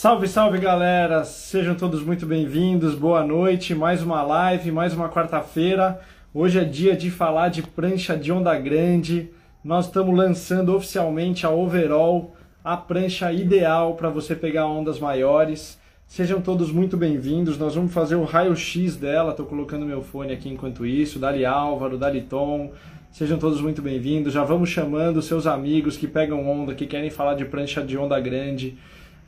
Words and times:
Salve, 0.00 0.28
salve 0.28 0.58
galera! 0.58 1.24
Sejam 1.24 1.74
todos 1.74 2.04
muito 2.04 2.24
bem-vindos, 2.24 2.94
boa 2.94 3.24
noite, 3.24 3.74
mais 3.74 4.00
uma 4.00 4.22
live, 4.22 4.70
mais 4.70 4.94
uma 4.94 5.08
quarta-feira. 5.08 6.00
Hoje 6.32 6.60
é 6.60 6.62
dia 6.62 6.96
de 6.96 7.10
falar 7.10 7.48
de 7.48 7.62
prancha 7.62 8.16
de 8.16 8.30
onda 8.30 8.56
grande. 8.56 9.28
Nós 9.64 9.86
estamos 9.86 10.16
lançando 10.16 10.72
oficialmente 10.76 11.44
a 11.44 11.50
Overall, 11.50 12.32
a 12.62 12.76
prancha 12.76 13.32
ideal 13.32 13.96
para 13.96 14.08
você 14.08 14.36
pegar 14.36 14.68
ondas 14.68 15.00
maiores. 15.00 15.80
Sejam 16.06 16.40
todos 16.40 16.70
muito 16.70 16.96
bem-vindos. 16.96 17.58
Nós 17.58 17.74
vamos 17.74 17.92
fazer 17.92 18.14
o 18.14 18.22
raio-x 18.22 18.94
dela. 18.94 19.32
Estou 19.32 19.46
colocando 19.46 19.84
meu 19.84 20.00
fone 20.00 20.32
aqui 20.32 20.48
enquanto 20.48 20.86
isso. 20.86 21.18
Dali 21.18 21.44
Álvaro, 21.44 21.98
Dali 21.98 22.20
Tom. 22.20 22.70
Sejam 23.10 23.36
todos 23.36 23.60
muito 23.60 23.82
bem-vindos. 23.82 24.32
Já 24.32 24.44
vamos 24.44 24.70
chamando 24.70 25.20
seus 25.20 25.44
amigos 25.44 25.96
que 25.96 26.06
pegam 26.06 26.48
onda, 26.48 26.72
que 26.72 26.86
querem 26.86 27.10
falar 27.10 27.34
de 27.34 27.44
prancha 27.44 27.82
de 27.82 27.98
onda 27.98 28.20
grande 28.20 28.78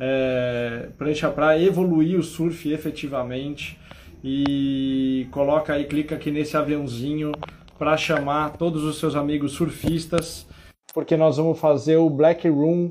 é, 0.01 0.89
prancha 0.97 1.31
para 1.31 1.61
evoluir 1.61 2.19
o 2.19 2.23
surf 2.23 2.73
efetivamente. 2.73 3.79
E 4.25 5.29
coloca 5.31 5.75
aí, 5.75 5.85
clica 5.85 6.15
aqui 6.15 6.31
nesse 6.31 6.57
aviãozinho 6.57 7.33
para 7.79 7.97
chamar 7.97 8.57
todos 8.57 8.83
os 8.85 8.99
seus 8.99 9.15
amigos 9.15 9.53
surfistas, 9.53 10.47
porque 10.93 11.17
nós 11.17 11.39
vamos 11.39 11.59
fazer 11.59 11.97
o 11.97 12.11
Black 12.11 12.47
Room, 12.47 12.91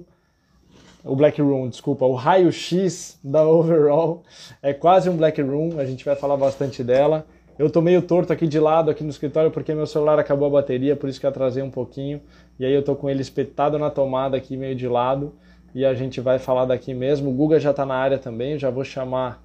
o 1.03 1.15
Black 1.15 1.39
Room, 1.39 1.69
desculpa, 1.69 2.05
o 2.05 2.15
raio-x 2.15 3.19
da 3.23 3.47
Overall, 3.47 4.23
é 4.61 4.73
quase 4.73 5.07
um 5.07 5.15
Black 5.15 5.39
Room, 5.39 5.79
a 5.79 5.85
gente 5.85 6.03
vai 6.03 6.15
falar 6.15 6.37
bastante 6.37 6.83
dela. 6.83 7.27
Eu 7.59 7.69
tô 7.69 7.81
meio 7.81 8.01
torto 8.01 8.33
aqui 8.33 8.47
de 8.47 8.59
lado 8.59 8.89
aqui 8.89 9.03
no 9.03 9.09
escritório 9.09 9.51
porque 9.51 9.75
meu 9.75 9.85
celular 9.85 10.17
acabou 10.17 10.47
a 10.47 10.61
bateria, 10.61 10.95
por 10.95 11.09
isso 11.09 11.19
que 11.19 11.27
atrasei 11.27 11.61
um 11.61 11.69
pouquinho, 11.69 12.21
e 12.57 12.65
aí 12.65 12.73
eu 12.73 12.81
tô 12.81 12.95
com 12.95 13.09
ele 13.09 13.21
espetado 13.21 13.77
na 13.77 13.91
tomada 13.91 14.35
aqui 14.35 14.57
meio 14.57 14.75
de 14.75 14.87
lado 14.87 15.33
e 15.73 15.85
a 15.85 15.93
gente 15.93 16.19
vai 16.19 16.39
falar 16.39 16.65
daqui 16.65 16.93
mesmo. 16.93 17.29
O 17.29 17.33
Guga 17.33 17.59
já 17.59 17.71
está 17.71 17.85
na 17.85 17.95
área 17.95 18.17
também, 18.17 18.57
já 18.57 18.69
vou 18.69 18.83
chamar 18.83 19.43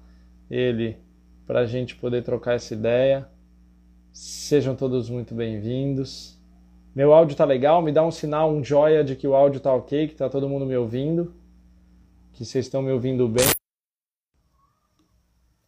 ele 0.49 0.97
para 1.45 1.59
a 1.59 1.65
gente 1.65 1.95
poder 1.95 2.23
trocar 2.23 2.53
essa 2.53 2.73
ideia. 2.73 3.27
Sejam 4.11 4.75
todos 4.75 5.09
muito 5.09 5.33
bem-vindos. 5.33 6.39
Meu 6.95 7.13
áudio 7.13 7.35
tá 7.35 7.43
legal? 7.43 7.81
Me 7.81 7.91
dá 7.91 8.03
um 8.05 8.11
sinal, 8.11 8.51
um 8.51 8.63
joia 8.63 9.03
de 9.03 9.15
que 9.15 9.27
o 9.27 9.35
áudio 9.35 9.59
tá 9.59 9.73
ok, 9.73 10.07
que 10.07 10.15
tá 10.15 10.29
todo 10.29 10.47
mundo 10.47 10.65
me 10.65 10.77
ouvindo, 10.77 11.33
que 12.33 12.45
vocês 12.45 12.65
estão 12.65 12.81
me 12.81 12.91
ouvindo 12.91 13.27
bem. 13.27 13.45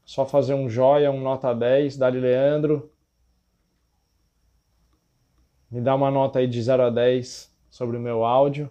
Só 0.05 0.25
fazer 0.25 0.53
um 0.53 0.69
joia, 0.69 1.11
um 1.11 1.19
nota 1.19 1.53
10. 1.53 1.97
Dali 1.97 2.19
Leandro. 2.19 2.89
Me 5.69 5.81
dá 5.81 5.93
uma 5.93 6.09
nota 6.09 6.39
aí 6.39 6.47
de 6.47 6.61
0 6.61 6.83
a 6.83 6.89
10 6.89 7.53
sobre 7.69 7.97
o 7.97 7.99
meu 7.99 8.23
áudio. 8.23 8.69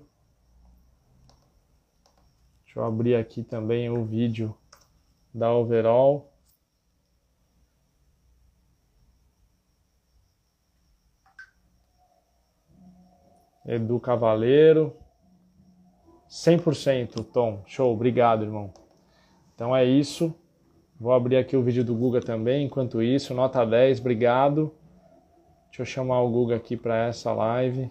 Deixa 2.76 2.84
eu 2.84 2.92
abrir 2.92 3.14
aqui 3.14 3.42
também 3.42 3.88
o 3.88 4.04
vídeo 4.04 4.54
da 5.32 5.50
Overall. 5.50 6.30
Edu 13.64 13.98
Cavaleiro. 13.98 14.94
100%, 16.28 17.24
Tom. 17.24 17.62
Show, 17.64 17.94
obrigado, 17.94 18.44
irmão. 18.44 18.74
Então 19.54 19.74
é 19.74 19.82
isso. 19.82 20.38
Vou 21.00 21.14
abrir 21.14 21.38
aqui 21.38 21.56
o 21.56 21.62
vídeo 21.62 21.82
do 21.82 21.94
Guga 21.94 22.20
também. 22.20 22.66
Enquanto 22.66 23.02
isso, 23.02 23.32
nota 23.32 23.64
10, 23.64 24.00
obrigado. 24.00 24.70
Deixa 25.68 25.80
eu 25.80 25.86
chamar 25.86 26.20
o 26.20 26.30
Guga 26.30 26.56
aqui 26.56 26.76
para 26.76 27.06
essa 27.06 27.32
live. 27.32 27.90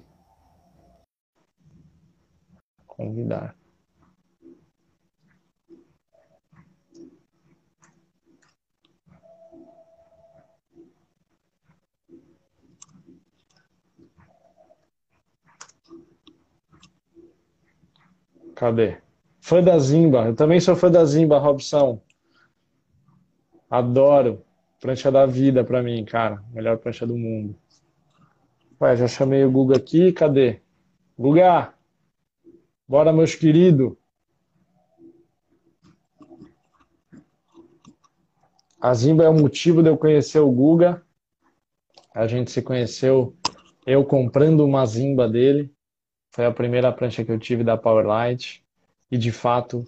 Convidar. 2.85 3.64
Cadê? 18.55 18.97
Fã 19.41 19.61
da 19.61 19.77
Zimba. 19.77 20.25
Eu 20.25 20.35
também 20.35 20.59
sou 20.59 20.75
fã 20.75 20.89
da 20.89 21.03
Zimba, 21.03 21.37
Robson. 21.37 22.01
Adoro. 23.69 24.41
Prancha 24.79 25.11
da 25.11 25.25
vida 25.25 25.63
pra 25.63 25.83
mim, 25.83 26.05
cara. 26.05 26.43
Melhor 26.53 26.77
prancha 26.77 27.05
do 27.05 27.17
mundo. 27.17 27.55
Ué, 28.79 28.95
já 28.95 29.07
chamei 29.07 29.43
o 29.43 29.51
Guga 29.51 29.75
aqui. 29.77 30.11
Cadê? 30.13 30.61
Guga! 31.19 31.73
Bora, 32.87 33.11
meus 33.11 33.35
queridos. 33.35 33.93
A 38.79 38.93
Zimba 38.93 39.23
é 39.23 39.29
o 39.29 39.33
motivo 39.33 39.81
de 39.83 39.89
eu 39.89 39.97
conhecer 39.97 40.39
o 40.39 40.51
Guga. 40.51 41.03
A 42.13 42.27
gente 42.27 42.51
se 42.51 42.61
conheceu 42.61 43.35
eu 43.85 44.05
comprando 44.05 44.63
uma 44.63 44.85
Zimba 44.85 45.27
dele. 45.27 45.74
Foi 46.35 46.45
a 46.45 46.51
primeira 46.51 46.91
prancha 46.91 47.23
que 47.23 47.31
eu 47.31 47.39
tive 47.39 47.63
da 47.63 47.77
Powerlight. 47.77 48.61
E 49.09 49.17
de 49.17 49.31
fato, 49.31 49.85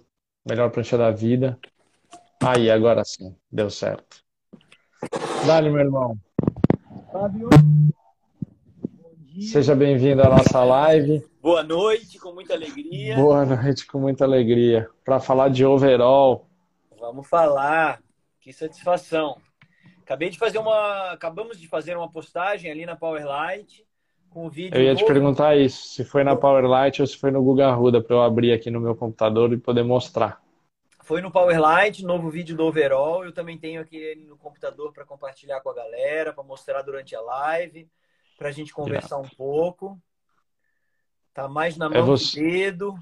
melhor 0.48 0.70
prancha 0.70 0.96
da 0.96 1.10
vida. 1.10 1.58
Aí, 2.42 2.70
agora 2.70 3.04
sim, 3.04 3.36
deu 3.52 3.68
certo. 3.68 4.24
Dali, 5.46 5.68
meu 5.68 5.80
irmão. 5.80 6.18
Fábio. 7.12 7.50
Seja 9.42 9.76
bem-vindo 9.76 10.22
à 10.22 10.30
nossa 10.30 10.64
live. 10.64 11.22
Boa 11.42 11.62
noite, 11.62 12.18
com 12.18 12.32
muita 12.32 12.54
alegria. 12.54 13.16
Boa 13.16 13.44
noite, 13.44 13.86
com 13.86 13.98
muita 13.98 14.24
alegria. 14.24 14.88
Para 15.04 15.20
falar 15.20 15.50
de 15.50 15.66
overall. 15.66 16.48
Vamos 16.98 17.28
falar. 17.28 18.00
Que 18.40 18.54
satisfação. 18.54 19.36
Acabei 20.00 20.30
de 20.30 20.38
fazer 20.38 20.56
uma. 20.56 21.10
Acabamos 21.10 21.60
de 21.60 21.68
fazer 21.68 21.94
uma 21.94 22.10
postagem 22.10 22.70
ali 22.70 22.86
na 22.86 22.96
Powerlight 22.96 23.86
com 24.30 24.48
vídeo. 24.48 24.76
Eu 24.76 24.82
ia 24.82 24.94
te 24.94 25.04
perguntar 25.04 25.56
isso, 25.56 25.88
se 25.88 26.04
foi 26.04 26.22
na 26.22 26.36
Powerlight 26.36 27.00
ou 27.00 27.06
se 27.06 27.16
foi 27.16 27.30
no 27.30 27.42
Google 27.42 27.66
Arruda, 27.66 28.02
para 28.02 28.14
eu 28.14 28.22
abrir 28.22 28.52
aqui 28.52 28.70
no 28.70 28.80
meu 28.80 28.94
computador 28.94 29.52
e 29.52 29.58
poder 29.58 29.82
mostrar. 29.82 30.40
Foi 31.02 31.22
no 31.22 31.30
Powerlight, 31.30 32.04
novo 32.04 32.28
vídeo 32.28 32.54
do 32.54 32.64
Overall. 32.64 33.24
Eu 33.24 33.32
também 33.32 33.56
tenho 33.56 33.80
aqui 33.80 34.14
no 34.26 34.36
computador 34.36 34.92
para 34.92 35.06
compartilhar 35.06 35.60
com 35.60 35.70
a 35.70 35.74
galera, 35.74 36.34
para 36.34 36.44
mostrar 36.44 36.82
durante 36.82 37.16
a 37.16 37.20
live, 37.20 37.88
para 38.36 38.50
a 38.50 38.52
gente 38.52 38.72
conversar 38.72 39.16
yeah. 39.16 39.26
um 39.26 39.36
pouco. 39.36 39.98
Tá 41.32 41.48
mais 41.48 41.76
na 41.76 41.86
é 41.86 41.88
mão 41.88 41.98
é 41.98 42.02
você... 42.02 42.40
do 42.40 42.46
dedo. 42.46 42.94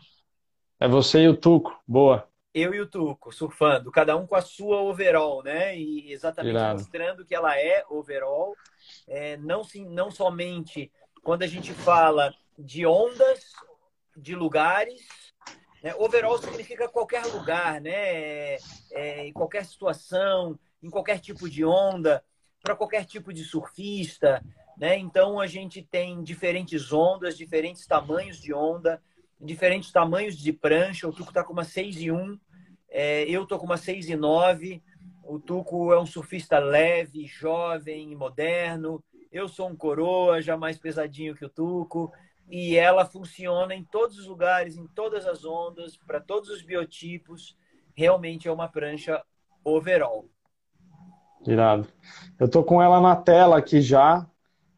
É 0.78 0.86
você 0.86 1.22
e 1.22 1.28
o 1.28 1.36
Tuco, 1.36 1.76
boa. 1.86 2.28
Eu 2.54 2.74
e 2.74 2.80
o 2.80 2.86
Tuco, 2.86 3.32
surfando, 3.32 3.90
cada 3.90 4.16
um 4.16 4.26
com 4.26 4.36
a 4.36 4.40
sua 4.40 4.80
overall, 4.82 5.42
né? 5.42 5.76
E 5.76 6.12
exatamente 6.12 6.54
Irado. 6.54 6.78
mostrando 6.78 7.24
que 7.24 7.34
ela 7.34 7.58
é 7.58 7.84
overall, 7.90 8.54
é, 9.08 9.36
não, 9.36 9.64
sim, 9.64 9.88
não 9.88 10.10
somente 10.10 10.92
quando 11.26 11.42
a 11.42 11.46
gente 11.48 11.72
fala 11.72 12.32
de 12.56 12.86
ondas, 12.86 13.50
de 14.16 14.36
lugares, 14.36 15.02
né? 15.82 15.92
overall 15.96 16.38
significa 16.38 16.88
qualquer 16.88 17.26
lugar, 17.26 17.80
né? 17.80 17.90
É, 17.90 18.58
é, 18.92 19.26
em 19.26 19.32
qualquer 19.32 19.64
situação, 19.64 20.56
em 20.80 20.88
qualquer 20.88 21.18
tipo 21.18 21.50
de 21.50 21.64
onda, 21.64 22.22
para 22.62 22.76
qualquer 22.76 23.04
tipo 23.04 23.32
de 23.32 23.42
surfista, 23.42 24.40
né? 24.78 24.96
Então 24.98 25.40
a 25.40 25.48
gente 25.48 25.82
tem 25.82 26.22
diferentes 26.22 26.92
ondas, 26.92 27.36
diferentes 27.36 27.84
tamanhos 27.88 28.40
de 28.40 28.54
onda, 28.54 29.02
diferentes 29.40 29.90
tamanhos 29.90 30.36
de 30.38 30.52
prancha. 30.52 31.08
O 31.08 31.12
Tuco 31.12 31.30
está 31.30 31.42
com 31.42 31.52
uma 31.52 31.64
6 31.64 32.02
e 32.02 32.12
1, 32.12 32.38
é, 32.88 33.24
eu 33.24 33.42
estou 33.42 33.58
com 33.58 33.66
uma 33.66 33.76
6 33.76 34.10
e 34.10 34.14
9. 34.14 34.80
O 35.24 35.40
Tuco 35.40 35.92
é 35.92 36.00
um 36.00 36.06
surfista 36.06 36.60
leve, 36.60 37.26
jovem, 37.26 38.14
moderno. 38.14 39.02
Eu 39.30 39.48
sou 39.48 39.68
um 39.68 39.76
coroa, 39.76 40.40
já 40.40 40.56
mais 40.56 40.78
pesadinho 40.78 41.34
que 41.34 41.44
o 41.44 41.48
Tuco. 41.48 42.12
E 42.48 42.76
ela 42.76 43.04
funciona 43.04 43.74
em 43.74 43.84
todos 43.84 44.18
os 44.18 44.26
lugares, 44.26 44.76
em 44.76 44.86
todas 44.86 45.26
as 45.26 45.44
ondas, 45.44 45.96
para 45.96 46.20
todos 46.20 46.48
os 46.48 46.62
biotipos. 46.62 47.56
Realmente 47.94 48.46
é 48.46 48.52
uma 48.52 48.68
prancha 48.68 49.22
overall. 49.64 50.26
Irado. 51.46 51.86
Eu 52.38 52.48
tô 52.48 52.62
com 52.62 52.80
ela 52.80 53.00
na 53.00 53.16
tela 53.16 53.58
aqui 53.58 53.80
já. 53.80 54.26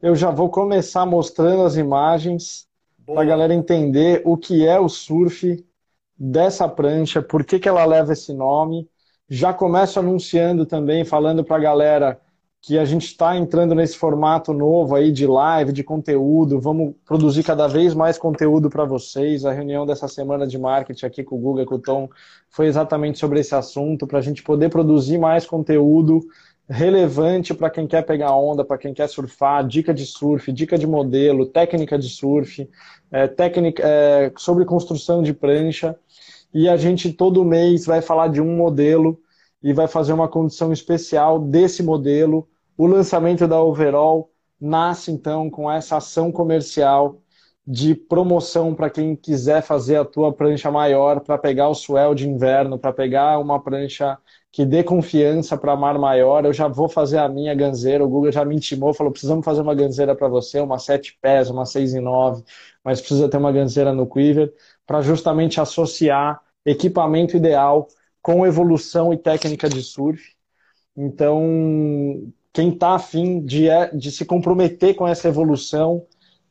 Eu 0.00 0.14
já 0.14 0.30
vou 0.30 0.48
começar 0.48 1.04
mostrando 1.04 1.62
as 1.64 1.76
imagens 1.76 2.68
para 3.04 3.22
a 3.22 3.24
galera 3.24 3.54
entender 3.54 4.22
o 4.24 4.36
que 4.36 4.66
é 4.66 4.78
o 4.78 4.88
surf 4.88 5.64
dessa 6.16 6.68
prancha, 6.68 7.22
por 7.22 7.44
que, 7.44 7.58
que 7.58 7.68
ela 7.68 7.84
leva 7.84 8.12
esse 8.12 8.32
nome. 8.32 8.88
Já 9.28 9.52
começo 9.52 9.98
anunciando 9.98 10.64
também, 10.66 11.04
falando 11.04 11.44
para 11.44 11.56
a 11.56 11.60
galera 11.60 12.20
que 12.60 12.78
a 12.78 12.84
gente 12.84 13.06
está 13.06 13.36
entrando 13.36 13.74
nesse 13.74 13.96
formato 13.96 14.52
novo 14.52 14.94
aí 14.94 15.12
de 15.12 15.26
live, 15.26 15.72
de 15.72 15.84
conteúdo. 15.84 16.60
Vamos 16.60 16.94
produzir 17.04 17.42
cada 17.42 17.68
vez 17.68 17.94
mais 17.94 18.18
conteúdo 18.18 18.68
para 18.68 18.84
vocês. 18.84 19.44
A 19.44 19.52
reunião 19.52 19.86
dessa 19.86 20.08
semana 20.08 20.46
de 20.46 20.58
marketing 20.58 21.06
aqui 21.06 21.22
com 21.22 21.36
o 21.36 21.38
Google, 21.38 21.64
com 21.66 21.76
o 21.76 21.78
Tom, 21.78 22.08
foi 22.50 22.66
exatamente 22.66 23.18
sobre 23.18 23.40
esse 23.40 23.54
assunto, 23.54 24.06
para 24.06 24.18
a 24.18 24.22
gente 24.22 24.42
poder 24.42 24.70
produzir 24.70 25.18
mais 25.18 25.46
conteúdo 25.46 26.20
relevante 26.68 27.54
para 27.54 27.70
quem 27.70 27.86
quer 27.86 28.02
pegar 28.02 28.34
onda, 28.36 28.64
para 28.64 28.76
quem 28.76 28.92
quer 28.92 29.08
surfar, 29.08 29.66
dica 29.66 29.94
de 29.94 30.04
surf, 30.04 30.52
dica 30.52 30.76
de 30.76 30.86
modelo, 30.86 31.46
técnica 31.46 31.98
de 31.98 32.10
surf, 32.10 32.68
é, 33.10 33.26
técnica 33.26 33.82
é, 33.82 34.30
sobre 34.36 34.66
construção 34.66 35.22
de 35.22 35.32
prancha. 35.32 35.96
e 36.52 36.68
a 36.68 36.76
gente 36.76 37.12
todo 37.12 37.44
mês 37.44 37.86
vai 37.86 38.02
falar 38.02 38.28
de 38.28 38.40
um 38.40 38.56
modelo 38.56 39.18
e 39.62 39.72
vai 39.72 39.88
fazer 39.88 40.12
uma 40.12 40.28
condição 40.28 40.72
especial 40.72 41.38
desse 41.38 41.82
modelo. 41.82 42.48
O 42.76 42.86
lançamento 42.86 43.46
da 43.46 43.60
Overall 43.60 44.30
nasce 44.60 45.10
então 45.10 45.50
com 45.50 45.70
essa 45.70 45.96
ação 45.96 46.30
comercial 46.32 47.20
de 47.70 47.94
promoção 47.94 48.74
para 48.74 48.88
quem 48.88 49.14
quiser 49.14 49.60
fazer 49.62 49.96
a 49.96 50.04
tua 50.04 50.32
prancha 50.32 50.70
maior, 50.70 51.20
para 51.20 51.36
pegar 51.36 51.68
o 51.68 51.74
swell 51.74 52.14
de 52.14 52.26
inverno, 52.26 52.78
para 52.78 52.94
pegar 52.94 53.38
uma 53.38 53.62
prancha 53.62 54.16
que 54.50 54.64
dê 54.64 54.82
confiança 54.82 55.54
para 55.54 55.76
mar 55.76 55.98
maior. 55.98 56.46
Eu 56.46 56.52
já 56.54 56.66
vou 56.66 56.88
fazer 56.88 57.18
a 57.18 57.28
minha 57.28 57.54
ganzeira. 57.54 58.02
O 58.02 58.08
Google 58.08 58.32
já 58.32 58.42
me 58.42 58.56
intimou, 58.56 58.94
falou: 58.94 59.12
precisamos 59.12 59.44
fazer 59.44 59.60
uma 59.60 59.74
ganzeira 59.74 60.16
para 60.16 60.28
você, 60.28 60.60
uma 60.60 60.78
7 60.78 61.18
pés, 61.20 61.50
uma 61.50 61.66
6 61.66 61.92
e 61.92 62.00
9, 62.00 62.42
mas 62.82 63.00
precisa 63.00 63.28
ter 63.28 63.36
uma 63.36 63.52
ganzeira 63.52 63.92
no 63.92 64.06
Quiver, 64.06 64.50
para 64.86 65.02
justamente 65.02 65.60
associar 65.60 66.40
equipamento 66.64 67.36
ideal 67.36 67.86
com 68.28 68.46
evolução 68.46 69.10
e 69.10 69.16
técnica 69.16 69.70
de 69.70 69.82
surf. 69.82 70.22
Então, 70.94 72.30
quem 72.52 72.68
está 72.68 72.94
afim 72.94 73.40
de, 73.40 73.70
é, 73.70 73.86
de 73.96 74.12
se 74.12 74.26
comprometer 74.26 74.94
com 74.94 75.08
essa 75.08 75.28
evolução, 75.28 76.04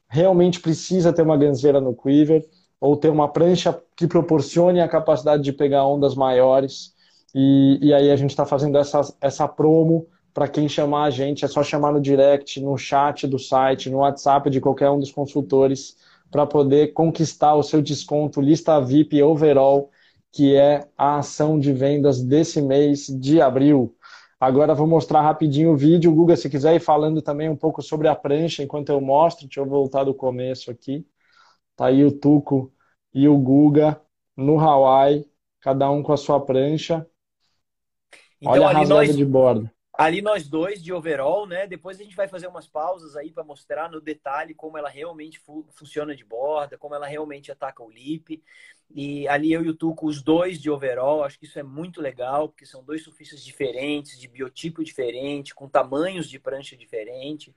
realmente 0.10 0.60
precisa 0.60 1.14
ter 1.14 1.22
uma 1.22 1.38
ganzeira 1.38 1.80
no 1.80 1.94
quiver 1.94 2.44
ou 2.82 2.98
ter 2.98 3.10
uma 3.10 3.32
prancha 3.32 3.80
que 3.96 4.08
proporcione 4.08 4.82
a 4.82 4.88
capacidade 4.88 5.44
de 5.44 5.54
pegar 5.54 5.86
ondas 5.86 6.16
maiores. 6.16 6.96
E, 7.36 7.78
e 7.80 7.94
aí 7.94 8.10
a 8.10 8.16
gente 8.16 8.32
está 8.32 8.44
fazendo 8.44 8.76
essa, 8.80 9.02
essa 9.22 9.48
promo 9.48 10.08
para 10.34 10.48
quem 10.48 10.68
chamar 10.68 11.04
a 11.04 11.10
gente, 11.12 11.46
é 11.46 11.48
só 11.48 11.62
chamar 11.62 11.92
no 11.92 12.02
direct, 12.02 12.60
no 12.60 12.76
chat 12.76 13.28
do 13.28 13.38
site, 13.38 13.88
no 13.88 14.00
WhatsApp 14.00 14.50
de 14.50 14.60
qualquer 14.60 14.90
um 14.90 15.00
dos 15.00 15.12
consultores, 15.12 15.96
para 16.32 16.48
poder 16.48 16.94
conquistar 16.94 17.54
o 17.54 17.62
seu 17.62 17.84
desconto 17.84 18.42
lista 18.42 18.82
VIP 18.82 19.22
overall, 19.22 19.92
que 20.32 20.56
é 20.56 20.88
a 20.98 21.18
ação 21.18 21.60
de 21.60 21.74
vendas 21.74 22.24
desse 22.24 22.62
mês 22.62 23.08
de 23.08 23.42
abril. 23.42 23.96
Agora 24.40 24.76
vou 24.76 24.86
mostrar 24.86 25.22
rapidinho 25.22 25.72
o 25.72 25.78
vídeo. 25.78 26.14
Guga, 26.14 26.36
se 26.36 26.50
quiser 26.50 26.76
ir 26.76 26.80
falando 26.80 27.22
também 27.22 27.50
um 27.50 27.56
pouco 27.56 27.82
sobre 27.82 28.08
a 28.08 28.16
prancha 28.16 28.62
enquanto 28.62 28.90
eu 28.90 29.02
mostro, 29.02 29.48
deixa 29.48 29.60
eu 29.60 29.66
voltar 29.66 30.04
do 30.04 30.14
começo 30.14 30.70
aqui. 30.70 31.06
Tá 31.76 31.88
aí 31.88 32.04
o 32.06 32.12
Tuco 32.12 32.72
e 33.14 33.28
o 33.28 33.38
Guga 33.38 34.00
no 34.36 34.60
Hawaii, 34.60 35.26
cada 35.60 35.90
um 35.90 36.04
com 36.04 36.14
a 36.14 36.18
sua 36.18 36.40
prancha. 36.40 37.08
Então, 38.40 38.54
Olha 38.54 38.68
a 38.68 38.72
rasgada 38.74 39.06
nós... 39.06 39.16
de 39.16 39.26
bordo. 39.26 39.70
Ali 39.98 40.22
nós 40.22 40.48
dois 40.48 40.84
de 40.84 40.94
overall, 40.94 41.48
né? 41.48 41.66
Depois 41.66 42.00
a 42.00 42.04
gente 42.04 42.16
vai 42.16 42.28
fazer 42.28 42.46
umas 42.46 42.68
pausas 42.68 43.16
aí 43.16 43.32
para 43.32 43.44
mostrar 43.44 43.90
no 43.90 44.00
detalhe 44.00 44.54
como 44.54 44.78
ela 44.78 44.90
realmente 44.90 45.40
fu 45.40 45.66
funciona 45.72 46.16
de 46.16 46.24
borda, 46.24 46.78
como 46.78 46.94
ela 46.94 47.08
realmente 47.08 47.52
ataca 47.52 47.82
o 47.84 47.90
lip. 47.90 48.44
E 48.94 49.28
ali 49.28 49.52
eu 49.52 49.66
e 49.66 49.70
o 49.70 49.74
Tuco, 49.74 50.08
os 50.08 50.22
dois 50.22 50.62
de 50.62 50.70
overall, 50.70 51.24
acho 51.24 51.40
que 51.40 51.46
isso 51.46 51.58
é 51.58 51.64
muito 51.64 52.00
legal, 52.00 52.48
porque 52.48 52.66
são 52.66 52.84
dois 52.84 53.04
surfistas 53.04 53.44
diferentes, 53.44 54.20
de 54.20 54.28
biotipo 54.28 54.84
diferente, 54.84 55.56
com 55.56 55.68
tamanhos 55.68 56.30
de 56.30 56.40
prancha 56.40 56.78
diferente. 56.78 57.56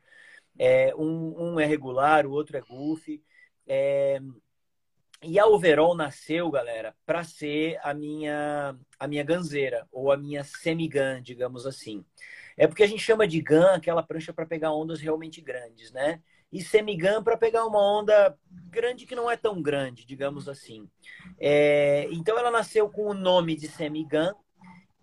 É, 0.59 0.95
um, 0.97 1.55
um, 1.55 1.61
é 1.61 1.67
regular, 1.67 2.27
o 2.27 2.33
outro 2.33 2.57
é 2.57 2.61
goofy. 2.63 3.23
É... 3.67 4.19
E 5.23 5.39
a 5.39 5.47
overall 5.47 5.95
nasceu, 5.95 6.51
galera, 6.51 6.95
para 7.05 7.23
ser 7.23 7.79
a 7.83 7.93
minha 7.93 8.75
a 8.99 9.07
minha 9.07 9.23
ganzeira 9.23 9.87
ou 9.93 10.11
a 10.11 10.17
minha 10.17 10.43
semi-gun, 10.43 11.21
digamos 11.23 11.67
assim. 11.67 12.05
É 12.57 12.67
porque 12.67 12.83
a 12.83 12.87
gente 12.87 13.03
chama 13.03 13.27
de 13.29 13.41
gun 13.41 13.75
aquela 13.75 14.03
prancha 14.03 14.33
para 14.33 14.47
pegar 14.47 14.73
ondas 14.73 15.01
realmente 15.01 15.41
grandes, 15.41 15.93
né? 15.93 16.23
E 16.51 16.63
semi-gun 16.63 17.23
para 17.23 17.37
pegar 17.37 17.67
uma 17.67 17.79
onda 17.79 18.37
grande 18.51 19.07
que 19.07 19.15
não 19.15 19.31
é 19.31 19.37
tão 19.37 19.61
grande, 19.61 20.07
digamos 20.07 20.49
assim. 20.49 20.89
É... 21.39 22.09
então 22.11 22.39
ela 22.39 22.51
nasceu 22.51 22.89
com 22.89 23.07
o 23.07 23.15
nome 23.15 23.57
de 23.57 23.69
semi-gun 23.69 24.33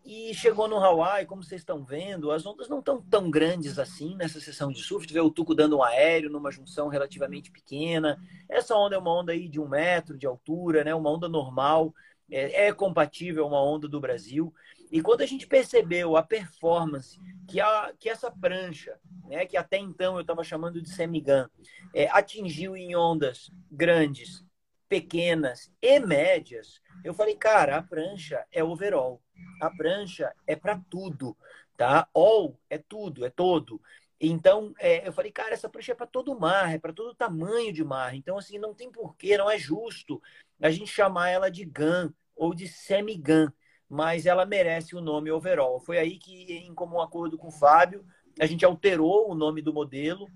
e 0.10 0.34
chegou 0.34 0.70
no 0.70 0.78
Hawaii, 0.78 1.26
como 1.26 1.44
vocês 1.44 1.60
estão 1.60 1.84
vendo, 1.84 2.32
as 2.32 2.46
ondas 2.46 2.70
não 2.70 2.80
estão 2.80 3.02
tão 3.02 3.30
grandes 3.30 3.78
assim 3.78 4.16
nessa 4.16 4.40
sessão 4.40 4.72
de 4.72 4.82
surf. 4.82 5.06
Tu 5.06 5.14
vê 5.14 5.20
o 5.20 5.30
Tuco 5.30 5.54
dando 5.54 5.78
um 5.78 5.84
aéreo 5.84 6.30
numa 6.30 6.50
junção 6.50 6.88
relativamente 6.88 7.52
pequena. 7.52 8.18
Essa 8.48 8.74
onda 8.74 8.96
é 8.96 8.98
uma 8.98 9.14
onda 9.14 9.34
aí 9.34 9.50
de 9.50 9.60
um 9.60 9.68
metro 9.68 10.18
de 10.18 10.26
altura, 10.26 10.86
né? 10.86 10.96
Uma 10.96 11.12
onda 11.12 11.28
normal 11.28 11.94
é, 12.32 12.68
é 12.68 12.74
compatível 12.74 13.44
a 13.44 13.48
uma 13.50 13.62
onda 13.62 13.86
do 13.86 14.00
Brasil. 14.00 14.54
E 14.90 15.02
quando 15.02 15.24
a 15.24 15.26
gente 15.26 15.46
percebeu 15.46 16.16
a 16.16 16.24
performance 16.24 17.20
que, 17.46 17.60
a, 17.60 17.92
que 18.00 18.08
essa 18.08 18.32
prancha, 18.32 18.98
né, 19.26 19.46
que 19.46 19.58
até 19.58 19.78
então 19.78 20.16
eu 20.16 20.22
estava 20.22 20.42
chamando 20.42 20.82
de 20.82 20.90
semigun, 20.90 21.48
é, 21.94 22.08
atingiu 22.12 22.78
em 22.78 22.96
ondas 22.96 23.52
grandes, 23.70 24.47
pequenas 24.88 25.72
e 25.82 26.00
médias, 26.00 26.82
eu 27.04 27.14
falei, 27.14 27.36
cara, 27.36 27.78
a 27.78 27.84
prancha 27.84 28.46
é 28.52 28.64
overall. 28.64 29.22
A 29.62 29.70
prancha 29.70 30.34
é 30.46 30.56
para 30.56 30.80
tudo, 30.90 31.38
tá? 31.76 32.08
All 32.14 32.60
é 32.70 32.78
tudo, 32.78 33.26
é 33.26 33.30
todo. 33.30 33.82
Então, 34.20 34.74
é, 34.80 35.08
eu 35.08 35.14
falei, 35.14 35.32
cara, 35.32 35.54
essa 35.54 35.70
prancha 35.70 35.92
é 35.92 35.96
para 35.96 36.08
todo 36.08 36.40
mar, 36.40 36.74
é 36.74 36.80
para 36.80 36.94
todo 36.94 37.14
tamanho 37.14 37.72
de 37.72 37.84
mar. 37.84 38.16
Então, 38.16 38.38
assim, 38.38 38.58
não 38.58 38.74
tem 38.74 38.92
porquê, 38.92 39.38
não 39.38 39.50
é 39.50 39.60
justo 39.60 40.22
a 40.60 40.72
gente 40.72 40.92
chamar 40.92 41.30
ela 41.30 41.52
de 41.52 41.64
GAN 41.64 42.12
ou 42.36 42.54
de 42.54 42.68
semi-GAN, 42.68 43.54
mas 43.88 44.26
ela 44.26 44.46
merece 44.46 44.96
o 44.96 45.02
nome 45.02 45.32
overall. 45.32 45.80
Foi 45.80 45.98
aí 45.98 46.18
que, 46.18 46.54
em 46.54 46.74
comum 46.74 47.00
acordo 47.00 47.38
com 47.38 47.48
o 47.48 47.52
Fábio, 47.52 48.04
a 48.40 48.46
gente 48.46 48.66
alterou 48.66 49.30
o 49.30 49.36
nome 49.36 49.62
do 49.62 49.74
modelo 49.74 50.28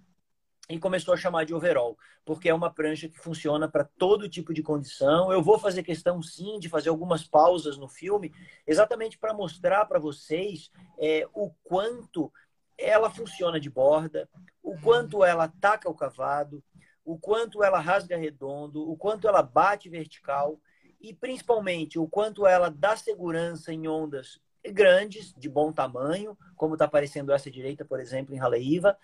e 0.69 0.79
começou 0.79 1.13
a 1.13 1.17
chamar 1.17 1.45
de 1.45 1.53
overall, 1.53 1.97
porque 2.23 2.47
é 2.47 2.53
uma 2.53 2.73
prancha 2.73 3.09
que 3.09 3.19
funciona 3.19 3.67
para 3.67 3.83
todo 3.83 4.29
tipo 4.29 4.53
de 4.53 4.63
condição. 4.63 5.31
Eu 5.31 5.41
vou 5.41 5.59
fazer 5.59 5.83
questão, 5.83 6.21
sim, 6.21 6.59
de 6.59 6.69
fazer 6.69 6.89
algumas 6.89 7.23
pausas 7.23 7.77
no 7.77 7.87
filme, 7.87 8.33
exatamente 8.65 9.17
para 9.17 9.33
mostrar 9.33 9.85
para 9.85 9.99
vocês 9.99 10.71
é, 10.99 11.27
o 11.33 11.51
quanto 11.63 12.31
ela 12.77 13.09
funciona 13.09 13.59
de 13.59 13.69
borda, 13.69 14.29
o 14.63 14.79
quanto 14.79 15.23
ela 15.23 15.45
ataca 15.45 15.89
o 15.89 15.95
cavado, 15.95 16.63
o 17.03 17.17
quanto 17.17 17.63
ela 17.63 17.79
rasga 17.79 18.17
redondo, 18.17 18.89
o 18.89 18.95
quanto 18.95 19.27
ela 19.27 19.41
bate 19.41 19.89
vertical 19.89 20.59
e 20.99 21.13
principalmente 21.13 21.99
o 21.99 22.07
quanto 22.07 22.45
ela 22.45 22.69
dá 22.69 22.95
segurança 22.95 23.73
em 23.73 23.87
ondas 23.87 24.39
grandes, 24.69 25.33
de 25.35 25.49
bom 25.49 25.71
tamanho, 25.71 26.37
como 26.55 26.75
está 26.75 26.85
aparecendo 26.85 27.31
essa 27.31 27.49
direita, 27.49 27.83
por 27.83 27.99
exemplo, 27.99 28.35
em 28.35 28.37
Raleiva, 28.37 28.95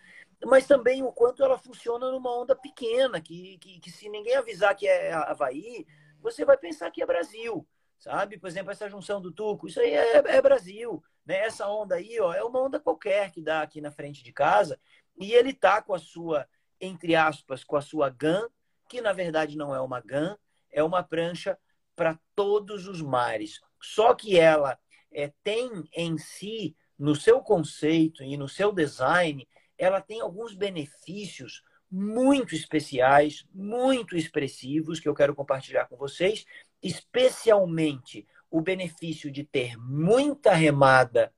mas 0.45 0.67
também 0.67 1.03
o 1.03 1.11
quanto 1.11 1.43
ela 1.43 1.57
funciona 1.57 2.11
numa 2.11 2.35
onda 2.35 2.55
pequena, 2.55 3.19
que, 3.19 3.57
que, 3.57 3.79
que 3.79 3.91
se 3.91 4.09
ninguém 4.09 4.35
avisar 4.35 4.75
que 4.75 4.87
é 4.87 5.13
Havaí, 5.13 5.85
você 6.21 6.45
vai 6.45 6.57
pensar 6.57 6.91
que 6.91 7.01
é 7.01 7.05
Brasil, 7.05 7.67
sabe? 7.97 8.37
Por 8.37 8.47
exemplo, 8.47 8.71
essa 8.71 8.89
junção 8.89 9.21
do 9.21 9.31
Tuco, 9.31 9.67
isso 9.67 9.79
aí 9.79 9.91
é, 9.91 10.17
é 10.17 10.41
Brasil, 10.41 11.03
né? 11.25 11.37
Essa 11.37 11.67
onda 11.67 11.95
aí, 11.95 12.19
ó, 12.19 12.33
é 12.33 12.43
uma 12.43 12.61
onda 12.61 12.79
qualquer 12.79 13.31
que 13.31 13.41
dá 13.41 13.61
aqui 13.61 13.81
na 13.81 13.91
frente 13.91 14.23
de 14.23 14.31
casa, 14.31 14.79
e 15.17 15.33
ele 15.33 15.53
tá 15.53 15.81
com 15.81 15.93
a 15.93 15.99
sua 15.99 16.47
entre 16.79 17.15
aspas, 17.15 17.63
com 17.63 17.75
a 17.75 17.81
sua 17.81 18.09
GAN, 18.09 18.47
que 18.89 19.01
na 19.01 19.13
verdade 19.13 19.57
não 19.57 19.73
é 19.73 19.81
uma 19.81 19.99
GAN, 19.99 20.37
é 20.71 20.83
uma 20.83 21.03
prancha 21.03 21.57
para 21.95 22.19
todos 22.35 22.87
os 22.87 23.01
mares. 23.01 23.59
Só 23.81 24.13
que 24.13 24.37
ela 24.37 24.77
é, 25.11 25.31
tem 25.43 25.69
em 25.93 26.17
si, 26.17 26.75
no 26.97 27.15
seu 27.15 27.41
conceito 27.41 28.23
e 28.23 28.37
no 28.37 28.47
seu 28.47 28.71
design, 28.71 29.47
ela 29.77 30.01
tem 30.01 30.21
alguns 30.21 30.53
benefícios 30.53 31.63
muito 31.89 32.53
especiais, 32.53 33.45
muito 33.53 34.15
expressivos, 34.17 34.99
que 34.99 35.07
eu 35.07 35.13
quero 35.13 35.35
compartilhar 35.35 35.85
com 35.85 35.95
vocês, 35.95 36.45
especialmente 36.81 38.27
o 38.49 38.61
benefício 38.61 39.31
de 39.31 39.43
ter 39.43 39.77
muita 39.77 40.53
remada 40.53 41.33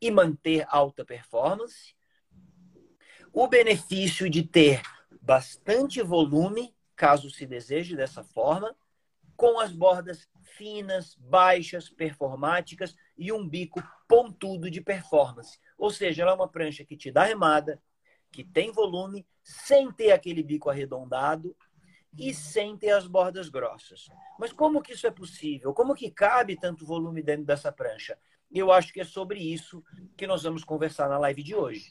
e 0.00 0.10
manter 0.10 0.66
alta 0.68 1.04
performance, 1.04 1.94
o 3.32 3.48
benefício 3.48 4.28
de 4.28 4.42
ter 4.42 4.82
bastante 5.20 6.02
volume, 6.02 6.74
caso 6.94 7.30
se 7.30 7.46
deseje 7.46 7.96
dessa 7.96 8.22
forma, 8.22 8.74
com 9.36 9.58
as 9.58 9.72
bordas 9.72 10.28
finas, 10.56 11.16
baixas, 11.16 11.90
performáticas 11.90 12.94
e 13.18 13.32
um 13.32 13.48
bico 13.48 13.82
pontudo 14.06 14.70
de 14.70 14.80
performance. 14.80 15.58
Ou 15.76 15.90
seja, 15.90 16.22
ela 16.22 16.32
é 16.32 16.34
uma 16.34 16.48
prancha 16.48 16.84
que 16.84 16.96
te 16.96 17.10
dá 17.10 17.24
remada, 17.24 17.80
que 18.30 18.44
tem 18.44 18.72
volume, 18.72 19.26
sem 19.42 19.90
ter 19.92 20.12
aquele 20.12 20.42
bico 20.42 20.70
arredondado 20.70 21.54
e 22.18 22.32
sem 22.32 22.76
ter 22.76 22.90
as 22.90 23.06
bordas 23.06 23.48
grossas. 23.48 24.08
Mas 24.38 24.52
como 24.52 24.82
que 24.82 24.92
isso 24.92 25.06
é 25.06 25.10
possível? 25.10 25.72
Como 25.72 25.94
que 25.94 26.10
cabe 26.10 26.56
tanto 26.56 26.86
volume 26.86 27.22
dentro 27.22 27.44
dessa 27.44 27.72
prancha? 27.72 28.16
Eu 28.50 28.70
acho 28.70 28.92
que 28.92 29.00
é 29.00 29.04
sobre 29.04 29.40
isso 29.40 29.82
que 30.16 30.26
nós 30.26 30.42
vamos 30.42 30.64
conversar 30.64 31.08
na 31.08 31.18
live 31.18 31.42
de 31.42 31.54
hoje. 31.54 31.90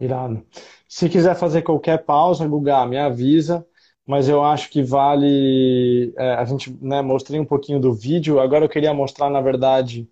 Irado. 0.00 0.44
Se 0.88 1.08
quiser 1.08 1.36
fazer 1.36 1.62
qualquer 1.62 2.04
pausa, 2.04 2.46
Guga, 2.46 2.84
me 2.86 2.98
avisa, 2.98 3.66
mas 4.06 4.28
eu 4.28 4.42
acho 4.42 4.68
que 4.70 4.82
vale. 4.82 6.12
É, 6.16 6.34
a 6.34 6.44
gente 6.44 6.76
né, 6.82 7.00
mostrei 7.02 7.38
um 7.38 7.44
pouquinho 7.44 7.78
do 7.78 7.92
vídeo, 7.92 8.40
agora 8.40 8.64
eu 8.64 8.68
queria 8.68 8.92
mostrar, 8.92 9.30
na 9.30 9.40
verdade, 9.40 10.10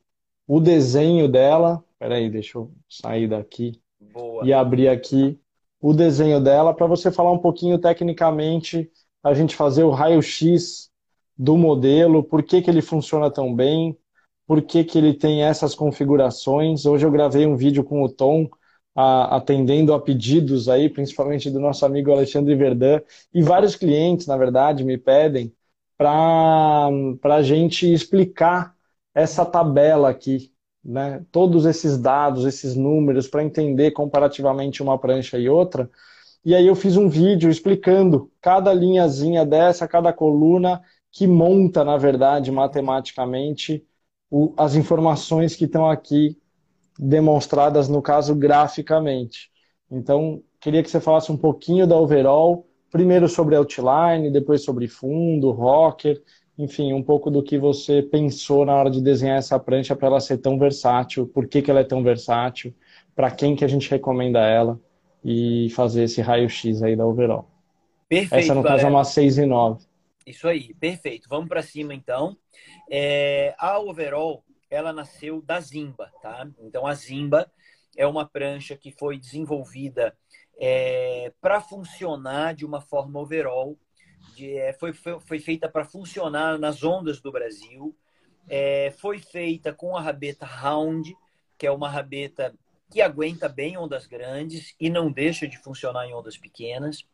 o 0.51 0.59
desenho 0.59 1.29
dela. 1.29 1.81
Peraí, 1.97 2.29
deixa 2.29 2.59
eu 2.59 2.73
sair 2.89 3.29
daqui 3.29 3.81
Boa. 4.13 4.45
e 4.45 4.53
abrir 4.53 4.89
aqui 4.89 5.39
o 5.81 5.95
desenho 5.95 6.41
dela 6.41 6.75
para 6.75 6.89
você 6.89 7.13
falar 7.13 7.31
um 7.31 7.39
pouquinho 7.39 7.79
tecnicamente, 7.79 8.91
a 9.23 9.33
gente 9.33 9.55
fazer 9.55 9.85
o 9.85 9.91
raio-x 9.91 10.91
do 11.39 11.57
modelo, 11.57 12.25
por 12.25 12.43
que, 12.43 12.61
que 12.61 12.69
ele 12.69 12.83
funciona 12.83 13.31
tão 13.31 13.55
bem, 13.55 13.97
por 14.45 14.61
que, 14.61 14.83
que 14.83 14.99
ele 14.99 15.15
tem 15.15 15.45
essas 15.45 15.73
configurações. 15.73 16.85
Hoje 16.85 17.07
eu 17.07 17.13
gravei 17.13 17.47
um 17.47 17.55
vídeo 17.55 17.85
com 17.85 18.03
o 18.03 18.09
Tom, 18.09 18.49
a, 18.93 19.37
atendendo 19.37 19.95
a 19.95 20.01
pedidos 20.01 20.69
aí, 20.69 20.89
principalmente 20.89 21.49
do 21.49 21.61
nosso 21.61 21.87
amigo 21.87 22.11
Alexandre 22.11 22.57
Verdun, 22.57 23.01
e 23.33 23.41
vários 23.41 23.77
clientes, 23.77 24.27
na 24.27 24.37
verdade, 24.37 24.83
me 24.83 24.99
pedem 24.99 25.55
para 25.97 26.91
a 27.23 27.43
gente 27.43 27.91
explicar 27.93 28.75
essa 29.15 29.45
tabela 29.45 30.11
aqui, 30.11 30.53
né? 30.85 31.25
todos 31.31 31.67
esses 31.67 31.99
dados, 31.99 32.45
esses 32.45 32.75
números, 32.75 33.29
para 33.29 33.45
entender 33.45 33.91
comparativamente 33.93 34.83
uma 34.83 34.99
prancha 34.99 35.39
e 35.39 35.49
outra. 35.49 35.91
E 36.45 36.55
aí 36.55 36.67
eu 36.67 36.75
fiz 36.75 36.97
um 36.97 37.09
vídeo 37.09 37.51
explicando 37.51 38.31
cada 38.41 38.73
linhazinha 38.73 39.45
dessa, 39.45 39.87
cada 39.87 40.13
coluna 40.13 40.81
que 41.13 41.27
monta, 41.27 41.85
na 41.85 41.97
verdade, 41.97 42.51
matematicamente 42.51 43.85
o, 44.31 44.55
as 44.57 44.75
informações 44.75 45.57
que 45.57 45.65
estão 45.65 45.89
aqui 45.91 46.39
demonstradas, 46.99 47.89
no 47.89 48.01
caso, 48.01 48.35
graficamente. 48.35 49.51
Então, 49.91 50.43
queria 50.61 50.83
que 50.83 50.91
você 50.91 51.01
falasse 51.01 51.33
um 51.33 51.37
pouquinho 51.37 51.87
da 51.87 51.97
overall, 51.97 52.67
primeiro 52.91 53.29
sobre 53.29 53.57
outline, 53.57 54.31
depois 54.31 54.63
sobre 54.63 54.87
fundo, 54.87 55.51
rocker, 55.51 56.23
enfim, 56.63 56.93
um 56.93 57.03
pouco 57.03 57.31
do 57.31 57.43
que 57.43 57.59
você 57.59 58.03
pensou 58.03 58.65
na 58.65 58.75
hora 58.75 58.91
de 58.91 59.01
desenhar 59.01 59.39
essa 59.39 59.59
prancha 59.59 59.97
para 59.97 60.09
ela 60.09 60.21
ser 60.21 60.39
tão 60.39 60.59
versátil, 60.59 61.27
por 61.27 61.47
que, 61.47 61.63
que 61.63 61.71
ela 61.71 61.81
é 61.81 61.85
tão 61.85 62.03
versátil, 62.03 62.75
para 63.15 63.31
quem 63.31 63.57
que 63.57 63.65
a 63.65 63.69
gente 63.69 63.91
recomenda 63.91 64.41
ela 64.41 64.79
e 65.25 65.69
fazer 65.71 66.05
esse 66.05 66.21
raio-x 66.21 66.83
aí 66.83 66.97
da 66.97 67.07
overall. 67.07 67.49
Perfeito, 68.09 68.45
Essa, 68.45 68.55
no 68.55 68.63
galera. 68.63 68.83
caso, 68.83 68.89
é 68.89 68.95
uma 68.95 69.05
6 69.05 69.39
e 69.39 69.47
9. 69.47 69.85
Isso 70.27 70.49
aí, 70.49 70.75
perfeito. 70.75 71.29
Vamos 71.29 71.49
para 71.49 71.63
cima 71.63 71.95
então. 71.95 72.37
É, 72.91 73.55
a 73.59 73.79
overall, 73.79 74.45
ela 74.71 74.93
nasceu 74.93 75.41
da 75.43 75.61
Zimba, 75.61 76.11
tá? 76.21 76.47
Então 76.61 76.87
a 76.87 76.95
Zimba 76.95 77.51
é 77.97 78.07
uma 78.07 78.27
prancha 78.27 78.77
que 78.77 78.93
foi 78.93 79.19
desenvolvida 79.19 80.17
é, 80.59 81.33
para 81.41 81.61
funcionar 81.61 82.55
de 82.55 82.65
uma 82.65 82.81
forma 82.81 83.21
overall. 83.21 83.77
De, 84.35 84.57
é, 84.57 84.73
foi, 84.73 84.93
foi, 84.93 85.21
foi, 85.21 85.39
feita 85.39 85.69
para 85.69 85.85
funcionar 85.85 86.59
nas 86.59 86.83
ondas 86.83 87.21
do 87.21 87.33
Brasil. 87.33 87.95
É, 88.49 88.93
foi 88.99 89.19
feita 89.19 89.73
com 89.73 89.97
a 89.97 90.01
rabeta 90.01 90.47
Round, 90.47 91.15
que 91.59 91.67
é 91.67 91.71
uma 91.71 91.89
rabeta 91.89 92.55
que 92.91 93.01
aguenta 93.01 93.49
bem 93.49 93.79
ondas 93.79 94.07
grandes 94.07 94.75
e 94.81 94.91
não 94.91 95.13
deixa 95.13 95.47
de 95.47 95.57
funcionar 95.59 96.07
em 96.07 96.15
ondas 96.15 96.37
pequenas. 96.37 97.07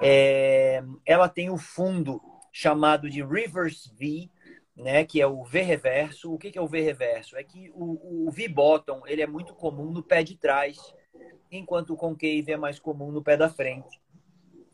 É, 0.00 0.82
ela 1.04 1.28
tem 1.28 1.50
o 1.50 1.58
fundo 1.58 2.20
chamado 2.50 3.10
de 3.10 3.22
reverse 3.22 3.90
V, 3.94 4.30
né, 4.74 5.04
que 5.04 5.20
é 5.20 5.26
o 5.26 5.44
V 5.44 5.60
reverso. 5.60 6.32
O 6.32 6.38
que, 6.38 6.50
que 6.50 6.58
é 6.58 6.62
o 6.62 6.66
V 6.66 6.80
reverso? 6.80 7.36
É 7.36 7.44
que 7.44 7.70
o, 7.74 8.26
o 8.26 8.30
V 8.30 8.48
bottom 8.48 9.02
ele 9.06 9.22
é 9.22 9.26
muito 9.26 9.54
comum 9.54 9.90
no 9.90 10.02
pé 10.02 10.22
de 10.22 10.36
trás, 10.36 10.78
enquanto 11.50 11.92
o 11.92 11.96
concave 11.96 12.50
é 12.50 12.56
mais 12.56 12.78
comum 12.78 13.12
no 13.12 13.22
pé 13.22 13.36
da 13.36 13.50
frente. 13.50 14.00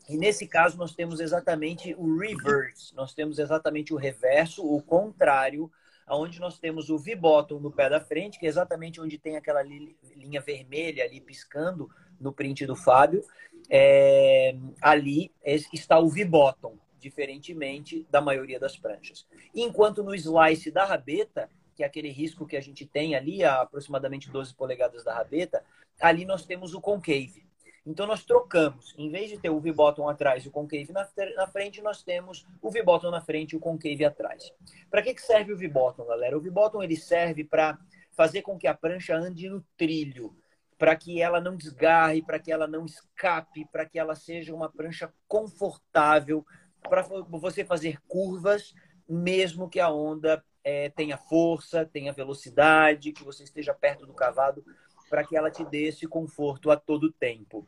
E 0.09 0.17
nesse 0.17 0.47
caso 0.47 0.77
nós 0.77 0.95
temos 0.95 1.19
exatamente 1.19 1.93
o 1.97 2.17
reverse, 2.17 2.95
nós 2.95 3.13
temos 3.13 3.39
exatamente 3.39 3.93
o 3.93 3.97
reverso, 3.97 4.65
o 4.65 4.81
contrário, 4.81 5.69
onde 6.09 6.39
nós 6.39 6.57
temos 6.57 6.89
o 6.89 6.97
V-bottom 6.97 7.59
no 7.59 7.71
pé 7.71 7.89
da 7.89 7.99
frente, 7.99 8.39
que 8.39 8.45
é 8.45 8.49
exatamente 8.49 9.01
onde 9.01 9.17
tem 9.17 9.35
aquela 9.35 9.61
linha 9.61 10.39
vermelha 10.39 11.03
ali 11.03 11.19
piscando 11.19 11.89
no 12.19 12.31
print 12.31 12.65
do 12.65 12.75
Fábio. 12.75 13.23
É, 13.69 14.55
ali 14.81 15.31
está 15.43 15.99
o 15.99 16.07
V-bottom 16.07 16.77
diferentemente 16.99 18.05
da 18.09 18.21
maioria 18.21 18.59
das 18.59 18.77
pranchas. 18.77 19.27
Enquanto 19.53 20.03
no 20.03 20.15
slice 20.15 20.71
da 20.71 20.85
rabeta, 20.85 21.49
que 21.75 21.83
é 21.83 21.85
aquele 21.85 22.09
risco 22.09 22.47
que 22.47 22.57
a 22.57 22.61
gente 22.61 22.85
tem 22.85 23.15
ali, 23.15 23.43
a 23.43 23.61
aproximadamente 23.61 24.31
12 24.31 24.53
polegadas 24.55 25.03
da 25.03 25.13
rabeta, 25.13 25.63
ali 25.99 26.25
nós 26.25 26.45
temos 26.45 26.73
o 26.73 26.81
concave. 26.81 27.46
Então 27.87 28.05
nós 28.05 28.25
trocamos, 28.25 28.93
em 28.97 29.09
vez 29.09 29.29
de 29.29 29.37
ter 29.37 29.49
o 29.49 29.61
V-bottom 29.61 30.09
atrás 30.09 30.43
e 30.43 30.49
o 30.49 30.51
concave 30.51 30.91
na, 30.91 31.07
na 31.37 31.47
frente, 31.47 31.81
nós 31.81 32.03
temos 32.03 32.45
o 32.61 32.69
V-bottom 32.69 33.09
na 33.09 33.21
frente 33.21 33.53
e 33.53 33.55
o 33.55 33.61
concave 33.61 34.03
atrás. 34.03 34.51
Para 34.91 35.01
que, 35.01 35.13
que 35.13 35.21
serve 35.21 35.53
o 35.53 35.57
V-bottom, 35.57 36.05
galera? 36.05 36.37
O 36.37 36.41
V-bottom 36.41 36.83
ele 36.83 36.97
serve 36.97 37.45
para 37.45 37.79
fazer 38.11 38.41
com 38.41 38.57
que 38.57 38.67
a 38.67 38.73
prancha 38.73 39.15
ande 39.15 39.49
no 39.49 39.65
trilho, 39.77 40.35
para 40.77 40.97
que 40.97 41.21
ela 41.21 41.39
não 41.39 41.55
desgarre, 41.55 42.21
para 42.21 42.39
que 42.39 42.51
ela 42.51 42.67
não 42.67 42.85
escape, 42.85 43.65
para 43.71 43.85
que 43.85 43.97
ela 43.97 44.15
seja 44.15 44.53
uma 44.53 44.69
prancha 44.69 45.13
confortável 45.25 46.45
para 46.89 47.03
você 47.03 47.63
fazer 47.63 48.01
curvas, 48.05 48.73
mesmo 49.07 49.69
que 49.69 49.79
a 49.79 49.89
onda 49.89 50.43
é, 50.61 50.89
tenha 50.89 51.17
força, 51.17 51.85
tenha 51.85 52.11
velocidade, 52.11 53.13
que 53.13 53.23
você 53.23 53.43
esteja 53.43 53.73
perto 53.73 54.05
do 54.05 54.13
cavado, 54.13 54.65
para 55.09 55.23
que 55.23 55.35
ela 55.35 55.51
te 55.51 55.63
dê 55.65 55.83
esse 55.83 56.07
conforto 56.07 56.71
a 56.71 56.77
todo 56.77 57.11
tempo. 57.11 57.65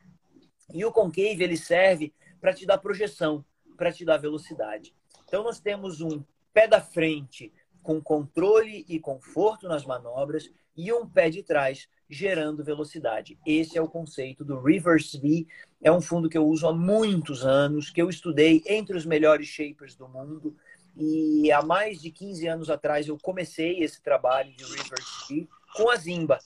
E 0.74 0.86
o 0.86 0.92
concave 0.92 1.44
ele 1.44 1.58
serve 1.58 2.14
para 2.40 2.54
te 2.54 2.66
dar 2.66 2.78
projeção, 2.78 3.44
para 3.78 3.92
te 3.92 4.06
dar 4.06 4.18
velocidade. 4.18 4.94
Então 5.28 5.44
nós 5.44 5.60
temos 5.60 6.02
um 6.02 6.24
pé 6.54 6.68
da 6.68 6.82
frente 6.82 7.52
com 7.82 8.02
controle 8.02 8.86
e 8.88 9.00
conforto 9.00 9.68
nas 9.68 9.86
manobras 9.86 10.52
e 10.76 10.92
um 10.94 11.08
pé 11.08 11.30
de 11.30 11.44
trás 11.44 11.88
gerando 12.10 12.64
velocidade. 12.64 13.38
Esse 13.46 13.78
é 13.78 13.82
o 13.82 13.88
conceito 13.88 14.44
do 14.44 14.62
Reverse 14.62 15.18
V. 15.20 15.46
É 15.82 15.92
um 15.92 16.02
fundo 16.02 16.30
que 16.30 16.38
eu 16.38 16.46
uso 16.46 16.68
há 16.68 16.74
muitos 16.74 17.46
anos, 17.46 17.90
que 17.90 18.02
eu 18.02 18.10
estudei 18.10 18.64
entre 18.66 18.98
os 18.98 19.06
melhores 19.06 19.48
shapers 19.48 19.96
do 19.96 20.08
mundo. 20.08 20.56
E 20.98 21.52
há 21.52 21.62
mais 21.62 22.02
de 22.02 22.12
15 22.12 22.48
anos 22.48 22.70
atrás 22.70 23.08
eu 23.08 23.18
comecei 23.22 23.80
esse 23.80 24.02
trabalho 24.02 24.52
de 24.56 24.64
Reverse 24.64 25.28
V 25.30 25.48
com 25.76 25.90
a 25.90 25.96
Zimba, 25.96 26.40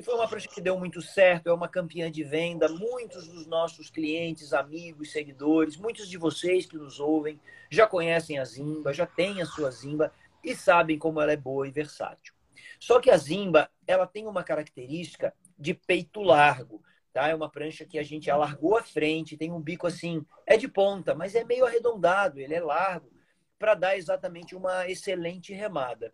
que 0.00 0.06
foi 0.06 0.14
uma 0.14 0.26
prancha 0.26 0.48
que 0.48 0.62
deu 0.62 0.78
muito 0.78 1.02
certo, 1.02 1.48
é 1.48 1.52
uma 1.52 1.68
campeã 1.68 2.10
de 2.10 2.24
venda. 2.24 2.70
Muitos 2.70 3.28
dos 3.28 3.46
nossos 3.46 3.90
clientes, 3.90 4.54
amigos, 4.54 5.12
seguidores, 5.12 5.76
muitos 5.76 6.08
de 6.08 6.16
vocês 6.16 6.64
que 6.64 6.78
nos 6.78 6.98
ouvem 6.98 7.38
já 7.70 7.86
conhecem 7.86 8.38
a 8.38 8.44
Zimba, 8.44 8.94
já 8.94 9.06
têm 9.06 9.42
a 9.42 9.44
sua 9.46 9.70
Zimba 9.70 10.10
e 10.42 10.56
sabem 10.56 10.98
como 10.98 11.20
ela 11.20 11.32
é 11.32 11.36
boa 11.36 11.68
e 11.68 11.70
versátil. 11.70 12.32
Só 12.78 12.98
que 12.98 13.10
a 13.10 13.16
Zimba, 13.18 13.70
ela 13.86 14.06
tem 14.06 14.26
uma 14.26 14.42
característica 14.42 15.34
de 15.58 15.74
peito 15.74 16.22
largo, 16.22 16.82
tá? 17.12 17.28
É 17.28 17.34
uma 17.34 17.50
prancha 17.50 17.84
que 17.84 17.98
a 17.98 18.02
gente 18.02 18.30
alargou 18.30 18.78
a 18.78 18.82
frente, 18.82 19.36
tem 19.36 19.52
um 19.52 19.60
bico 19.60 19.86
assim, 19.86 20.24
é 20.46 20.56
de 20.56 20.66
ponta, 20.66 21.14
mas 21.14 21.34
é 21.34 21.44
meio 21.44 21.66
arredondado, 21.66 22.40
ele 22.40 22.54
é 22.54 22.60
largo, 22.60 23.12
para 23.58 23.74
dar 23.74 23.98
exatamente 23.98 24.56
uma 24.56 24.88
excelente 24.88 25.52
remada. 25.52 26.10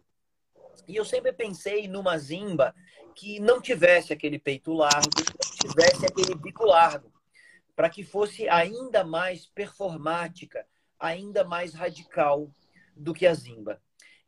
E 0.86 0.96
eu 0.96 1.04
sempre 1.04 1.32
pensei 1.32 1.88
numa 1.88 2.18
Zimba 2.18 2.74
que 3.14 3.40
não 3.40 3.60
tivesse 3.60 4.12
aquele 4.12 4.38
peito 4.38 4.72
largo, 4.72 5.08
que 5.10 5.68
tivesse 5.68 6.04
aquele 6.04 6.34
bico 6.34 6.64
largo, 6.64 7.10
para 7.74 7.88
que 7.88 8.04
fosse 8.04 8.48
ainda 8.48 9.04
mais 9.04 9.46
performática, 9.46 10.66
ainda 10.98 11.42
mais 11.44 11.74
radical 11.74 12.50
do 12.94 13.14
que 13.14 13.26
a 13.26 13.34
Zimba. 13.34 13.80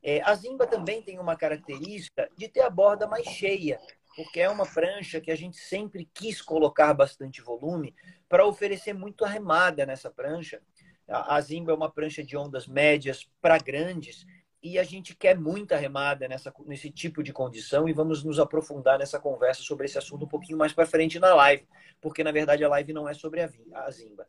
É, 0.02 0.22
a 0.22 0.34
Zimba 0.34 0.66
também 0.66 1.02
tem 1.02 1.18
uma 1.18 1.36
característica 1.36 2.30
de 2.36 2.48
ter 2.48 2.60
a 2.60 2.70
borda 2.70 3.06
mais 3.06 3.26
cheia, 3.26 3.78
porque 4.16 4.40
é 4.40 4.48
uma 4.48 4.66
prancha 4.66 5.20
que 5.20 5.30
a 5.30 5.36
gente 5.36 5.58
sempre 5.58 6.08
quis 6.14 6.40
colocar 6.40 6.92
bastante 6.94 7.40
volume 7.40 7.94
para 8.28 8.46
oferecer 8.46 8.92
muito 8.92 9.24
arremada 9.24 9.84
nessa 9.86 10.10
prancha. 10.10 10.60
A 11.06 11.40
Zimba 11.40 11.72
é 11.72 11.74
uma 11.74 11.90
prancha 11.90 12.22
de 12.22 12.36
ondas 12.36 12.66
médias 12.66 13.28
para 13.40 13.58
grandes 13.58 14.26
e 14.62 14.78
a 14.78 14.82
gente 14.82 15.14
quer 15.14 15.38
muita 15.38 15.76
remada 15.76 16.26
nessa, 16.26 16.52
nesse 16.66 16.90
tipo 16.90 17.22
de 17.22 17.32
condição 17.32 17.88
e 17.88 17.92
vamos 17.92 18.24
nos 18.24 18.38
aprofundar 18.38 18.98
nessa 18.98 19.20
conversa 19.20 19.62
sobre 19.62 19.86
esse 19.86 19.98
assunto 19.98 20.24
um 20.24 20.28
pouquinho 20.28 20.58
mais 20.58 20.72
para 20.72 20.86
frente 20.86 21.18
na 21.18 21.34
live, 21.34 21.66
porque 22.00 22.24
na 22.24 22.32
verdade 22.32 22.64
a 22.64 22.68
live 22.68 22.92
não 22.92 23.08
é 23.08 23.14
sobre 23.14 23.42
a, 23.42 23.50
a 23.74 23.90
Zimba. 23.90 24.26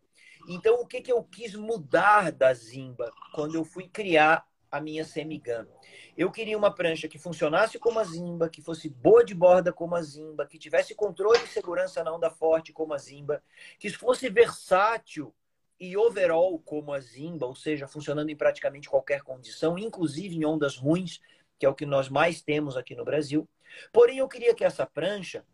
Então, 0.48 0.82
o 0.82 0.86
que, 0.86 1.02
que 1.02 1.12
eu 1.12 1.24
quis 1.24 1.54
mudar 1.56 2.32
da 2.32 2.54
Zimba 2.54 3.12
quando 3.34 3.56
eu 3.56 3.64
fui 3.64 3.88
criar 3.88 4.48
a 4.72 4.80
minha 4.80 5.04
semigun. 5.04 5.66
Eu 6.16 6.32
queria 6.32 6.58
uma 6.58 6.74
prancha 6.74 7.08
que 7.08 7.18
funcionasse 7.18 7.80
como 7.80 8.00
a 8.00 8.04
Zimba, 8.04 8.50
que 8.50 8.62
fosse 8.62 8.90
boa 8.90 9.24
de 9.24 9.34
borda 9.34 9.74
como 9.74 9.96
a 9.96 10.02
Zimba, 10.02 10.46
que 10.46 10.60
tivesse 10.60 10.94
controle 10.94 11.44
e 11.44 11.48
segurança 11.48 12.04
na 12.04 12.14
onda 12.14 12.30
forte 12.30 12.72
como 12.72 12.94
a 12.94 12.98
Zimba, 12.98 13.42
que 13.80 13.90
fosse 13.90 14.30
versátil 14.30 15.34
e 15.80 15.96
overall 15.96 16.60
como 16.60 16.94
a 16.94 17.00
Zimba, 17.00 17.46
ou 17.46 17.56
seja, 17.56 17.88
funcionando 17.88 18.30
em 18.30 18.36
praticamente 18.36 18.90
qualquer 18.90 19.22
condição, 19.22 19.78
inclusive 19.78 20.36
em 20.36 20.46
ondas 20.46 20.76
ruins, 20.76 21.20
que 21.58 21.66
é 21.66 21.70
o 21.70 21.76
que 21.76 21.86
nós 21.86 22.10
mais 22.10 22.42
temos 22.42 22.76
aqui 22.76 22.96
no 22.96 23.06
Brasil. 23.06 23.48
Porém, 23.92 24.18
eu 24.18 24.28
queria 24.28 24.54
que 24.54 24.64
essa 24.64 24.86
prancha 24.86 25.46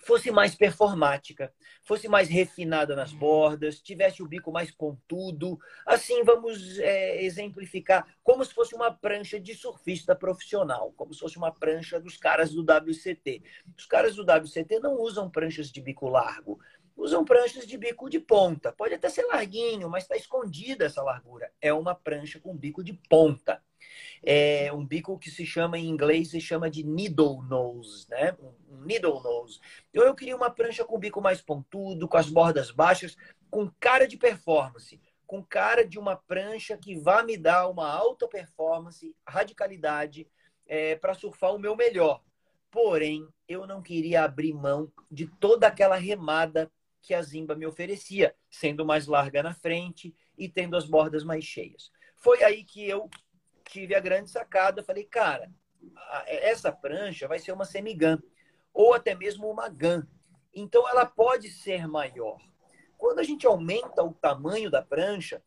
fosse 0.00 0.30
mais 0.30 0.54
performática, 0.54 1.52
fosse 1.82 2.08
mais 2.08 2.28
refinada 2.28 2.96
nas 2.96 3.12
bordas, 3.12 3.80
tivesse 3.80 4.22
o 4.22 4.26
bico 4.26 4.50
mais 4.50 4.70
contudo. 4.70 5.58
Assim, 5.86 6.22
vamos 6.24 6.78
é, 6.78 7.22
exemplificar 7.22 8.06
como 8.22 8.44
se 8.44 8.54
fosse 8.54 8.74
uma 8.74 8.90
prancha 8.90 9.38
de 9.38 9.54
surfista 9.54 10.14
profissional, 10.14 10.92
como 10.96 11.12
se 11.12 11.20
fosse 11.20 11.36
uma 11.36 11.52
prancha 11.52 12.00
dos 12.00 12.16
caras 12.16 12.52
do 12.52 12.62
WCT. 12.62 13.42
Os 13.76 13.86
caras 13.86 14.16
do 14.16 14.22
WCT 14.22 14.80
não 14.80 14.98
usam 15.00 15.30
pranchas 15.30 15.70
de 15.70 15.80
bico 15.80 16.08
largo, 16.08 16.58
usam 16.96 17.24
pranchas 17.24 17.66
de 17.66 17.76
bico 17.76 18.08
de 18.08 18.20
ponta. 18.20 18.72
Pode 18.72 18.94
até 18.94 19.08
ser 19.08 19.24
larguinho, 19.24 19.88
mas 19.88 20.04
está 20.04 20.16
escondida 20.16 20.84
essa 20.84 21.02
largura. 21.02 21.50
É 21.60 21.72
uma 21.72 21.94
prancha 21.94 22.38
com 22.38 22.56
bico 22.56 22.84
de 22.84 22.92
ponta. 23.08 23.62
É 24.22 24.70
um 24.72 24.84
bico 24.84 25.18
que 25.18 25.30
se 25.30 25.46
chama 25.46 25.78
em 25.78 25.88
inglês 25.88 26.30
se 26.30 26.40
chama 26.40 26.70
de 26.70 26.84
needle 26.84 27.42
nose, 27.42 28.06
né? 28.10 28.36
Um 28.68 28.82
needle 28.82 29.22
nose. 29.22 29.58
Então 29.88 30.04
eu 30.04 30.14
queria 30.14 30.36
uma 30.36 30.50
prancha 30.50 30.84
com 30.84 30.98
bico 30.98 31.20
mais 31.20 31.40
pontudo, 31.40 32.06
com 32.06 32.16
as 32.16 32.28
bordas 32.28 32.70
baixas, 32.70 33.16
com 33.50 33.70
cara 33.80 34.06
de 34.06 34.16
performance, 34.16 35.00
com 35.26 35.42
cara 35.42 35.86
de 35.86 35.98
uma 35.98 36.16
prancha 36.16 36.76
que 36.76 36.98
vá 36.98 37.22
me 37.22 37.36
dar 37.36 37.68
uma 37.68 37.90
alta 37.90 38.28
performance, 38.28 39.16
radicalidade 39.26 40.28
é, 40.66 40.96
para 40.96 41.14
surfar 41.14 41.54
o 41.54 41.58
meu 41.58 41.74
melhor. 41.74 42.22
Porém, 42.70 43.26
eu 43.48 43.66
não 43.66 43.82
queria 43.82 44.22
abrir 44.22 44.52
mão 44.52 44.92
de 45.10 45.26
toda 45.26 45.66
aquela 45.66 45.96
remada 45.96 46.70
que 47.00 47.14
a 47.14 47.22
Zimba 47.22 47.54
me 47.54 47.66
oferecia, 47.66 48.34
sendo 48.50 48.84
mais 48.84 49.06
larga 49.06 49.42
na 49.42 49.54
frente 49.54 50.14
e 50.36 50.48
tendo 50.48 50.76
as 50.76 50.84
bordas 50.84 51.24
mais 51.24 51.44
cheias. 51.44 51.90
Foi 52.16 52.42
aí 52.42 52.64
que 52.64 52.86
eu 52.86 53.08
tive 53.64 53.94
a 53.94 54.00
grande 54.00 54.30
sacada. 54.30 54.82
Falei, 54.82 55.04
cara, 55.04 55.50
essa 56.26 56.70
prancha 56.72 57.26
vai 57.26 57.38
ser 57.38 57.52
uma 57.52 57.64
semigan 57.64 58.20
ou 58.72 58.94
até 58.94 59.14
mesmo 59.14 59.48
uma 59.50 59.68
GAN. 59.68 60.06
Então 60.54 60.88
ela 60.88 61.06
pode 61.06 61.50
ser 61.50 61.86
maior. 61.86 62.38
Quando 62.98 63.20
a 63.20 63.22
gente 63.22 63.46
aumenta 63.46 64.02
o 64.02 64.12
tamanho 64.12 64.70
da 64.70 64.82
prancha, 64.82 65.42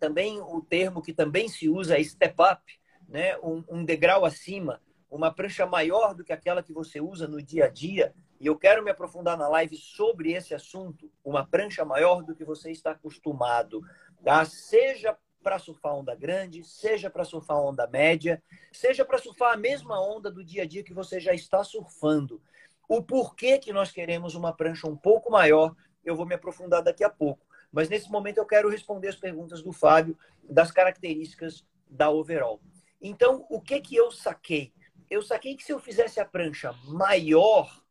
também 0.00 0.40
o 0.40 0.60
termo 0.60 1.02
que 1.02 1.12
também 1.12 1.48
se 1.48 1.68
usa 1.68 1.98
é 1.98 2.02
step 2.02 2.34
up, 2.40 2.80
né? 3.08 3.38
um, 3.38 3.62
um 3.68 3.84
degrau 3.84 4.24
acima, 4.24 4.82
uma 5.08 5.32
prancha 5.32 5.66
maior 5.66 6.14
do 6.14 6.24
que 6.24 6.32
aquela 6.32 6.62
que 6.62 6.72
você 6.72 7.00
usa 7.00 7.28
no 7.28 7.40
dia 7.40 7.66
a 7.66 7.68
dia, 7.68 8.14
e 8.42 8.46
eu 8.48 8.58
quero 8.58 8.82
me 8.82 8.90
aprofundar 8.90 9.38
na 9.38 9.46
live 9.46 9.76
sobre 9.76 10.32
esse 10.32 10.52
assunto, 10.52 11.08
uma 11.24 11.46
prancha 11.46 11.84
maior 11.84 12.24
do 12.24 12.34
que 12.34 12.44
você 12.44 12.72
está 12.72 12.90
acostumado, 12.90 13.80
tá? 14.24 14.44
Seja 14.44 15.16
para 15.40 15.60
surfar 15.60 15.94
onda 15.94 16.12
grande, 16.16 16.64
seja 16.64 17.08
para 17.08 17.24
surfar 17.24 17.60
onda 17.60 17.86
média, 17.86 18.42
seja 18.72 19.04
para 19.04 19.18
surfar 19.18 19.54
a 19.54 19.56
mesma 19.56 20.04
onda 20.04 20.28
do 20.28 20.44
dia 20.44 20.64
a 20.64 20.66
dia 20.66 20.82
que 20.82 20.92
você 20.92 21.20
já 21.20 21.32
está 21.32 21.62
surfando. 21.62 22.42
O 22.88 23.00
porquê 23.00 23.60
que 23.60 23.72
nós 23.72 23.92
queremos 23.92 24.34
uma 24.34 24.52
prancha 24.52 24.88
um 24.88 24.96
pouco 24.96 25.30
maior, 25.30 25.72
eu 26.04 26.16
vou 26.16 26.26
me 26.26 26.34
aprofundar 26.34 26.82
daqui 26.82 27.04
a 27.04 27.10
pouco. 27.10 27.46
Mas 27.70 27.88
nesse 27.88 28.10
momento 28.10 28.38
eu 28.38 28.44
quero 28.44 28.68
responder 28.68 29.06
as 29.06 29.16
perguntas 29.16 29.62
do 29.62 29.72
Fábio 29.72 30.18
das 30.42 30.72
características 30.72 31.64
da 31.88 32.10
overall. 32.10 32.60
Então, 33.00 33.46
o 33.48 33.60
que 33.60 33.80
que 33.80 33.94
eu 33.94 34.10
saquei? 34.10 34.72
Eu 35.08 35.22
saquei 35.22 35.54
que 35.54 35.62
se 35.62 35.72
eu 35.72 35.78
fizesse 35.78 36.18
a 36.18 36.24
prancha 36.24 36.72
maior, 36.88 37.81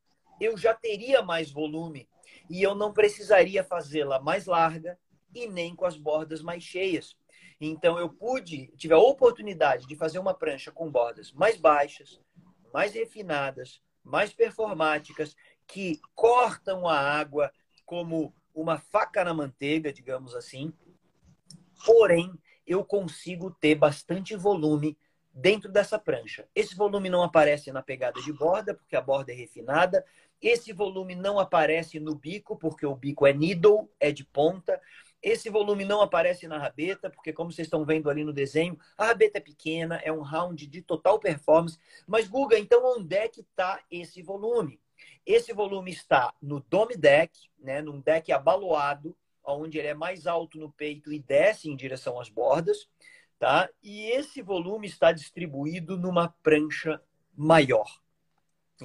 eu 0.41 0.57
já 0.57 0.73
teria 0.73 1.21
mais 1.21 1.51
volume 1.51 2.09
e 2.49 2.63
eu 2.63 2.73
não 2.73 2.91
precisaria 2.91 3.63
fazê-la 3.63 4.19
mais 4.19 4.47
larga 4.47 4.97
e 5.33 5.47
nem 5.47 5.75
com 5.75 5.85
as 5.85 5.95
bordas 5.95 6.41
mais 6.41 6.63
cheias. 6.63 7.15
Então 7.59 7.99
eu 7.99 8.09
pude, 8.09 8.73
tive 8.75 8.95
a 8.95 8.97
oportunidade 8.97 9.85
de 9.87 9.95
fazer 9.95 10.17
uma 10.17 10.33
prancha 10.33 10.71
com 10.71 10.89
bordas 10.89 11.31
mais 11.31 11.57
baixas, 11.57 12.19
mais 12.73 12.93
refinadas, 12.93 13.83
mais 14.03 14.33
performáticas, 14.33 15.35
que 15.67 16.01
cortam 16.15 16.87
a 16.87 16.97
água 16.97 17.53
como 17.85 18.33
uma 18.53 18.79
faca 18.79 19.23
na 19.23 19.35
manteiga, 19.35 19.93
digamos 19.93 20.33
assim. 20.33 20.73
Porém, 21.85 22.33
eu 22.65 22.83
consigo 22.83 23.51
ter 23.51 23.75
bastante 23.75 24.35
volume 24.35 24.97
dentro 25.33 25.71
dessa 25.71 25.97
prancha. 25.97 26.47
Esse 26.53 26.75
volume 26.75 27.09
não 27.09 27.23
aparece 27.23 27.71
na 27.71 27.81
pegada 27.81 28.21
de 28.21 28.33
borda, 28.33 28.73
porque 28.73 28.95
a 28.95 29.01
borda 29.01 29.31
é 29.31 29.35
refinada, 29.35 30.05
esse 30.41 30.73
volume 30.73 31.15
não 31.15 31.39
aparece 31.39 31.99
no 31.99 32.15
bico, 32.15 32.57
porque 32.57 32.85
o 32.85 32.95
bico 32.95 33.27
é 33.27 33.33
needle, 33.33 33.89
é 33.99 34.11
de 34.11 34.25
ponta. 34.25 34.81
Esse 35.21 35.51
volume 35.51 35.85
não 35.85 36.01
aparece 36.01 36.47
na 36.47 36.57
rabeta, 36.57 37.09
porque, 37.09 37.31
como 37.31 37.51
vocês 37.51 37.67
estão 37.67 37.85
vendo 37.85 38.09
ali 38.09 38.23
no 38.23 38.33
desenho, 38.33 38.77
a 38.97 39.05
rabeta 39.05 39.37
é 39.37 39.41
pequena, 39.41 39.97
é 40.03 40.11
um 40.11 40.21
round 40.21 40.65
de 40.65 40.81
total 40.81 41.19
performance. 41.19 41.77
Mas, 42.07 42.27
Guga, 42.27 42.57
então 42.57 42.83
onde 42.97 43.15
é 43.15 43.27
que 43.27 43.41
está 43.41 43.79
esse 43.91 44.23
volume? 44.23 44.79
Esse 45.23 45.53
volume 45.53 45.91
está 45.91 46.33
no 46.41 46.59
dome 46.61 46.97
deck, 46.97 47.37
né, 47.59 47.81
num 47.81 47.99
deck 48.01 48.31
abaloado, 48.31 49.15
onde 49.43 49.77
ele 49.77 49.87
é 49.87 49.93
mais 49.93 50.25
alto 50.25 50.57
no 50.57 50.71
peito 50.71 51.13
e 51.13 51.19
desce 51.19 51.69
em 51.69 51.75
direção 51.75 52.19
às 52.19 52.29
bordas. 52.29 52.89
Tá? 53.37 53.69
E 53.81 54.05
esse 54.11 54.41
volume 54.41 54.87
está 54.87 55.11
distribuído 55.11 55.97
numa 55.97 56.29
prancha 56.43 57.01
maior. 57.35 58.01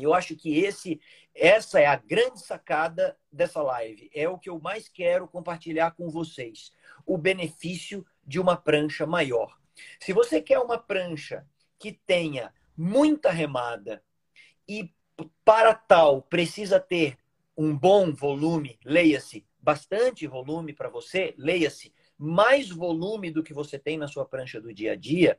Eu 0.03 0.15
acho 0.15 0.37
que 0.37 0.59
esse, 0.59 1.01
essa 1.35 1.81
é 1.81 1.87
a 1.87 1.97
grande 1.97 2.41
sacada 2.41 3.17
dessa 3.31 3.63
live. 3.63 4.11
É 4.15 4.29
o 4.29 4.39
que 4.39 4.51
eu 4.51 4.59
mais 4.61 4.89
quero 4.89 5.29
compartilhar 5.29 5.93
com 5.93 6.09
vocês. 6.09 6.73
O 7.05 7.17
benefício 7.17 8.05
de 8.25 8.41
uma 8.41 8.57
prancha 8.57 9.07
maior. 9.07 9.57
Se 10.01 10.13
você 10.13 10.41
quer 10.41 10.59
uma 10.59 10.79
prancha 10.79 11.47
que 11.79 11.93
tenha 11.93 12.53
muita 12.77 13.31
remada 13.31 14.03
e 14.69 14.93
para 15.45 15.75
tal 15.75 16.23
precisa 16.23 16.81
ter 16.81 17.19
um 17.57 17.77
bom 17.77 18.13
volume, 18.13 18.79
leia-se, 18.85 19.47
bastante 19.59 20.27
volume 20.27 20.73
para 20.73 20.89
você, 20.89 21.35
leia-se, 21.39 21.93
mais 22.19 22.69
volume 22.69 23.31
do 23.31 23.43
que 23.43 23.55
você 23.55 23.79
tem 23.79 23.97
na 23.97 24.09
sua 24.09 24.25
prancha 24.25 24.61
do 24.61 24.73
dia 24.73 24.93
a 24.93 24.97
dia, 24.97 25.39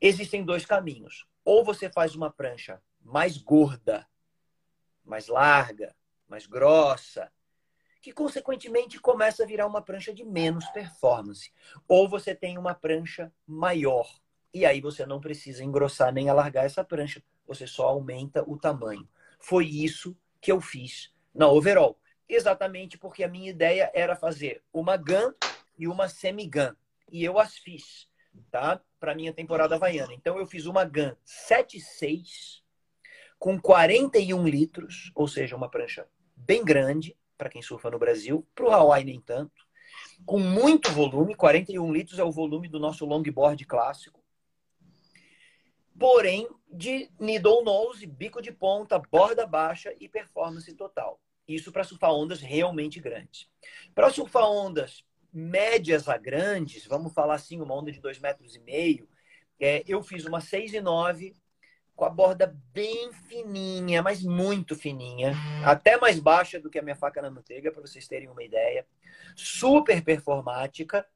existem 0.00 0.44
dois 0.44 0.64
caminhos. 0.64 1.26
Ou 1.44 1.64
você 1.64 1.90
faz 1.90 2.14
uma 2.14 2.30
prancha 2.30 2.80
mais 3.04 3.38
gorda, 3.38 4.06
mais 5.04 5.28
larga, 5.28 5.94
mais 6.28 6.46
grossa, 6.46 7.30
que 8.00 8.12
consequentemente 8.12 9.00
começa 9.00 9.44
a 9.44 9.46
virar 9.46 9.66
uma 9.66 9.80
prancha 9.80 10.12
de 10.12 10.24
menos 10.24 10.66
performance. 10.70 11.52
Ou 11.86 12.08
você 12.08 12.34
tem 12.34 12.58
uma 12.58 12.74
prancha 12.74 13.32
maior, 13.46 14.20
e 14.52 14.66
aí 14.66 14.80
você 14.80 15.06
não 15.06 15.20
precisa 15.20 15.62
engrossar 15.62 16.12
nem 16.12 16.28
alargar 16.28 16.64
essa 16.64 16.84
prancha, 16.84 17.22
você 17.46 17.66
só 17.66 17.88
aumenta 17.88 18.42
o 18.48 18.58
tamanho. 18.58 19.08
Foi 19.38 19.66
isso 19.66 20.16
que 20.40 20.50
eu 20.50 20.60
fiz 20.60 21.12
na 21.34 21.48
overall. 21.48 21.98
Exatamente 22.28 22.96
porque 22.98 23.22
a 23.22 23.28
minha 23.28 23.50
ideia 23.50 23.90
era 23.94 24.16
fazer 24.16 24.62
uma 24.72 24.96
GAN 24.96 25.34
e 25.78 25.86
uma 25.86 26.08
semi-GAN. 26.08 26.76
E 27.10 27.24
eu 27.24 27.38
as 27.38 27.56
fiz, 27.56 28.08
tá? 28.50 28.80
Para 28.98 29.14
minha 29.14 29.32
temporada 29.32 29.74
havaiana. 29.74 30.14
Então 30.14 30.38
eu 30.38 30.46
fiz 30.46 30.66
uma 30.66 30.84
GAN 30.84 31.16
7.6 31.26 32.61
com 33.42 33.60
41 33.60 34.46
litros, 34.46 35.10
ou 35.16 35.26
seja, 35.26 35.56
uma 35.56 35.68
prancha 35.68 36.06
bem 36.36 36.64
grande 36.64 37.18
para 37.36 37.50
quem 37.50 37.60
surfa 37.60 37.90
no 37.90 37.98
Brasil, 37.98 38.46
para 38.54 38.66
o 38.66 38.70
Hawaii 38.70 39.04
nem 39.04 39.20
tanto, 39.20 39.66
com 40.24 40.38
muito 40.38 40.92
volume, 40.92 41.34
41 41.34 41.92
litros 41.92 42.20
é 42.20 42.22
o 42.22 42.30
volume 42.30 42.68
do 42.68 42.78
nosso 42.78 43.04
longboard 43.04 43.66
clássico, 43.66 44.24
porém 45.98 46.48
de 46.72 47.10
needle 47.18 47.64
nose, 47.64 48.06
bico 48.06 48.40
de 48.40 48.52
ponta, 48.52 48.96
borda 49.10 49.44
baixa 49.44 49.92
e 49.98 50.08
performance 50.08 50.72
total. 50.76 51.20
Isso 51.48 51.72
para 51.72 51.82
surfar 51.82 52.12
ondas 52.12 52.40
realmente 52.40 53.00
grandes. 53.00 53.48
Para 53.92 54.08
surfar 54.10 54.48
ondas 54.48 55.04
médias 55.32 56.08
a 56.08 56.16
grandes, 56.16 56.86
vamos 56.86 57.12
falar 57.12 57.34
assim, 57.34 57.60
uma 57.60 57.74
onda 57.74 57.90
de 57.90 58.00
2,5 58.00 58.22
metros 58.22 58.54
e 58.54 58.60
meio, 58.60 59.08
é, 59.58 59.82
eu 59.84 60.00
fiz 60.00 60.26
uma 60.26 60.38
6,9 60.38 61.34
com 62.02 62.06
a 62.06 62.10
borda 62.10 62.52
bem 62.74 63.12
fininha, 63.12 64.02
mas 64.02 64.24
muito 64.24 64.74
fininha, 64.74 65.36
até 65.64 65.96
mais 65.96 66.18
baixa 66.18 66.58
do 66.58 66.68
que 66.68 66.80
a 66.80 66.82
minha 66.82 66.96
faca 66.96 67.22
na 67.22 67.30
manteiga, 67.30 67.70
para 67.70 67.80
vocês 67.80 68.08
terem 68.08 68.28
uma 68.28 68.42
ideia. 68.42 68.84
Super 69.36 70.02
performática. 70.02 71.06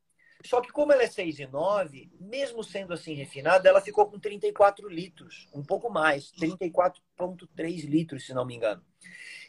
Só 0.44 0.60
que 0.60 0.70
como 0.70 0.92
ela 0.92 1.02
é 1.02 1.08
6,9, 1.08 2.08
mesmo 2.20 2.62
sendo 2.62 2.94
assim 2.94 3.14
refinada, 3.14 3.68
ela 3.68 3.80
ficou 3.80 4.06
com 4.06 4.16
34 4.16 4.88
litros, 4.88 5.48
um 5.52 5.64
pouco 5.64 5.90
mais, 5.90 6.30
34,3 6.40 7.84
litros, 7.84 8.24
se 8.24 8.32
não 8.32 8.46
me 8.46 8.54
engano. 8.54 8.80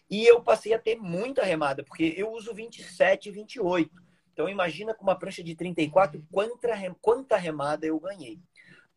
E 0.10 0.26
eu 0.26 0.42
passei 0.42 0.74
a 0.74 0.80
ter 0.80 0.96
muita 0.96 1.44
remada, 1.44 1.84
porque 1.84 2.16
eu 2.18 2.32
uso 2.32 2.52
27 2.52 3.30
e 3.30 3.32
28. 3.32 3.92
Então 4.34 4.50
imagina 4.50 4.92
com 4.92 5.04
uma 5.04 5.16
prancha 5.16 5.44
de 5.44 5.54
34, 5.54 6.20
quanta, 6.32 6.96
quanta 7.00 7.38
remada 7.38 7.86
eu 7.86 8.00
ganhei. 8.00 8.40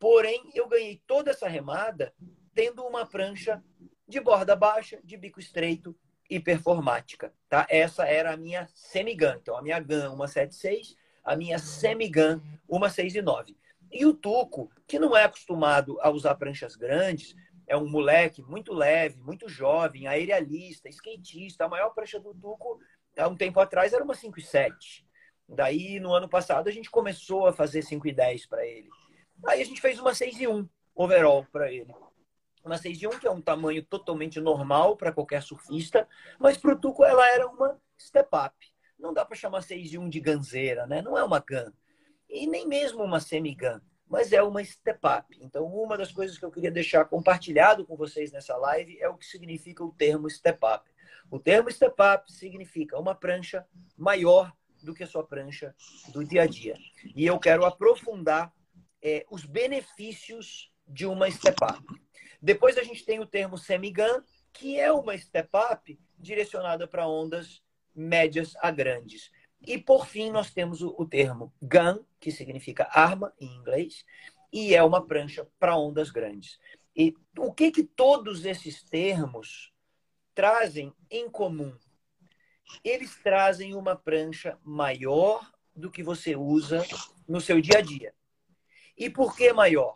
Porém, 0.00 0.50
eu 0.54 0.66
ganhei 0.66 1.00
toda 1.06 1.30
essa 1.30 1.46
remada 1.46 2.12
tendo 2.54 2.82
uma 2.84 3.04
prancha 3.04 3.62
de 4.08 4.18
borda 4.18 4.56
baixa, 4.56 4.98
de 5.04 5.16
bico 5.16 5.38
estreito 5.38 5.94
e 6.28 6.40
performática, 6.40 7.32
tá? 7.48 7.66
Essa 7.68 8.06
era 8.06 8.32
a 8.32 8.36
minha 8.36 8.66
semigun. 8.74 9.34
Então, 9.36 9.56
a 9.56 9.62
minha 9.62 9.78
gun, 9.78 10.14
uma 10.14 10.26
7.6, 10.26 10.96
a 11.22 11.36
minha 11.36 11.58
semigun, 11.58 12.40
uma 12.66 12.88
6.9. 12.88 13.54
E 13.92 14.06
o 14.06 14.14
Tuco, 14.14 14.70
que 14.86 14.98
não 14.98 15.14
é 15.16 15.24
acostumado 15.24 16.00
a 16.00 16.08
usar 16.08 16.34
pranchas 16.36 16.76
grandes, 16.76 17.34
é 17.66 17.76
um 17.76 17.88
moleque 17.88 18.42
muito 18.42 18.72
leve, 18.72 19.20
muito 19.20 19.48
jovem, 19.48 20.06
aerialista, 20.06 20.88
skatista. 20.88 21.66
A 21.66 21.68
maior 21.68 21.90
prancha 21.90 22.18
do 22.18 22.34
Tuco, 22.34 22.80
há 23.18 23.28
um 23.28 23.36
tempo 23.36 23.60
atrás, 23.60 23.92
era 23.92 24.02
uma 24.02 24.14
5.7. 24.14 25.04
Daí, 25.46 26.00
no 26.00 26.14
ano 26.14 26.28
passado, 26.28 26.68
a 26.68 26.72
gente 26.72 26.90
começou 26.90 27.46
a 27.46 27.52
fazer 27.52 27.80
5.10 27.80 28.48
para 28.48 28.64
ele. 28.64 28.88
Aí 29.46 29.62
a 29.62 29.64
gente 29.64 29.80
fez 29.80 29.98
uma 29.98 30.14
6 30.14 30.40
e 30.40 30.46
1 30.46 30.68
overall 30.94 31.46
para 31.50 31.72
ele. 31.72 31.94
Uma 32.64 32.76
6 32.76 33.02
e 33.02 33.06
1 33.06 33.10
que 33.18 33.26
é 33.26 33.30
um 33.30 33.40
tamanho 33.40 33.82
totalmente 33.82 34.40
normal 34.40 34.96
para 34.96 35.12
qualquer 35.12 35.42
surfista, 35.42 36.06
mas 36.38 36.56
para 36.56 36.74
o 36.74 36.78
Tuco 36.78 37.04
ela 37.04 37.26
era 37.30 37.46
uma 37.46 37.80
step 37.98 38.28
up. 38.34 38.54
Não 38.98 39.14
dá 39.14 39.24
para 39.24 39.36
chamar 39.36 39.62
6 39.62 39.94
e 39.94 39.98
1 39.98 40.08
de 40.08 40.20
ganzeira, 40.20 40.86
né? 40.86 41.00
Não 41.00 41.16
é 41.16 41.24
uma 41.24 41.38
gun. 41.38 41.72
E 42.28 42.46
nem 42.46 42.68
mesmo 42.68 43.02
uma 43.02 43.18
semi-gun, 43.18 43.80
mas 44.06 44.32
é 44.32 44.42
uma 44.42 44.62
step 44.62 45.00
up. 45.06 45.38
Então, 45.40 45.64
uma 45.64 45.96
das 45.96 46.12
coisas 46.12 46.36
que 46.36 46.44
eu 46.44 46.50
queria 46.50 46.70
deixar 46.70 47.04
compartilhado 47.06 47.86
com 47.86 47.96
vocês 47.96 48.30
nessa 48.30 48.56
live 48.56 49.00
é 49.00 49.08
o 49.08 49.16
que 49.16 49.24
significa 49.24 49.82
o 49.82 49.92
termo 49.92 50.28
step 50.28 50.58
up. 50.66 50.88
O 51.30 51.38
termo 51.38 51.70
step 51.70 51.94
up 52.02 52.30
significa 52.30 52.98
uma 52.98 53.14
prancha 53.14 53.66
maior 53.96 54.52
do 54.82 54.94
que 54.94 55.02
a 55.02 55.06
sua 55.06 55.24
prancha 55.24 55.74
do 56.12 56.24
dia 56.24 56.42
a 56.42 56.46
dia. 56.46 56.76
E 57.14 57.24
eu 57.24 57.38
quero 57.38 57.64
aprofundar 57.64 58.52
é, 59.02 59.24
os 59.30 59.44
benefícios 59.44 60.72
de 60.86 61.06
uma 61.06 61.30
step 61.30 61.56
up. 61.62 61.82
Depois 62.40 62.78
a 62.78 62.82
gente 62.82 63.04
tem 63.04 63.20
o 63.20 63.26
termo 63.26 63.58
semi-gun, 63.58 64.22
que 64.52 64.78
é 64.78 64.92
uma 64.92 65.16
step 65.16 65.48
up 65.72 65.98
direcionada 66.18 66.86
para 66.88 67.06
ondas 67.06 67.62
médias 67.94 68.54
a 68.60 68.70
grandes. 68.70 69.30
E 69.66 69.76
por 69.76 70.06
fim, 70.06 70.30
nós 70.30 70.50
temos 70.50 70.80
o, 70.80 70.94
o 70.98 71.06
termo 71.06 71.52
gun, 71.60 72.02
que 72.18 72.32
significa 72.32 72.88
arma 72.90 73.32
em 73.38 73.46
inglês, 73.56 74.04
e 74.52 74.74
é 74.74 74.82
uma 74.82 75.06
prancha 75.06 75.46
para 75.58 75.76
ondas 75.76 76.10
grandes. 76.10 76.58
E 76.96 77.14
o 77.38 77.52
que 77.52 77.70
que 77.70 77.84
todos 77.84 78.44
esses 78.44 78.82
termos 78.82 79.72
trazem 80.34 80.92
em 81.10 81.30
comum? 81.30 81.76
Eles 82.82 83.16
trazem 83.22 83.74
uma 83.74 83.96
prancha 83.96 84.58
maior 84.64 85.50
do 85.74 85.90
que 85.90 86.02
você 86.02 86.34
usa 86.36 86.84
no 87.28 87.40
seu 87.40 87.60
dia 87.60 87.78
a 87.78 87.80
dia. 87.80 88.14
E 89.00 89.08
por 89.08 89.34
que 89.34 89.50
maior? 89.50 89.94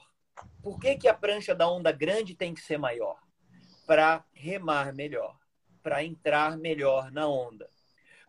Por 0.62 0.81
que, 0.81 0.97
que 0.97 1.07
a 1.07 1.12
prancha 1.12 1.55
da 1.55 1.71
onda 1.71 1.93
grande 1.93 2.35
tem 2.35 2.55
que 2.55 2.62
ser 2.62 2.79
maior? 2.79 3.19
Para 3.87 4.25
remar 4.33 4.95
melhor, 4.95 5.38
para 5.83 6.03
entrar 6.03 6.57
melhor 6.57 7.12
na 7.12 7.29
onda. 7.29 7.69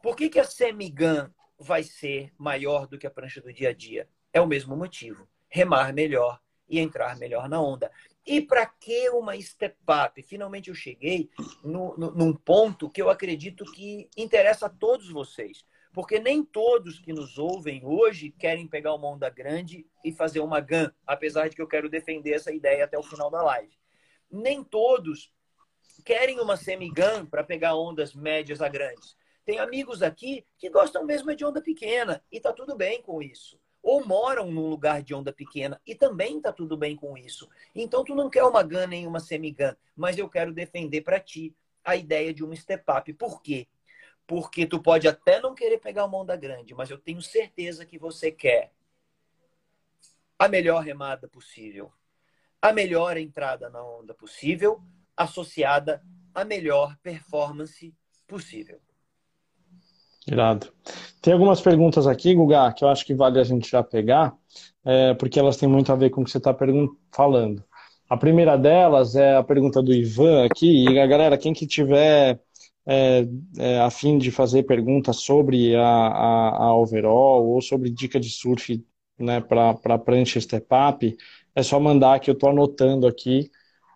Por 0.04 0.18
que, 0.18 0.28
que 0.28 0.38
a 0.38 0.44
semigun 0.44 1.30
vai 1.58 1.82
ser 1.82 2.34
maior 2.38 2.88
do 2.88 2.98
que 2.98 3.08
a 3.08 3.10
prancha 3.10 3.40
do 3.40 3.54
dia 3.54 3.70
a 3.70 3.74
dia? 3.74 4.10
É 4.34 4.42
o 4.42 4.46
mesmo 4.46 4.76
motivo. 4.76 5.26
Remar 5.48 5.94
melhor 5.94 6.42
e 6.68 6.78
entrar 6.78 7.16
melhor 7.18 7.48
na 7.48 7.62
onda. 7.62 7.90
E 8.28 8.42
para 8.42 8.66
que 8.66 9.10
uma 9.12 9.40
step 9.42 9.78
up? 9.88 10.22
Finalmente 10.24 10.68
eu 10.68 10.76
cheguei 10.76 11.30
no, 11.64 11.98
no, 11.98 12.12
num 12.12 12.34
ponto 12.34 12.90
que 12.90 13.02
eu 13.02 13.10
acredito 13.10 13.64
que 13.64 14.10
interessa 14.18 14.66
a 14.66 14.70
todos 14.70 15.10
vocês. 15.10 15.64
Porque 15.96 16.20
nem 16.20 16.44
todos 16.44 17.00
que 17.00 17.14
nos 17.14 17.38
ouvem 17.38 17.82
hoje 17.86 18.30
querem 18.30 18.68
pegar 18.68 18.94
uma 18.94 19.08
onda 19.08 19.30
grande 19.30 19.88
e 20.04 20.12
fazer 20.12 20.42
uma 20.42 20.60
GAN, 20.60 20.94
apesar 21.08 21.48
de 21.48 21.56
que 21.56 21.62
eu 21.62 21.68
quero 21.68 21.90
defender 21.90 22.34
essa 22.34 22.54
ideia 22.54 22.84
até 22.84 23.00
o 23.00 23.04
final 23.04 23.32
da 23.32 23.42
live. 23.42 23.74
Nem 24.30 24.62
todos 24.62 25.34
querem 26.04 26.42
uma 26.42 26.58
semi-GAN 26.58 27.26
para 27.26 27.46
pegar 27.46 27.78
ondas 27.78 28.14
médias 28.14 28.62
a 28.62 28.68
grandes. 28.68 29.16
Tem 29.46 29.58
amigos 29.58 30.04
aqui 30.04 30.46
que 30.58 30.70
gostam 30.70 31.06
mesmo 31.06 31.34
de 31.34 31.46
onda 31.46 31.62
pequena 31.62 32.22
e 32.30 32.42
tá 32.42 32.52
tudo 32.52 32.76
bem 32.76 33.02
com 33.02 33.22
isso. 33.22 33.58
Ou 33.82 34.06
moram 34.06 34.52
num 34.52 34.68
lugar 34.68 35.02
de 35.02 35.14
onda 35.14 35.32
pequena 35.32 35.80
e 35.88 35.96
também 35.96 36.42
tá 36.42 36.52
tudo 36.52 36.76
bem 36.76 36.98
com 36.98 37.18
isso. 37.18 37.48
Então 37.74 38.04
tu 38.04 38.14
não 38.14 38.30
quer 38.30 38.44
uma 38.44 38.64
GAN 38.64 38.88
nem 38.88 39.08
uma 39.08 39.22
semi-GAN, 39.22 39.78
mas 39.96 40.18
eu 40.18 40.28
quero 40.28 40.52
defender 40.52 41.04
para 41.04 41.22
ti 41.22 41.56
a 41.86 41.96
ideia 41.96 42.34
de 42.34 42.44
um 42.44 42.54
step 42.54 42.84
up. 42.92 43.14
Por 43.14 43.42
quê? 43.42 43.66
Porque 44.28 44.66
tu 44.66 44.82
pode 44.82 45.08
até 45.08 45.40
não 45.40 45.54
querer 45.54 45.78
pegar 45.80 46.06
uma 46.06 46.18
onda 46.18 46.36
grande, 46.36 46.74
mas 46.74 46.90
eu 46.90 46.98
tenho 46.98 47.22
certeza 47.22 47.86
que 47.86 47.98
você 47.98 48.32
quer 48.32 48.72
a 50.38 50.48
melhor 50.48 50.84
remada 50.84 51.28
possível, 51.28 51.92
a 52.62 52.74
melhor 52.74 53.18
entrada 53.18 53.70
na 53.70 53.84
onda 53.84 54.14
possível, 54.14 54.82
associada 55.16 56.02
à 56.34 56.44
melhor 56.44 56.98
performance 57.02 57.94
possível. 58.28 58.80
Irado. 60.28 60.74
Tem 61.22 61.34
algumas 61.34 61.62
perguntas 61.62 62.08
aqui, 62.08 62.34
Guga, 62.34 62.74
que 62.74 62.84
eu 62.84 62.90
acho 62.90 63.06
que 63.06 63.14
vale 63.14 63.40
a 63.40 63.44
gente 63.44 63.70
já 63.70 63.84
pegar, 63.84 64.36
é, 64.84 65.14
porque 65.14 65.40
elas 65.40 65.58
têm 65.58 65.70
muito 65.70 65.92
a 65.92 65.96
ver 65.96 66.10
com 66.10 66.22
o 66.22 66.26
que 66.26 66.32
você 66.32 66.40
está 66.40 66.56
falando. 67.12 67.64
A 68.10 68.18
primeira 68.18 68.58
delas 68.58 69.16
é 69.16 69.36
a 69.36 69.44
pergunta 69.44 69.82
do 69.82 69.94
Ivan 69.94 70.46
aqui, 70.46 70.86
e 70.86 71.00
a 71.00 71.08
galera, 71.08 71.38
quem 71.38 71.54
que 71.54 71.68
tiver 71.68 72.40
é, 72.88 73.28
é, 73.58 73.80
a 73.80 73.90
fim 73.90 74.18
de 74.18 74.32
fazer 74.32 74.64
perguntas 74.64 75.18
sobre 75.18 75.76
a, 75.76 75.82
a, 75.88 76.50
a, 76.66 76.76
overall 76.76 77.46
ou 77.46 77.62
sobre 77.62 77.90
dica 77.90 78.20
de 78.20 78.30
surf 78.30 78.84
né, 79.18 79.42
para 79.42 79.98
prancha 79.98 80.40
step 80.40 80.68
up, 80.72 81.18
é 81.56 81.64
só 81.64 81.80
mandar 81.80 82.20
que 82.20 82.30
eu 82.30 82.34
estou 82.34 82.50
anotando 82.50 83.08
aqui, 83.08 83.50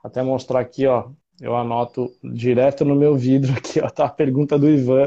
até 0.04 0.24
mostrar 0.24 0.62
aqui, 0.62 0.88
ó, 0.88 1.10
eu 1.42 1.56
anoto 1.56 2.10
direto 2.24 2.84
no 2.86 2.96
meu 2.96 3.16
vidro 3.16 3.54
aqui, 3.54 3.80
ó, 3.82 3.90
tá 3.90 4.06
a 4.06 4.10
pergunta 4.10 4.58
do 4.58 4.70
Ivan 4.70 5.06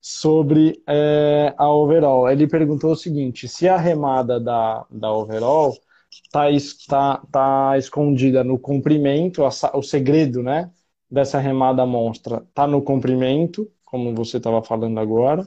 sobre 0.00 0.82
é, 0.86 1.54
a 1.56 1.70
overall. 1.72 2.28
Ele 2.30 2.46
perguntou 2.46 2.92
o 2.92 2.96
seguinte, 2.96 3.48
se 3.48 3.68
a 3.68 3.76
remada 3.76 4.40
da, 4.40 4.84
da 4.90 5.12
overall 5.12 5.76
está 6.10 6.48
tá, 6.88 7.22
tá 7.30 7.78
escondida 7.78 8.44
no 8.44 8.58
comprimento, 8.58 9.44
a, 9.44 9.50
o 9.74 9.82
segredo, 9.82 10.42
né, 10.42 10.70
dessa 11.12 11.38
remada 11.38 11.84
monstra 11.84 12.42
está 12.48 12.66
no 12.66 12.80
comprimento, 12.80 13.70
como 13.84 14.14
você 14.14 14.38
estava 14.38 14.62
falando 14.62 14.98
agora, 14.98 15.44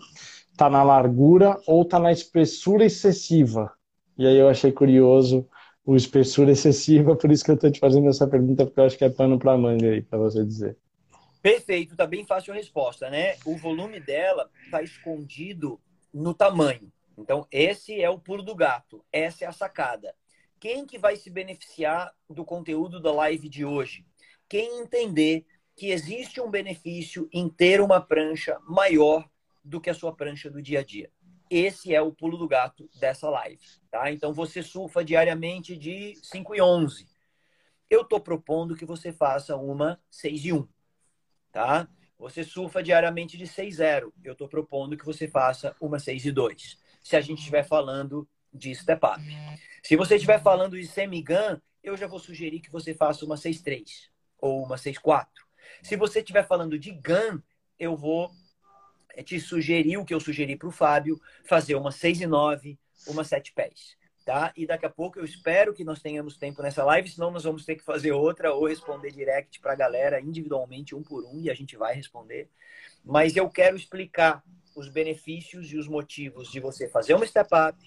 está 0.51 0.69
na 0.69 0.83
largura 0.83 1.59
ou 1.65 1.81
está 1.81 1.97
na 1.97 2.11
espessura 2.11 2.85
excessiva. 2.85 3.73
E 4.15 4.27
aí 4.27 4.37
eu 4.37 4.47
achei 4.47 4.71
curioso 4.71 5.49
o 5.83 5.95
espessura 5.95 6.51
excessiva, 6.51 7.15
por 7.15 7.31
isso 7.31 7.43
que 7.43 7.51
eu 7.51 7.55
estou 7.55 7.71
te 7.71 7.79
fazendo 7.79 8.07
essa 8.09 8.27
pergunta, 8.27 8.65
porque 8.65 8.79
eu 8.79 8.85
acho 8.85 8.97
que 8.97 9.05
é 9.05 9.09
pano 9.09 9.39
para 9.39 9.57
manga 9.57 9.89
aí, 9.89 10.01
para 10.03 10.19
você 10.19 10.45
dizer. 10.45 10.77
Perfeito, 11.41 11.95
tá 11.95 12.07
bem 12.07 12.25
fácil 12.25 12.53
a 12.53 12.55
resposta, 12.55 13.09
né? 13.09 13.35
O 13.45 13.57
volume 13.57 13.99
dela 13.99 14.49
está 14.63 14.81
escondido 14.81 15.79
no 16.13 16.33
tamanho. 16.33 16.91
Então, 17.17 17.47
esse 17.51 18.01
é 18.01 18.09
o 18.09 18.19
pulo 18.19 18.43
do 18.43 18.55
gato, 18.55 19.03
essa 19.11 19.45
é 19.45 19.47
a 19.47 19.51
sacada. 19.51 20.13
Quem 20.59 20.85
que 20.85 20.97
vai 20.97 21.15
se 21.15 21.29
beneficiar 21.29 22.11
do 22.29 22.43
conteúdo 22.43 22.99
da 22.99 23.11
live 23.11 23.47
de 23.47 23.63
hoje? 23.63 24.05
Quem 24.47 24.81
entender 24.81 25.45
que 25.75 25.91
existe 25.91 26.39
um 26.39 26.49
benefício 26.49 27.27
em 27.31 27.49
ter 27.49 27.81
uma 27.81 27.99
prancha 27.99 28.57
maior 28.61 29.29
do 29.63 29.81
que 29.81 29.89
a 29.89 29.93
sua 29.93 30.15
prancha 30.15 30.49
do 30.49 30.61
dia 30.61 30.79
a 30.79 30.83
dia. 30.83 31.11
Esse 31.49 31.93
é 31.93 32.01
o 32.01 32.11
pulo 32.11 32.37
do 32.37 32.47
gato 32.47 32.89
dessa 32.99 33.29
live, 33.29 33.61
tá? 33.91 34.11
Então 34.11 34.33
você 34.33 34.63
surfa 34.63 35.03
diariamente 35.03 35.75
de 35.75 36.15
5 36.23 36.55
e 36.55 36.61
11. 36.61 37.07
Eu 37.89 38.01
estou 38.01 38.19
propondo 38.19 38.75
que 38.75 38.85
você 38.85 39.11
faça 39.11 39.55
uma 39.55 39.99
6 40.09 40.45
e 40.45 40.53
1, 40.53 40.67
tá? 41.51 41.87
Você 42.17 42.43
surfa 42.43 42.81
diariamente 42.81 43.37
de 43.37 43.45
6 43.45 43.73
e 43.73 43.77
0. 43.77 44.13
Eu 44.23 44.33
estou 44.33 44.47
propondo 44.47 44.97
que 44.97 45.05
você 45.05 45.27
faça 45.27 45.75
uma 45.81 45.99
6 45.99 46.25
e 46.25 46.31
2. 46.31 46.77
Se 47.03 47.15
a 47.15 47.21
gente 47.21 47.39
estiver 47.39 47.63
falando 47.63 48.27
de 48.51 48.73
step 48.73 49.05
up. 49.05 49.21
Se 49.83 49.95
você 49.95 50.15
estiver 50.15 50.41
falando 50.41 50.79
de 50.79 50.87
semi-gun, 50.87 51.59
eu 51.83 51.95
já 51.97 52.07
vou 52.07 52.17
sugerir 52.17 52.61
que 52.61 52.71
você 52.71 52.93
faça 52.93 53.25
uma 53.25 53.37
6 53.37 53.61
3 53.61 54.09
ou 54.39 54.63
uma 54.63 54.77
6 54.77 54.97
4 54.97 55.44
se 55.81 55.95
você 55.95 56.19
estiver 56.19 56.45
falando 56.47 56.77
de 56.77 56.91
GAN, 56.91 57.41
eu 57.79 57.95
vou 57.95 58.31
eh, 59.15 59.23
te 59.23 59.39
sugerir 59.39 59.97
o 59.97 60.05
que 60.05 60.13
eu 60.13 60.19
sugeri 60.19 60.55
para 60.55 60.67
o 60.67 60.71
Fábio, 60.71 61.19
fazer 61.43 61.75
uma 61.75 61.91
6 61.91 62.21
e 62.21 62.27
9, 62.27 62.77
uma 63.07 63.23
7 63.23 63.53
pés. 63.53 63.97
Tá? 64.25 64.51
E 64.57 64.65
daqui 64.65 64.87
a 64.87 64.89
pouco 64.89 65.19
eu 65.19 65.23
espero 65.23 65.71
que 65.71 65.83
nós 65.83 66.01
tenhamos 66.01 66.35
tempo 66.35 66.63
nessa 66.63 66.83
live, 66.83 67.07
senão 67.07 67.29
nós 67.29 67.43
vamos 67.43 67.63
ter 67.63 67.75
que 67.75 67.83
fazer 67.83 68.11
outra 68.11 68.51
ou 68.53 68.67
responder 68.67 69.11
direct 69.11 69.59
para 69.59 69.73
a 69.73 69.75
galera 69.75 70.19
individualmente, 70.19 70.95
um 70.95 71.03
por 71.03 71.23
um, 71.25 71.39
e 71.39 71.49
a 71.49 71.53
gente 71.53 71.77
vai 71.77 71.93
responder. 71.93 72.49
Mas 73.03 73.35
eu 73.35 73.47
quero 73.47 73.75
explicar 73.75 74.43
os 74.75 74.89
benefícios 74.89 75.71
e 75.71 75.77
os 75.77 75.87
motivos 75.87 76.51
de 76.51 76.59
você 76.59 76.89
fazer 76.89 77.13
uma 77.13 77.27
step 77.27 77.49
up, 77.53 77.77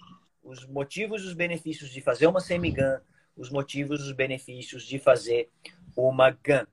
os 0.40 0.64
motivos 0.64 1.24
e 1.24 1.26
os 1.26 1.34
benefícios 1.34 1.90
de 1.90 2.00
fazer 2.00 2.28
uma 2.28 2.40
semi-gun, 2.40 3.00
os 3.36 3.50
motivos 3.50 4.00
e 4.00 4.04
os 4.04 4.12
benefícios 4.12 4.84
de 4.84 5.00
fazer 5.00 5.50
uma 5.96 6.30
gun 6.30 6.64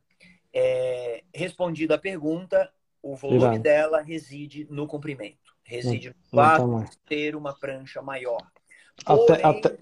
é, 0.55 1.21
respondido 1.33 1.93
a 1.93 1.97
pergunta, 1.97 2.71
o 3.03 3.13
volume 3.13 3.59
dela 3.59 4.01
reside 4.01 4.65
no 4.69 4.87
comprimento. 4.87 5.53
Reside 5.63 6.09
no 6.09 6.15
quadro 6.31 6.85
ter 7.05 7.35
uma 7.35 7.53
prancha 7.53 8.01
maior. 8.01 8.41
Porém, 9.05 9.43
até, 9.43 9.69
até... 9.69 9.77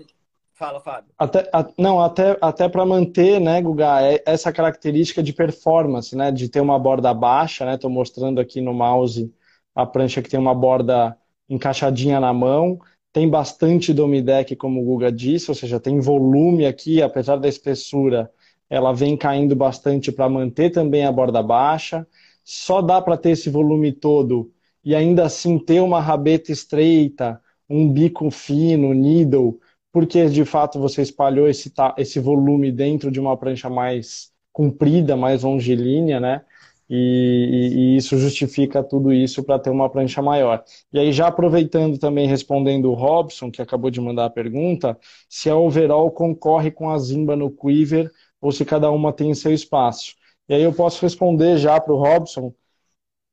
Fala, 0.53 0.79
Fábio. 0.79 1.11
Até, 1.17 1.49
a, 1.53 1.67
não, 1.77 1.99
até, 1.99 2.37
até 2.41 2.67
para 2.67 2.85
manter, 2.85 3.39
né, 3.39 3.61
Guga, 3.61 4.01
é, 4.01 4.23
essa 4.25 4.51
característica 4.51 5.21
de 5.21 5.33
performance, 5.33 6.15
né, 6.15 6.31
de 6.31 6.49
ter 6.49 6.61
uma 6.61 6.79
borda 6.79 7.13
baixa, 7.13 7.65
né, 7.65 7.75
estou 7.75 7.89
mostrando 7.89 8.39
aqui 8.39 8.61
no 8.61 8.73
mouse 8.73 9.31
a 9.75 9.85
prancha 9.85 10.21
que 10.21 10.29
tem 10.29 10.39
uma 10.39 10.53
borda 10.53 11.17
encaixadinha 11.49 12.19
na 12.19 12.33
mão, 12.33 12.79
tem 13.11 13.29
bastante 13.29 13.93
domideck, 13.93 14.55
como 14.55 14.81
o 14.81 14.85
Guga 14.85 15.11
disse, 15.11 15.51
ou 15.51 15.55
seja, 15.55 15.79
tem 15.79 15.99
volume 15.99 16.65
aqui, 16.65 17.01
apesar 17.01 17.35
da 17.35 17.47
espessura, 17.47 18.31
ela 18.69 18.93
vem 18.93 19.15
caindo 19.17 19.55
bastante 19.55 20.11
para 20.11 20.29
manter 20.29 20.69
também 20.71 21.05
a 21.05 21.11
borda 21.11 21.41
baixa. 21.43 22.07
Só 22.43 22.81
dá 22.81 23.01
para 23.01 23.17
ter 23.17 23.31
esse 23.31 23.49
volume 23.49 23.91
todo 23.91 24.51
e 24.83 24.95
ainda 24.95 25.25
assim 25.25 25.57
ter 25.57 25.79
uma 25.79 26.01
rabeta 26.01 26.51
estreita, 26.51 27.41
um 27.69 27.91
bico 27.91 28.29
fino, 28.29 28.93
needle, 28.93 29.59
porque 29.91 30.27
de 30.27 30.43
fato 30.43 30.79
você 30.79 31.01
espalhou 31.01 31.47
esse, 31.47 31.71
esse 31.97 32.19
volume 32.19 32.71
dentro 32.71 33.09
de 33.11 33.19
uma 33.19 33.37
prancha 33.37 33.69
mais 33.69 34.31
comprida, 34.51 35.15
mais 35.15 35.43
longilínea, 35.43 36.19
né? 36.19 36.41
e, 36.89 37.95
e, 37.95 37.97
isso 37.97 38.17
justifica 38.17 38.83
tudo 38.83 39.11
isso 39.13 39.43
para 39.43 39.57
ter 39.57 39.69
uma 39.69 39.89
prancha 39.89 40.21
maior. 40.21 40.63
E 40.91 40.99
aí, 40.99 41.11
já 41.11 41.27
aproveitando 41.27 41.97
também, 41.97 42.27
respondendo 42.27 42.91
o 42.91 42.93
Robson, 42.93 43.49
que 43.49 43.61
acabou 43.61 43.89
de 43.89 44.01
mandar 44.01 44.25
a 44.25 44.29
pergunta, 44.29 44.97
se 45.29 45.49
a 45.49 45.55
overall 45.55 46.11
concorre 46.11 46.69
com 46.71 46.89
a 46.89 46.97
Zimba 46.99 47.35
no 47.35 47.49
quiver 47.49 48.11
ou 48.43 48.51
se 48.51 48.65
cada 48.65 48.91
uma 48.91 49.13
tem 49.13 49.33
seu 49.33 49.53
espaço. 49.53 50.15
E 50.47 50.53
aí 50.53 50.61
eu 50.63 50.73
posso 50.73 51.01
responder 51.01 51.57
já 51.57 51.79
para 51.79 51.93
o 51.93 51.97
Robson. 51.97 52.53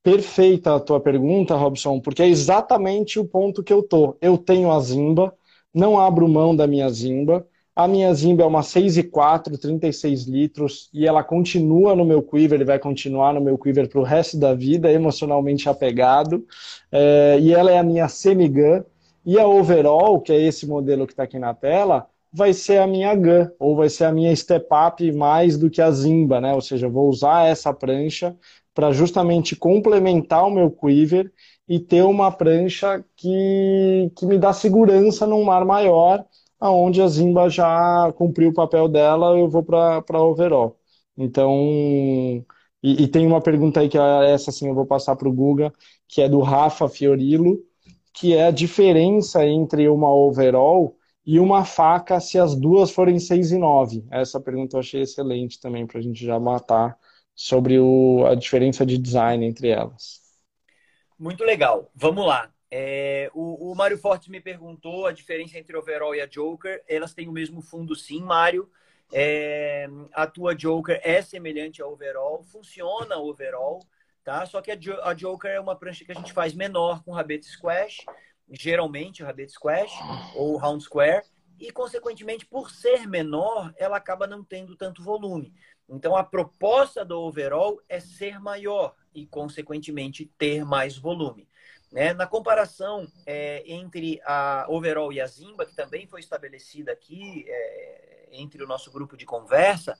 Perfeita 0.03 0.75
a 0.75 0.79
tua 0.79 0.99
pergunta, 0.99 1.55
Robson, 1.55 1.99
porque 1.99 2.23
é 2.23 2.27
exatamente 2.27 3.19
o 3.19 3.25
ponto 3.25 3.63
que 3.63 3.73
eu 3.73 3.83
tô. 3.83 4.17
Eu 4.21 4.37
tenho 4.37 4.71
a 4.71 4.79
Zimba, 4.79 5.33
não 5.73 5.99
abro 5.99 6.27
mão 6.27 6.55
da 6.55 6.65
minha 6.65 6.89
Zimba, 6.89 7.45
a 7.75 7.87
minha 7.87 8.13
Zimba 8.13 8.43
é 8.43 8.45
uma 8.45 8.63
6,4, 8.63 9.57
36 9.57 10.23
litros, 10.23 10.89
e 10.93 11.07
ela 11.07 11.23
continua 11.23 11.95
no 11.95 12.03
meu 12.03 12.21
quiver, 12.21 12.63
vai 12.65 12.77
continuar 12.77 13.33
no 13.33 13.41
meu 13.41 13.57
quiver 13.57 13.87
para 13.87 13.99
o 13.99 14.03
resto 14.03 14.37
da 14.37 14.53
vida, 14.53 14.91
emocionalmente 14.91 15.69
apegado. 15.69 16.45
É, 16.91 17.37
e 17.39 17.53
ela 17.53 17.71
é 17.71 17.77
a 17.77 17.83
minha 17.83 18.07
semi-gun. 18.09 18.83
E 19.25 19.39
a 19.39 19.47
overall, 19.47 20.19
que 20.19 20.33
é 20.33 20.41
esse 20.41 20.67
modelo 20.67 21.05
que 21.05 21.13
está 21.13 21.23
aqui 21.23 21.39
na 21.39 21.53
tela, 21.53 22.07
vai 22.33 22.53
ser 22.53 22.77
a 22.79 22.87
minha 22.87 23.13
gun, 23.15 23.47
ou 23.59 23.75
vai 23.75 23.89
ser 23.89 24.05
a 24.05 24.11
minha 24.11 24.35
step 24.35 24.67
up 24.73 25.11
mais 25.11 25.57
do 25.57 25.69
que 25.69 25.81
a 25.81 25.91
Zimba, 25.91 26.39
né? 26.41 26.53
Ou 26.53 26.61
seja, 26.61 26.87
eu 26.87 26.91
vou 26.91 27.09
usar 27.09 27.47
essa 27.47 27.73
prancha 27.73 28.37
para 28.73 28.91
justamente 28.91 29.55
complementar 29.55 30.45
o 30.47 30.51
meu 30.51 30.71
quiver 30.71 31.31
e 31.67 31.79
ter 31.79 32.03
uma 32.03 32.31
prancha 32.31 33.03
que, 33.15 34.11
que 34.15 34.25
me 34.25 34.37
dá 34.37 34.53
segurança 34.53 35.27
num 35.27 35.43
mar 35.43 35.65
maior 35.65 36.25
aonde 36.59 37.01
a 37.01 37.07
Zimba 37.07 37.49
já 37.49 38.13
cumpriu 38.15 38.49
o 38.49 38.53
papel 38.53 38.87
dela, 38.87 39.37
eu 39.37 39.49
vou 39.49 39.63
para 39.63 40.21
overall. 40.21 40.79
Então, 41.17 41.51
e, 42.83 43.03
e, 43.03 43.07
tem 43.07 43.27
uma 43.27 43.41
pergunta 43.41 43.79
aí 43.79 43.89
que 43.89 43.97
é 43.97 44.31
essa 44.31 44.51
sim 44.51 44.67
eu 44.67 44.75
vou 44.75 44.85
passar 44.85 45.15
para 45.15 45.27
o 45.29 45.33
Guga, 45.33 45.73
que 46.07 46.21
é 46.21 46.29
do 46.29 46.39
Rafa 46.41 46.87
Fiorillo, 46.89 47.59
que 48.13 48.35
é 48.35 48.45
a 48.47 48.51
diferença 48.51 49.45
entre 49.45 49.87
uma 49.89 50.13
overall 50.13 50.95
e 51.25 51.39
uma 51.39 51.65
faca 51.65 52.19
se 52.19 52.39
as 52.39 52.55
duas 52.55 52.91
forem 52.91 53.19
6 53.19 53.51
e 53.51 53.57
9. 53.57 54.05
Essa 54.11 54.39
pergunta 54.39 54.75
eu 54.75 54.79
achei 54.79 55.01
excelente 55.01 55.59
também 55.59 55.85
para 55.85 55.99
a 55.99 56.01
gente 56.01 56.25
já 56.25 56.39
matar 56.39 56.97
sobre 57.35 57.79
o, 57.79 58.25
a 58.25 58.35
diferença 58.35 58.85
de 58.85 58.97
design 58.97 59.45
entre 59.45 59.69
elas. 59.69 60.19
Muito 61.17 61.43
legal. 61.43 61.91
Vamos 61.95 62.25
lá. 62.25 62.51
É, 62.69 63.29
o, 63.33 63.71
o 63.71 63.75
Mário 63.75 63.97
Fortes 63.97 64.29
me 64.29 64.39
perguntou 64.39 65.05
a 65.05 65.11
diferença 65.11 65.59
entre 65.59 65.75
overall 65.77 66.15
e 66.15 66.21
a 66.21 66.25
Joker. 66.25 66.81
Elas 66.87 67.13
têm 67.13 67.27
o 67.27 67.31
mesmo 67.31 67.61
fundo, 67.61 67.95
sim, 67.95 68.21
Mário. 68.21 68.69
É, 69.13 69.89
a 70.13 70.25
tua 70.25 70.55
Joker 70.55 70.99
é 71.03 71.21
semelhante 71.21 71.81
ao 71.81 71.91
overall, 71.91 72.41
funciona 72.43 73.17
overall, 73.17 73.85
tá? 74.23 74.45
Só 74.45 74.61
que 74.61 74.71
a, 74.71 74.77
a, 75.03 75.13
Joker 75.13 75.51
é 75.51 75.59
uma 75.59 75.75
prancha 75.75 76.05
que 76.05 76.13
a 76.13 76.15
gente 76.15 76.31
faz 76.31 76.53
menor 76.53 77.03
com 77.03 77.11
rabete 77.11 77.45
squash, 77.45 78.05
geralmente 78.51 79.23
o 79.23 79.25
rabete 79.25 79.53
squash 79.53 79.91
ou 80.35 80.57
round 80.57 80.83
square, 80.83 81.23
e 81.59 81.71
consequentemente, 81.71 82.45
por 82.45 82.71
ser 82.71 83.07
menor, 83.07 83.71
ela 83.77 83.97
acaba 83.97 84.25
não 84.25 84.43
tendo 84.43 84.75
tanto 84.75 85.03
volume. 85.03 85.53
Então 85.87 86.15
a 86.15 86.23
proposta 86.23 87.05
do 87.05 87.19
overall 87.19 87.79
é 87.87 87.99
ser 87.99 88.39
maior 88.39 88.95
e, 89.13 89.27
consequentemente, 89.27 90.25
ter 90.37 90.65
mais 90.65 90.97
volume. 90.97 91.47
Né? 91.91 92.13
Na 92.13 92.25
comparação 92.25 93.05
é, 93.25 93.63
entre 93.69 94.21
a 94.23 94.65
Overall 94.69 95.11
e 95.11 95.19
a 95.19 95.27
Zimba, 95.27 95.65
que 95.65 95.75
também 95.75 96.07
foi 96.07 96.21
estabelecida 96.21 96.93
aqui 96.93 97.45
é, 97.47 98.29
entre 98.31 98.63
o 98.63 98.67
nosso 98.67 98.89
grupo 98.91 99.17
de 99.17 99.25
conversa, 99.25 99.99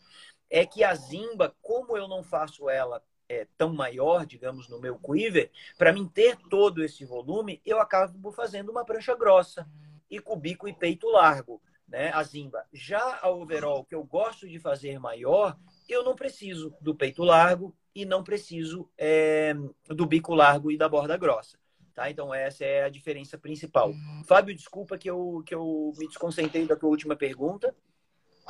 é 0.49 0.65
que 0.65 0.83
a 0.83 0.95
Zimba, 0.95 1.53
como 1.61 1.97
eu 1.97 2.07
não 2.07 2.23
faço 2.23 2.69
ela 2.69 3.03
é, 3.31 3.47
tão 3.57 3.73
maior, 3.73 4.25
digamos, 4.25 4.67
no 4.67 4.79
meu 4.79 4.97
quiver, 4.99 5.49
para 5.77 5.93
mim 5.93 6.05
ter 6.05 6.35
todo 6.49 6.83
esse 6.83 7.05
volume, 7.05 7.61
eu 7.65 7.79
acabo 7.79 8.29
fazendo 8.33 8.69
uma 8.69 8.83
prancha 8.83 9.15
grossa 9.15 9.65
e 10.09 10.19
com 10.19 10.37
bico 10.37 10.67
e 10.67 10.73
peito 10.73 11.07
largo, 11.07 11.61
né? 11.87 12.11
A 12.13 12.21
Zimba. 12.23 12.65
Já 12.73 13.19
a 13.21 13.29
Overall, 13.29 13.85
que 13.85 13.95
eu 13.95 14.03
gosto 14.03 14.49
de 14.49 14.59
fazer 14.59 14.99
maior, 14.99 15.57
eu 15.87 16.03
não 16.03 16.13
preciso 16.13 16.75
do 16.81 16.93
peito 16.93 17.23
largo 17.23 17.73
e 17.95 18.03
não 18.03 18.21
preciso 18.21 18.89
é, 18.97 19.53
do 19.87 20.05
bico 20.05 20.35
largo 20.35 20.69
e 20.69 20.77
da 20.77 20.89
borda 20.89 21.15
grossa. 21.15 21.57
Tá? 21.93 22.09
Então, 22.09 22.33
essa 22.33 22.65
é 22.65 22.83
a 22.83 22.89
diferença 22.89 23.37
principal. 23.37 23.93
Fábio, 24.25 24.55
desculpa 24.55 24.97
que 24.97 25.09
eu, 25.09 25.41
que 25.45 25.55
eu 25.55 25.93
me 25.97 26.07
desconcentrei 26.07 26.65
da 26.65 26.75
tua 26.75 26.89
última 26.89 27.15
pergunta. 27.15 27.73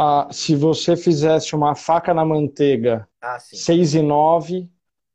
Ah, 0.03 0.27
se 0.31 0.55
você 0.55 0.97
fizesse 0.97 1.55
uma 1.55 1.75
faca 1.75 2.11
na 2.11 2.25
manteiga 2.25 3.07
ah, 3.21 3.37
6 3.37 3.93
e 3.93 4.01
9 4.01 4.67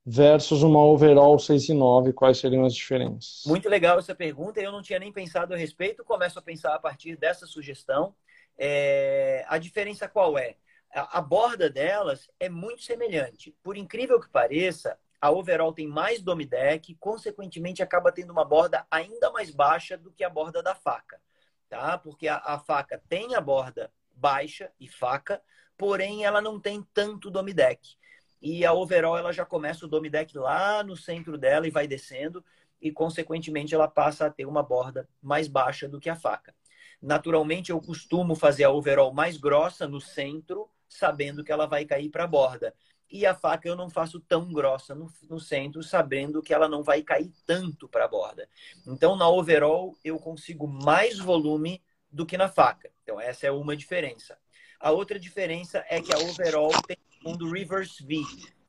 versus 0.07 0.62
uma 0.62 0.81
overall 0.81 1.37
6 1.40 1.70
e 1.70 1.75
9, 1.75 2.12
quais 2.12 2.38
seriam 2.38 2.64
as 2.64 2.72
diferenças? 2.72 3.42
Muito 3.46 3.68
legal 3.68 3.99
essa 3.99 4.14
pergunta. 4.14 4.61
Eu 4.61 4.70
não 4.70 4.81
tinha 4.81 5.01
nem 5.01 5.12
pensado 5.12 5.53
a 5.53 5.57
respeito. 5.57 6.05
Começo 6.05 6.38
a 6.38 6.42
pensar 6.42 6.72
a 6.72 6.79
partir 6.79 7.16
dessa 7.16 7.49
sugestão. 7.49 8.14
É... 8.57 9.44
A 9.49 9.59
diferença 9.59 10.07
qual 10.07 10.38
é? 10.38 10.55
A 10.94 11.20
borda 11.20 11.68
delas 11.68 12.31
é 12.38 12.49
muito 12.49 12.85
semelhante. 12.85 13.57
Por 13.64 13.77
incrível 13.77 14.20
que 14.20 14.31
pareça, 14.31 14.96
a 15.20 15.33
overall 15.33 15.72
tem 15.72 15.88
mais 15.88 16.22
dome 16.22 16.46
deck, 16.46 16.94
consequentemente 17.01 17.83
acaba 17.83 18.12
tendo 18.12 18.31
uma 18.31 18.44
borda 18.44 18.87
ainda 18.88 19.33
mais 19.33 19.51
baixa 19.51 19.99
do 19.99 20.12
que 20.12 20.22
a 20.22 20.31
borda 20.31 20.62
da 20.62 20.77
faca, 20.77 21.20
tá? 21.68 21.99
Porque 21.99 22.29
a, 22.29 22.37
a 22.37 22.61
faca 22.61 23.03
tem 23.09 23.35
a 23.35 23.40
borda 23.40 23.90
baixa 24.16 24.70
e 24.81 24.88
faca, 24.88 25.40
porém 25.76 26.24
ela 26.24 26.40
não 26.40 26.59
tem 26.59 26.83
tanto 26.94 27.31
dome 27.31 27.52
deck. 27.52 27.96
E 28.40 28.64
a 28.64 28.72
overall 28.72 29.16
ela 29.16 29.33
já 29.33 29.44
começa 29.44 29.85
o 29.85 29.88
dome 29.88 30.11
deck 30.11 30.37
lá 30.37 30.83
no 30.83 30.96
centro 30.96 31.38
dela 31.38 31.66
e 31.66 31.70
vai 31.70 31.87
descendo 31.87 32.44
e 32.81 32.92
consequentemente 32.92 33.74
ela 33.74 33.88
passa 33.88 34.26
a 34.26 34.31
ter 34.31 34.46
uma 34.46 34.62
borda 34.62 35.09
mais 35.22 35.48
baixa 35.48 35.88
do 35.88 36.00
que 36.00 36.11
a 36.11 36.16
faca. 36.16 36.55
Naturalmente 37.00 37.70
eu 37.70 37.81
costumo 37.81 38.35
fazer 38.35 38.64
a 38.64 38.70
overall 38.70 39.12
mais 39.12 39.37
grossa 39.37 39.87
no 39.87 40.00
centro, 40.00 40.68
sabendo 40.88 41.44
que 41.44 41.52
ela 41.52 41.66
vai 41.66 41.85
cair 41.85 42.11
para 42.11 42.24
a 42.24 42.29
borda. 42.29 42.74
E 43.11 43.24
a 43.24 43.35
faca 43.35 43.68
eu 43.68 43.76
não 43.76 43.88
faço 43.88 44.18
tão 44.20 44.52
grossa 44.52 44.94
no, 44.94 45.11
no 45.29 45.38
centro, 45.38 45.83
sabendo 45.83 46.42
que 46.42 46.52
ela 46.52 46.68
não 46.68 46.83
vai 46.83 47.02
cair 47.02 47.33
tanto 47.46 47.88
para 47.88 48.05
a 48.05 48.09
borda. 48.09 48.48
Então, 48.87 49.14
na 49.14 49.29
overall, 49.29 49.96
eu 50.05 50.18
consigo 50.18 50.66
mais 50.66 51.18
volume 51.18 51.83
do 52.16 52.26
que 52.26 52.38
na 52.38 52.48
faca. 52.48 52.90
Então, 53.02 53.20
essa 53.20 53.46
é 53.46 53.50
uma 53.50 53.76
diferença. 53.76 54.38
A 54.81 54.90
outra 54.90 55.18
diferença 55.18 55.85
é 55.88 56.00
que 56.00 56.12
a 56.12 56.18
overall 56.18 56.72
tem 56.87 56.96
um 56.96 57.31
fundo 57.31 57.50
reverse 57.50 58.02
V, 58.05 58.22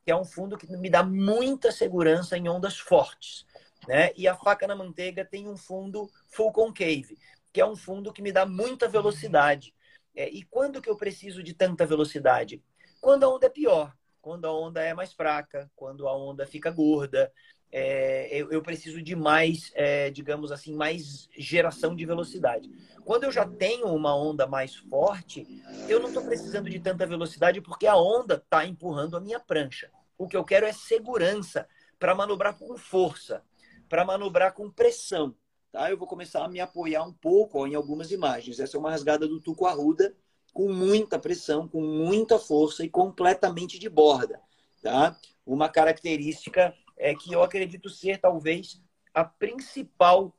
que 0.04 0.10
é 0.10 0.16
um 0.16 0.24
fundo 0.24 0.58
que 0.58 0.66
me 0.76 0.90
dá 0.90 1.02
muita 1.02 1.72
segurança 1.72 2.36
em 2.36 2.48
ondas 2.48 2.78
fortes. 2.78 3.46
Né? 3.86 4.12
E 4.16 4.28
a 4.28 4.36
faca 4.36 4.66
na 4.66 4.76
manteiga 4.76 5.24
tem 5.24 5.48
um 5.48 5.56
fundo 5.56 6.10
full 6.28 6.52
concave, 6.52 7.16
que 7.52 7.60
é 7.60 7.66
um 7.66 7.74
fundo 7.74 8.12
que 8.12 8.20
me 8.20 8.32
dá 8.32 8.44
muita 8.44 8.86
velocidade. 8.86 9.74
É, 10.14 10.28
e 10.28 10.42
quando 10.42 10.82
que 10.82 10.90
eu 10.90 10.96
preciso 10.96 11.42
de 11.42 11.54
tanta 11.54 11.86
velocidade? 11.86 12.62
Quando 13.00 13.24
a 13.24 13.28
onda 13.28 13.46
é 13.46 13.50
pior 13.50 13.94
quando 14.28 14.46
a 14.46 14.52
onda 14.52 14.82
é 14.82 14.92
mais 14.92 15.12
fraca, 15.12 15.70
quando 15.74 16.06
a 16.06 16.14
onda 16.14 16.46
fica 16.46 16.70
gorda. 16.70 17.32
É, 17.70 18.28
eu, 18.32 18.50
eu, 18.50 18.62
preciso 18.62 19.02
de 19.02 19.14
mais, 19.14 19.70
é, 19.74 20.10
digamos 20.10 20.50
assim, 20.50 20.74
mais 20.74 21.28
geração 21.36 21.94
de 21.94 22.06
velocidade. 22.06 22.70
Quando 23.04 23.24
eu 23.24 23.32
já 23.32 23.46
tenho 23.46 23.86
uma 23.88 24.16
onda 24.16 24.46
mais 24.46 24.74
forte, 24.76 25.46
eu 25.88 26.00
não 26.00 26.08
estou 26.08 26.24
precisando 26.24 26.70
de 26.70 26.80
tanta 26.80 27.06
velocidade 27.06 27.60
porque 27.60 27.86
a 27.86 27.96
onda 27.96 28.34
está 28.34 28.64
empurrando 28.64 29.16
a 29.16 29.20
minha 29.20 29.38
prancha. 29.38 29.90
O 30.16 30.26
que 30.26 30.36
eu 30.36 30.44
quero 30.44 30.66
é 30.66 30.72
segurança 30.72 31.68
para 31.98 32.14
manobrar 32.14 32.56
com 32.56 32.76
força, 32.76 33.42
para 33.88 34.04
manobrar 34.04 34.54
com 34.54 34.70
pressão. 34.70 35.34
Tá? 35.70 35.90
Eu 35.90 35.98
vou 35.98 36.08
começar 36.08 36.44
a 36.44 36.48
me 36.48 36.60
apoiar 36.60 37.02
um 37.02 37.12
pouco 37.12 37.60
ó, 37.60 37.66
em 37.66 37.74
algumas 37.74 38.10
imagens. 38.10 38.58
Essa 38.58 38.76
é 38.76 38.80
uma 38.80 38.90
rasgada 38.90 39.28
do 39.28 39.40
Tuco 39.40 39.66
Arruda 39.66 40.14
com 40.52 40.72
muita 40.72 41.18
pressão, 41.18 41.68
com 41.68 41.80
muita 41.80 42.38
força 42.38 42.84
e 42.84 42.88
completamente 42.88 43.78
de 43.78 43.88
borda, 43.88 44.40
tá? 44.82 45.16
Uma 45.46 45.68
característica 45.68 46.74
é 46.98 47.14
que 47.14 47.32
eu 47.32 47.42
acredito 47.42 47.88
ser 47.88 48.18
talvez 48.18 48.82
a 49.14 49.24
principal 49.24 50.34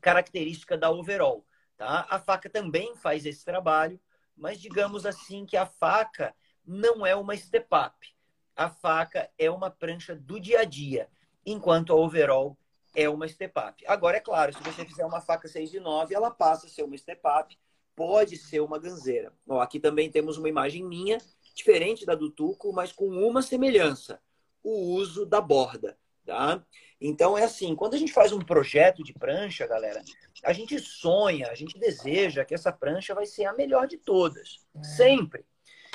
característica 0.00 0.76
da 0.76 0.90
overall, 0.90 1.44
tá? 1.76 2.06
A 2.10 2.18
faca 2.18 2.50
também 2.50 2.94
faz 2.96 3.24
esse 3.24 3.44
trabalho, 3.44 4.00
mas 4.36 4.60
digamos 4.60 5.06
assim 5.06 5.46
que 5.46 5.56
a 5.56 5.66
faca 5.66 6.34
não 6.64 7.06
é 7.06 7.16
uma 7.16 7.36
step 7.36 7.66
up. 7.74 8.06
A 8.54 8.68
faca 8.68 9.30
é 9.38 9.50
uma 9.50 9.70
prancha 9.70 10.14
do 10.14 10.38
dia 10.38 10.60
a 10.60 10.64
dia, 10.64 11.08
enquanto 11.46 11.92
a 11.92 11.96
overall 11.96 12.58
é 12.94 13.08
uma 13.08 13.28
step 13.28 13.54
up. 13.58 13.84
Agora, 13.86 14.16
é 14.16 14.20
claro, 14.20 14.52
se 14.52 14.62
você 14.62 14.84
fizer 14.84 15.04
uma 15.04 15.20
faca 15.20 15.46
6 15.46 15.70
de 15.70 15.80
9, 15.80 16.14
ela 16.14 16.30
passa 16.30 16.66
a 16.66 16.70
ser 16.70 16.82
uma 16.82 16.96
step 16.96 17.20
up, 17.24 17.56
pode 17.94 18.36
ser 18.36 18.60
uma 18.60 18.78
ganzeira. 18.78 19.32
Aqui 19.60 19.78
também 19.78 20.10
temos 20.10 20.36
uma 20.36 20.48
imagem 20.48 20.84
minha, 20.84 21.18
diferente 21.54 22.04
da 22.04 22.14
do 22.14 22.30
Tuco, 22.30 22.72
mas 22.72 22.92
com 22.92 23.08
uma 23.08 23.42
semelhança: 23.42 24.20
o 24.68 24.94
uso 24.94 25.24
da 25.26 25.40
borda. 25.40 25.98
Tá? 26.24 26.62
Então 27.00 27.38
é 27.38 27.44
assim, 27.44 27.74
quando 27.74 27.94
a 27.94 27.96
gente 27.96 28.12
faz 28.12 28.32
um 28.32 28.40
projeto 28.40 29.02
de 29.02 29.14
prancha, 29.14 29.66
galera, 29.66 30.02
a 30.44 30.52
gente 30.52 30.78
sonha, 30.78 31.48
a 31.48 31.54
gente 31.54 31.78
deseja 31.78 32.44
que 32.44 32.54
essa 32.54 32.70
prancha 32.70 33.14
vai 33.14 33.24
ser 33.24 33.46
a 33.46 33.54
melhor 33.54 33.86
de 33.86 33.96
todas, 33.96 34.58
sempre. 34.82 35.44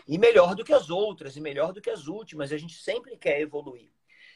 E 0.08 0.18
melhor 0.18 0.56
do 0.56 0.64
que 0.64 0.74
as 0.74 0.90
outras, 0.90 1.38
e 1.38 1.42
melhor 1.42 1.72
do 1.72 1.82
que 1.82 1.90
as 1.90 2.08
últimas, 2.08 2.52
a 2.52 2.58
gente 2.58 2.76
sempre 2.76 3.16
quer 3.16 3.40
evoluir. 3.40 3.92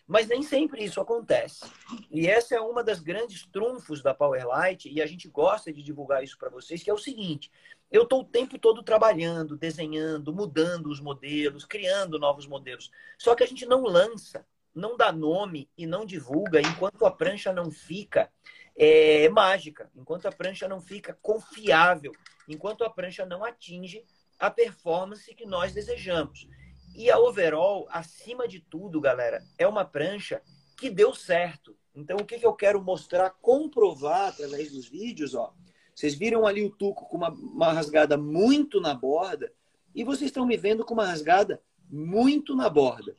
Mas 0.06 0.28
nem 0.28 0.42
sempre 0.42 0.84
isso 0.84 1.02
acontece. 1.02 1.66
E 2.10 2.28
essa 2.28 2.56
é 2.56 2.62
uma 2.62 2.82
das 2.82 3.02
grandes 3.02 3.46
trunfos 3.48 4.02
da 4.02 4.14
Powerlight, 4.14 4.90
e 4.90 5.02
a 5.02 5.06
gente 5.06 5.28
gosta 5.28 5.74
de 5.74 5.84
divulgar 5.84 6.24
isso 6.24 6.38
para 6.38 6.50
vocês, 6.50 6.82
que 6.82 6.90
é 6.90 6.94
o 6.94 6.98
seguinte: 6.98 7.52
eu 7.92 8.04
estou 8.04 8.22
o 8.22 8.26
tempo 8.26 8.58
todo 8.60 8.84
trabalhando, 8.84 9.58
desenhando, 9.58 10.34
mudando 10.34 10.88
os 10.88 11.00
modelos, 11.00 11.66
criando 11.66 12.20
novos 12.20 12.46
modelos. 12.46 12.92
Só 13.18 13.34
que 13.36 13.44
a 13.44 13.48
gente 13.48 13.66
não 13.66 13.84
lança, 13.84 14.46
não 14.74 14.98
dá 14.98 15.12
nome 15.12 15.70
e 15.78 15.86
não 15.88 16.06
divulga 16.06 16.62
enquanto 16.62 17.06
a 17.06 17.12
prancha 17.12 17.52
não 17.54 17.72
fica 17.72 18.32
é, 18.78 19.28
mágica, 19.30 19.90
enquanto 19.96 20.28
a 20.28 20.32
prancha 20.32 20.68
não 20.68 20.80
fica 20.80 21.18
confiável, 21.22 22.12
enquanto 22.48 22.84
a 22.84 22.90
prancha 22.90 23.26
não 23.26 23.44
atinge 23.44 24.04
a 24.38 24.52
performance 24.52 25.34
que 25.34 25.46
nós 25.46 25.74
desejamos. 25.74 26.48
E 26.96 27.10
a 27.10 27.18
overall, 27.18 27.88
acima 27.90 28.48
de 28.48 28.60
tudo, 28.60 29.02
galera, 29.02 29.44
é 29.58 29.68
uma 29.68 29.86
prancha 29.86 30.42
que 30.78 30.90
deu 30.90 31.14
certo. 31.14 31.76
Então, 31.96 32.18
o 32.18 32.26
que, 32.26 32.38
que 32.38 32.46
eu 32.46 32.54
quero 32.54 32.82
mostrar, 32.82 33.32
comprovar 33.42 34.30
através 34.30 34.72
dos 34.72 34.88
vídeos, 34.88 35.34
ó. 35.34 35.54
Vocês 35.98 36.14
viram 36.14 36.46
ali 36.46 36.64
o 36.64 36.70
tuco 36.70 37.10
com 37.10 37.18
uma, 37.18 37.30
uma 37.32 37.74
rasgada 37.74 38.16
muito 38.16 38.80
na 38.80 38.94
borda 38.94 39.52
e 39.96 40.04
vocês 40.04 40.30
estão 40.30 40.46
me 40.46 40.56
vendo 40.56 40.86
com 40.86 40.94
uma 40.94 41.08
rasgada 41.08 41.60
muito 41.90 42.56
na 42.56 42.70
borda. 42.70 43.18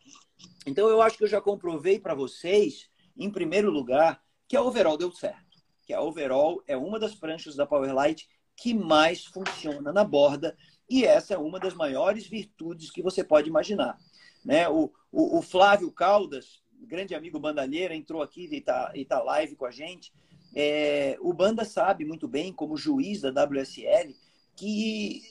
Então, 0.64 0.88
eu 0.88 1.02
acho 1.02 1.18
que 1.18 1.24
eu 1.24 1.28
já 1.28 1.40
comprovei 1.40 1.98
para 1.98 2.14
vocês, 2.14 2.88
em 3.16 3.28
primeiro 3.32 3.68
lugar, 3.68 4.22
que 4.46 4.56
a 4.56 4.62
overall 4.62 4.96
deu 4.96 5.10
certo. 5.10 5.58
Que 5.82 5.92
a 5.92 6.00
overall 6.00 6.62
é 6.68 6.76
uma 6.76 7.00
das 7.00 7.16
pranchas 7.16 7.56
da 7.56 7.66
Powerlight 7.66 8.28
que 8.54 8.72
mais 8.72 9.24
funciona 9.24 9.92
na 9.92 10.04
borda 10.04 10.56
e 10.88 11.04
essa 11.04 11.34
é 11.34 11.38
uma 11.38 11.58
das 11.58 11.74
maiores 11.74 12.28
virtudes 12.28 12.92
que 12.92 13.02
você 13.02 13.24
pode 13.24 13.48
imaginar. 13.48 13.98
Né? 14.44 14.68
O, 14.68 14.92
o, 15.10 15.38
o 15.38 15.42
Flávio 15.42 15.90
Caldas, 15.90 16.62
grande 16.82 17.12
amigo 17.12 17.40
bandalheira, 17.40 17.92
entrou 17.92 18.22
aqui 18.22 18.48
e 18.48 18.58
está 18.58 18.92
tá 19.08 19.20
live 19.20 19.56
com 19.56 19.66
a 19.66 19.72
gente. 19.72 20.12
É, 20.60 21.16
o 21.20 21.32
Banda 21.32 21.64
sabe 21.64 22.04
muito 22.04 22.26
bem, 22.26 22.52
como 22.52 22.76
juiz 22.76 23.20
da 23.20 23.30
WSL, 23.30 24.12
que 24.56 25.22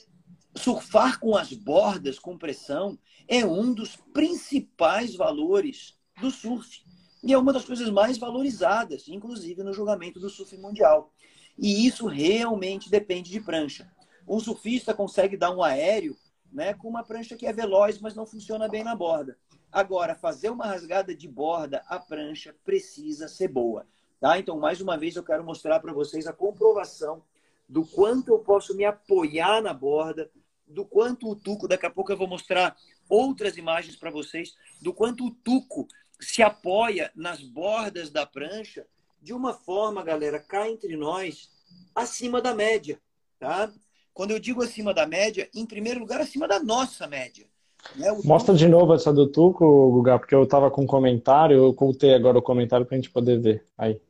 surfar 0.56 1.20
com 1.20 1.36
as 1.36 1.52
bordas 1.52 2.18
com 2.18 2.38
pressão 2.38 2.98
é 3.28 3.44
um 3.44 3.74
dos 3.74 3.94
principais 4.14 5.14
valores 5.14 5.98
do 6.18 6.30
surf. 6.30 6.82
E 7.22 7.34
é 7.34 7.36
uma 7.36 7.52
das 7.52 7.66
coisas 7.66 7.90
mais 7.90 8.16
valorizadas, 8.16 9.06
inclusive 9.06 9.62
no 9.62 9.74
julgamento 9.74 10.18
do 10.18 10.30
surf 10.30 10.56
mundial. 10.56 11.12
E 11.58 11.86
isso 11.86 12.06
realmente 12.06 12.88
depende 12.88 13.30
de 13.30 13.38
prancha. 13.38 13.86
Um 14.26 14.40
surfista 14.40 14.94
consegue 14.94 15.36
dar 15.36 15.54
um 15.54 15.62
aéreo 15.62 16.16
né, 16.50 16.72
com 16.72 16.88
uma 16.88 17.04
prancha 17.04 17.36
que 17.36 17.46
é 17.46 17.52
veloz, 17.52 18.00
mas 18.00 18.14
não 18.14 18.24
funciona 18.24 18.66
bem 18.66 18.82
na 18.82 18.96
borda. 18.96 19.36
Agora, 19.70 20.14
fazer 20.14 20.48
uma 20.48 20.64
rasgada 20.64 21.14
de 21.14 21.28
borda, 21.28 21.82
a 21.86 21.98
prancha 21.98 22.56
precisa 22.64 23.28
ser 23.28 23.48
boa. 23.48 23.86
Tá? 24.20 24.38
Então, 24.38 24.58
mais 24.58 24.80
uma 24.80 24.96
vez, 24.96 25.16
eu 25.16 25.22
quero 25.22 25.44
mostrar 25.44 25.80
para 25.80 25.92
vocês 25.92 26.26
a 26.26 26.32
comprovação 26.32 27.22
do 27.68 27.84
quanto 27.84 28.32
eu 28.32 28.38
posso 28.38 28.74
me 28.74 28.84
apoiar 28.84 29.62
na 29.62 29.72
borda, 29.72 30.30
do 30.66 30.84
quanto 30.84 31.30
o 31.30 31.36
tuco, 31.36 31.68
daqui 31.68 31.86
a 31.86 31.90
pouco 31.90 32.10
eu 32.10 32.16
vou 32.16 32.26
mostrar 32.26 32.76
outras 33.08 33.56
imagens 33.56 33.96
para 33.96 34.10
vocês, 34.10 34.54
do 34.80 34.92
quanto 34.92 35.26
o 35.26 35.30
tuco 35.30 35.86
se 36.20 36.42
apoia 36.42 37.10
nas 37.14 37.40
bordas 37.40 38.10
da 38.10 38.26
prancha 38.26 38.86
de 39.20 39.32
uma 39.32 39.52
forma, 39.52 40.02
galera, 40.02 40.38
cá 40.38 40.68
entre 40.68 40.96
nós, 40.96 41.50
acima 41.94 42.40
da 42.40 42.54
média, 42.54 42.98
tá? 43.38 43.70
Quando 44.12 44.32
eu 44.32 44.38
digo 44.38 44.62
acima 44.62 44.92
da 44.92 45.06
média, 45.06 45.48
em 45.54 45.64
primeiro 45.64 46.00
lugar, 46.00 46.20
acima 46.20 46.48
da 46.48 46.60
nossa 46.60 47.06
média. 47.06 47.46
Né? 47.94 48.10
Mostra 48.24 48.54
de 48.54 48.66
novo 48.68 48.94
essa 48.94 49.12
do 49.12 49.28
Tuco, 49.28 49.90
Guga, 49.92 50.18
porque 50.18 50.34
eu 50.34 50.42
estava 50.42 50.70
com 50.70 50.82
um 50.82 50.86
comentário, 50.86 51.56
eu 51.56 51.66
ocultei 51.68 52.14
agora 52.14 52.38
o 52.38 52.42
comentário 52.42 52.84
para 52.84 52.96
a 52.96 52.98
gente 52.98 53.10
poder 53.10 53.40
ver. 53.40 53.64
Aí. 53.76 54.00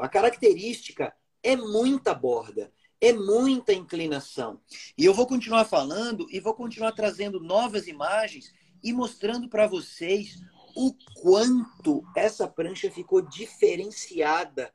A 0.00 0.08
característica 0.08 1.14
é 1.42 1.56
muita 1.56 2.14
borda, 2.14 2.72
é 3.00 3.12
muita 3.12 3.72
inclinação. 3.72 4.60
E 4.96 5.04
eu 5.04 5.12
vou 5.12 5.26
continuar 5.26 5.64
falando 5.64 6.26
e 6.30 6.40
vou 6.40 6.54
continuar 6.54 6.92
trazendo 6.92 7.40
novas 7.40 7.86
imagens 7.86 8.52
e 8.82 8.92
mostrando 8.92 9.48
para 9.48 9.66
vocês 9.66 10.40
o 10.76 10.94
quanto 11.20 12.04
essa 12.14 12.46
prancha 12.46 12.90
ficou 12.90 13.22
diferenciada 13.22 14.72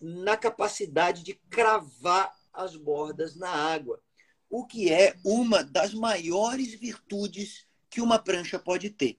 na 0.00 0.36
capacidade 0.36 1.22
de 1.22 1.34
cravar 1.50 2.32
as 2.52 2.76
bordas 2.76 3.36
na 3.36 3.50
água, 3.50 4.00
o 4.48 4.66
que 4.66 4.90
é 4.90 5.16
uma 5.24 5.62
das 5.62 5.92
maiores 5.92 6.74
virtudes 6.74 7.66
que 7.90 8.00
uma 8.00 8.18
prancha 8.18 8.58
pode 8.58 8.90
ter. 8.90 9.18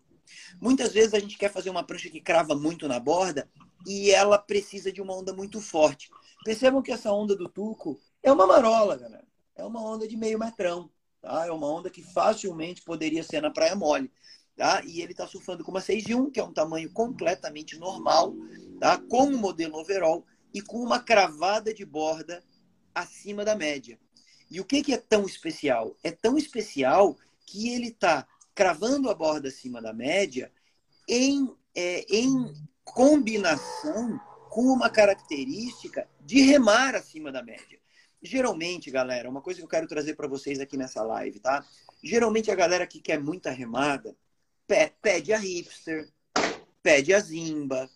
Muitas 0.59 0.93
vezes 0.93 1.13
a 1.13 1.19
gente 1.19 1.37
quer 1.37 1.51
fazer 1.51 1.69
uma 1.69 1.83
prancha 1.83 2.09
que 2.09 2.21
crava 2.21 2.55
muito 2.55 2.87
na 2.87 2.99
borda 2.99 3.49
e 3.87 4.11
ela 4.11 4.37
precisa 4.37 4.91
de 4.91 5.01
uma 5.01 5.15
onda 5.15 5.33
muito 5.33 5.61
forte. 5.61 6.09
Percebam 6.43 6.81
que 6.81 6.91
essa 6.91 7.09
onda 7.09 7.37
do 7.37 7.47
tuco 7.47 7.97
é 8.21 8.29
uma 8.29 8.45
marola, 8.45 8.97
galera. 8.97 9.25
É 9.55 9.63
uma 9.63 9.81
onda 9.81 10.05
de 10.05 10.17
meio 10.17 10.37
metrão. 10.37 10.91
Tá? 11.21 11.45
É 11.47 11.51
uma 11.51 11.67
onda 11.67 11.89
que 11.89 12.03
facilmente 12.03 12.83
poderia 12.83 13.23
ser 13.23 13.41
na 13.41 13.49
praia 13.49 13.77
mole. 13.77 14.11
Tá? 14.57 14.83
E 14.83 15.01
ele 15.01 15.13
está 15.13 15.25
surfando 15.25 15.63
com 15.63 15.71
uma 15.71 15.79
6 15.79 16.03
de 16.03 16.13
1, 16.13 16.31
que 16.31 16.39
é 16.39 16.43
um 16.43 16.51
tamanho 16.51 16.91
completamente 16.91 17.77
normal, 17.77 18.35
tá? 18.77 18.97
com 18.97 19.23
um 19.23 19.37
modelo 19.37 19.77
overall 19.77 20.25
e 20.53 20.61
com 20.61 20.79
uma 20.79 20.99
cravada 20.99 21.73
de 21.73 21.85
borda 21.85 22.43
acima 22.93 23.45
da 23.45 23.55
média. 23.55 23.97
E 24.51 24.59
o 24.59 24.65
que, 24.65 24.83
que 24.83 24.93
é 24.93 24.97
tão 24.97 25.25
especial? 25.25 25.95
É 26.03 26.11
tão 26.11 26.37
especial 26.37 27.15
que 27.45 27.69
ele 27.69 27.87
está 27.87 28.27
cravando 28.53 29.09
a 29.09 29.15
borda 29.15 29.47
acima 29.47 29.81
da 29.81 29.93
média 29.93 30.51
em, 31.07 31.49
é, 31.73 32.05
em 32.09 32.53
combinação 32.93 34.19
com 34.49 34.63
uma 34.63 34.89
característica 34.89 36.07
de 36.19 36.41
remar 36.41 36.95
acima 36.95 37.31
da 37.31 37.43
média. 37.43 37.79
Geralmente, 38.21 38.89
galera, 38.89 39.29
uma 39.29 39.41
coisa 39.41 39.59
que 39.59 39.65
eu 39.65 39.69
quero 39.69 39.87
trazer 39.87 40.15
para 40.15 40.27
vocês 40.27 40.59
aqui 40.59 40.75
nessa 40.75 41.03
live, 41.03 41.39
tá? 41.39 41.63
Geralmente 42.03 42.49
a 42.49 42.55
galera 42.55 42.87
que 42.87 42.99
quer 42.99 43.19
muita 43.19 43.51
remada 43.51 44.15
pede 45.01 45.31
a 45.31 45.37
hipster, 45.37 46.09
pede 46.81 47.13
a 47.13 47.19
zimba, 47.19 47.89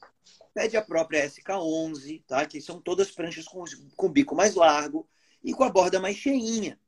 pede 0.53 0.77
a 0.77 0.81
própria 0.81 1.27
SK11, 1.27 2.23
tá? 2.25 2.45
que 2.45 2.61
são 2.61 2.79
todas 2.79 3.11
pranchas 3.11 3.45
com, 3.45 3.63
com 3.97 4.09
bico 4.09 4.35
mais 4.35 4.55
largo 4.55 5.07
e 5.43 5.53
com 5.53 5.63
a 5.63 5.69
borda 5.69 5.99
mais 5.99 6.15
cheinha. 6.15 6.79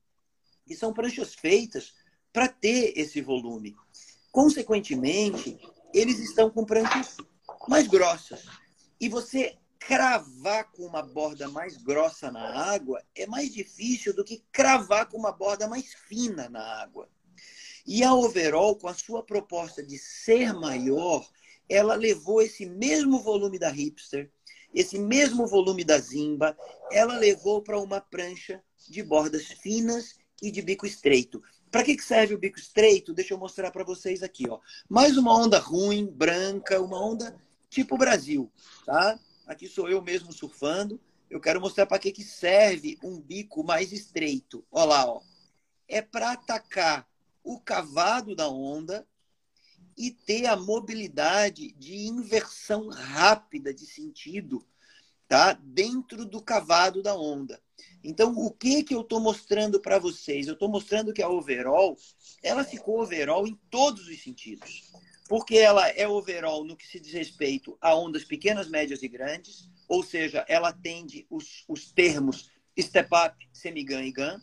E 0.67 0.75
são 0.75 0.93
pranchas 0.93 1.33
feitas 1.33 1.93
para 2.31 2.47
ter 2.47 2.93
esse 2.95 3.21
volume. 3.21 3.75
Consequentemente, 4.31 5.59
eles 5.93 6.19
estão 6.19 6.49
com 6.49 6.65
pranchas 6.65 7.17
mais 7.69 7.87
grossas. 7.87 8.45
E 8.99 9.09
você 9.09 9.57
cravar 9.79 10.71
com 10.71 10.85
uma 10.85 11.01
borda 11.01 11.47
mais 11.49 11.77
grossa 11.77 12.31
na 12.31 12.71
água 12.71 13.03
é 13.15 13.27
mais 13.27 13.53
difícil 13.53 14.15
do 14.15 14.23
que 14.23 14.43
cravar 14.51 15.07
com 15.09 15.17
uma 15.17 15.31
borda 15.31 15.67
mais 15.67 15.93
fina 15.93 16.49
na 16.49 16.81
água. 16.81 17.09
E 17.85 18.01
a 18.03 18.13
overall, 18.13 18.77
com 18.77 18.87
a 18.87 18.93
sua 18.93 19.21
proposta 19.21 19.83
de 19.83 19.97
ser 19.97 20.53
maior, 20.53 21.27
ela 21.67 21.95
levou 21.95 22.41
esse 22.41 22.65
mesmo 22.65 23.19
volume 23.21 23.59
da 23.59 23.69
hipster, 23.69 24.31
esse 24.73 24.97
mesmo 24.97 25.45
volume 25.45 25.83
da 25.83 25.99
Zimba, 25.99 26.57
ela 26.91 27.17
levou 27.17 27.61
para 27.61 27.79
uma 27.79 27.99
prancha 27.99 28.63
de 28.89 29.03
bordas 29.03 29.45
finas 29.47 30.15
e 30.41 30.49
de 30.49 30.61
bico 30.61 30.85
estreito. 30.85 31.41
Para 31.69 31.83
que 31.83 31.99
serve 32.01 32.35
o 32.35 32.39
bico 32.39 32.59
estreito? 32.59 33.13
Deixa 33.13 33.33
eu 33.33 33.37
mostrar 33.37 33.71
para 33.71 33.83
vocês 33.83 34.23
aqui, 34.23 34.45
ó. 34.49 34.59
Mais 34.89 35.17
uma 35.17 35.35
onda 35.35 35.59
ruim, 35.59 36.05
branca, 36.05 36.81
uma 36.81 37.03
onda 37.03 37.35
tipo 37.73 37.97
Brasil, 37.97 38.51
tá? 38.85 39.19
Aqui 39.47 39.67
sou 39.67 39.89
eu 39.89 40.01
mesmo 40.01 40.31
surfando. 40.31 41.01
Eu 41.29 41.41
quero 41.41 41.59
mostrar 41.59 41.87
para 41.87 41.97
que 41.97 42.11
que 42.11 42.23
serve 42.23 42.97
um 43.03 43.19
bico 43.19 43.63
mais 43.63 43.91
estreito. 43.91 44.63
Olha 44.71 44.85
lá, 44.85 45.05
ó. 45.07 45.21
É 45.87 46.01
para 46.01 46.31
atacar 46.31 47.09
o 47.43 47.59
cavado 47.59 48.35
da 48.35 48.47
onda 48.47 49.05
e 49.97 50.11
ter 50.11 50.45
a 50.45 50.55
mobilidade 50.55 51.73
de 51.73 52.07
inversão 52.07 52.89
rápida 52.89 53.73
de 53.73 53.85
sentido 53.85 54.65
tá? 55.27 55.53
dentro 55.53 56.25
do 56.25 56.41
cavado 56.41 57.01
da 57.01 57.15
onda. 57.15 57.59
Então, 58.03 58.33
o 58.37 58.51
que, 58.51 58.83
que 58.83 58.93
eu 58.93 59.01
estou 59.01 59.19
mostrando 59.19 59.79
para 59.79 59.97
vocês? 59.97 60.47
Eu 60.47 60.53
estou 60.53 60.69
mostrando 60.69 61.13
que 61.13 61.23
a 61.23 61.29
overall, 61.29 61.97
ela 62.41 62.63
ficou 62.63 63.01
overall 63.01 63.47
em 63.47 63.59
todos 63.69 64.07
os 64.07 64.21
sentidos. 64.21 64.91
Porque 65.27 65.55
ela 65.57 65.87
é 65.89 66.07
overall 66.07 66.63
no 66.63 66.75
que 66.75 66.87
se 66.87 66.99
diz 66.99 67.13
respeito 67.13 67.77
a 67.81 67.95
ondas 67.95 68.23
pequenas, 68.23 68.67
médias 68.67 69.01
e 69.03 69.07
grandes, 69.07 69.69
ou 69.87 70.03
seja, 70.03 70.45
ela 70.47 70.69
atende 70.69 71.25
os, 71.29 71.63
os 71.67 71.91
termos 71.91 72.51
step 72.79 73.09
up, 73.13 73.49
semigun 73.53 74.01
e 74.01 74.11
gun. 74.11 74.39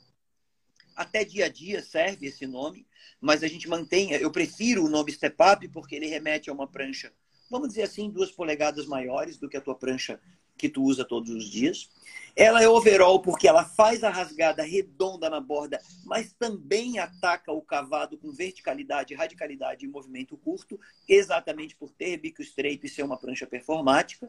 Até 0.96 1.24
dia 1.24 1.46
a 1.46 1.48
dia 1.48 1.82
serve 1.82 2.26
esse 2.26 2.46
nome 2.46 2.86
mas 3.20 3.42
a 3.42 3.48
gente 3.48 3.68
mantém. 3.68 4.12
Eu 4.12 4.30
prefiro 4.30 4.84
o 4.84 4.88
nome 4.88 5.12
Step 5.12 5.36
Up 5.42 5.68
porque 5.68 5.94
ele 5.94 6.06
remete 6.06 6.48
a 6.48 6.52
uma 6.52 6.66
prancha, 6.66 7.12
vamos 7.50 7.68
dizer 7.68 7.82
assim, 7.82 8.10
duas 8.10 8.30
polegadas 8.30 8.86
maiores 8.86 9.36
do 9.36 9.48
que 9.48 9.56
a 9.56 9.60
tua 9.60 9.74
prancha 9.74 10.20
que 10.60 10.68
tu 10.68 10.82
usa 10.82 11.04
todos 11.04 11.30
os 11.30 11.48
dias. 11.48 11.88
Ela 12.36 12.62
é 12.62 12.68
overall 12.68 13.20
porque 13.20 13.48
ela 13.48 13.64
faz 13.64 14.04
a 14.04 14.10
rasgada 14.10 14.62
redonda 14.62 15.28
na 15.28 15.40
borda, 15.40 15.80
mas 16.04 16.32
também 16.32 16.98
ataca 16.98 17.50
o 17.50 17.62
cavado 17.62 18.16
com 18.18 18.30
verticalidade, 18.30 19.14
radicalidade 19.14 19.84
e 19.84 19.88
movimento 19.88 20.36
curto, 20.36 20.78
exatamente 21.08 21.74
por 21.74 21.90
ter 21.90 22.16
bico 22.18 22.42
estreito 22.42 22.86
e 22.86 22.88
ser 22.88 23.02
uma 23.02 23.18
prancha 23.18 23.46
performática, 23.46 24.28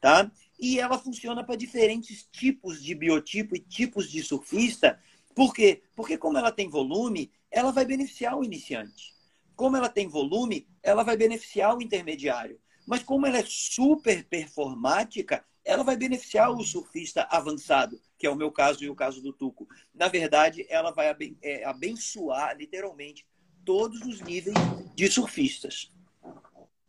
tá? 0.00 0.30
E 0.58 0.80
ela 0.80 0.98
funciona 0.98 1.44
para 1.44 1.56
diferentes 1.56 2.26
tipos 2.32 2.82
de 2.82 2.94
biotipo 2.94 3.54
e 3.54 3.60
tipos 3.60 4.10
de 4.10 4.22
surfista. 4.22 4.98
Por 5.34 5.54
quê? 5.54 5.82
Porque 5.94 6.16
como 6.18 6.38
ela 6.38 6.50
tem 6.50 6.68
volume, 6.68 7.30
ela 7.50 7.70
vai 7.70 7.84
beneficiar 7.84 8.36
o 8.36 8.44
iniciante. 8.44 9.14
Como 9.54 9.76
ela 9.76 9.88
tem 9.88 10.08
volume, 10.08 10.66
ela 10.82 11.02
vai 11.02 11.16
beneficiar 11.16 11.76
o 11.76 11.82
intermediário. 11.82 12.58
Mas 12.86 13.02
como 13.02 13.26
ela 13.26 13.38
é 13.38 13.44
super 13.46 14.24
performática, 14.24 15.44
ela 15.66 15.82
vai 15.82 15.96
beneficiar 15.96 16.50
o 16.50 16.62
surfista 16.62 17.26
avançado, 17.28 17.98
que 18.16 18.26
é 18.26 18.30
o 18.30 18.36
meu 18.36 18.52
caso 18.52 18.84
e 18.84 18.88
o 18.88 18.94
caso 18.94 19.20
do 19.20 19.32
Tuco. 19.32 19.66
Na 19.92 20.06
verdade, 20.06 20.64
ela 20.70 20.92
vai 20.92 21.14
é, 21.42 21.64
abençoar, 21.64 22.56
literalmente, 22.56 23.26
todos 23.64 24.00
os 24.02 24.20
níveis 24.22 24.56
de 24.94 25.10
surfistas. 25.10 25.90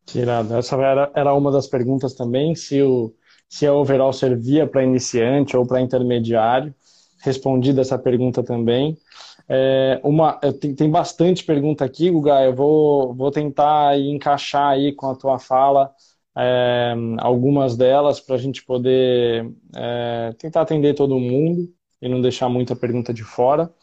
Tirado. 0.06 0.56
Essa 0.56 0.76
era, 0.76 1.12
era 1.16 1.34
uma 1.34 1.52
das 1.52 1.68
perguntas 1.68 2.14
também, 2.14 2.54
se, 2.54 2.82
o, 2.84 3.14
se 3.50 3.66
a 3.66 3.74
overall 3.74 4.14
servia 4.14 4.68
para 4.68 4.84
iniciante 4.84 5.58
ou 5.58 5.66
para 5.66 5.82
intermediário. 5.82 6.74
Respondi 7.22 7.74
dessa 7.74 7.98
pergunta 7.98 8.44
também. 8.44 8.96
É, 9.50 10.00
uma, 10.04 10.34
tem, 10.62 10.76
tem 10.76 10.90
bastante 10.90 11.44
pergunta 11.44 11.84
aqui, 11.84 12.12
Guga. 12.12 12.44
Eu 12.44 12.54
vou, 12.54 13.14
vou 13.16 13.32
tentar 13.32 14.00
encaixar 14.00 14.70
aí 14.70 14.94
com 14.94 15.10
a 15.10 15.16
tua 15.16 15.40
fala 15.40 15.92
é, 16.38 16.94
algumas 17.18 17.76
delas 17.76 18.20
para 18.20 18.36
a 18.36 18.38
gente 18.38 18.64
poder 18.64 19.52
é, 19.76 20.36
tentar 20.38 20.62
atender 20.62 20.94
todo 20.94 21.20
mundo 21.20 21.74
e 22.00 22.08
não 22.08 22.22
deixar 22.22 22.48
muita 22.48 22.76
pergunta 22.76 23.12
de 23.12 23.24
fora. 23.24 23.74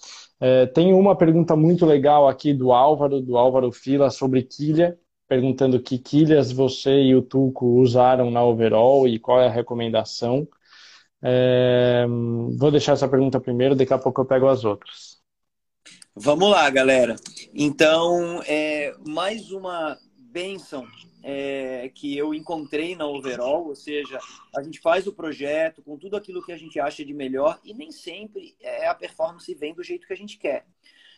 É, 0.40 0.66
tem 0.66 0.92
uma 0.92 1.16
pergunta 1.16 1.56
muito 1.56 1.84
legal 1.84 2.28
aqui 2.28 2.54
do 2.54 2.72
Álvaro, 2.72 3.20
do 3.20 3.36
Álvaro 3.36 3.72
Fila, 3.72 4.08
sobre 4.08 4.42
quilha, 4.42 4.96
perguntando 5.26 5.80
que 5.80 5.98
quilhas 5.98 6.52
você 6.52 7.02
e 7.02 7.16
o 7.16 7.22
Tuco 7.22 7.66
usaram 7.80 8.30
na 8.30 8.44
overall 8.44 9.08
e 9.08 9.18
qual 9.18 9.40
é 9.40 9.46
a 9.46 9.50
recomendação. 9.50 10.46
É, 11.20 12.06
vou 12.56 12.70
deixar 12.70 12.92
essa 12.92 13.08
pergunta 13.08 13.40
primeiro, 13.40 13.74
daqui 13.74 13.92
a 13.92 13.98
pouco 13.98 14.20
eu 14.20 14.26
pego 14.26 14.46
as 14.46 14.64
outras. 14.64 15.18
Vamos 16.14 16.48
lá, 16.48 16.70
galera. 16.70 17.16
Então, 17.52 18.40
é, 18.46 18.94
mais 19.04 19.50
uma 19.50 19.98
benção 20.16 20.86
é, 21.26 21.88
que 21.88 22.14
eu 22.14 22.34
encontrei 22.34 22.94
na 22.94 23.06
Overall, 23.06 23.68
ou 23.68 23.74
seja, 23.74 24.18
a 24.54 24.62
gente 24.62 24.78
faz 24.78 25.06
o 25.06 25.12
projeto 25.12 25.82
com 25.82 25.96
tudo 25.96 26.16
aquilo 26.16 26.44
que 26.44 26.52
a 26.52 26.56
gente 26.56 26.78
acha 26.78 27.02
de 27.02 27.14
melhor 27.14 27.58
e 27.64 27.72
nem 27.72 27.90
sempre 27.90 28.54
é, 28.60 28.86
a 28.86 28.94
performance 28.94 29.52
vem 29.54 29.72
do 29.72 29.82
jeito 29.82 30.06
que 30.06 30.12
a 30.12 30.16
gente 30.16 30.36
quer. 30.36 30.66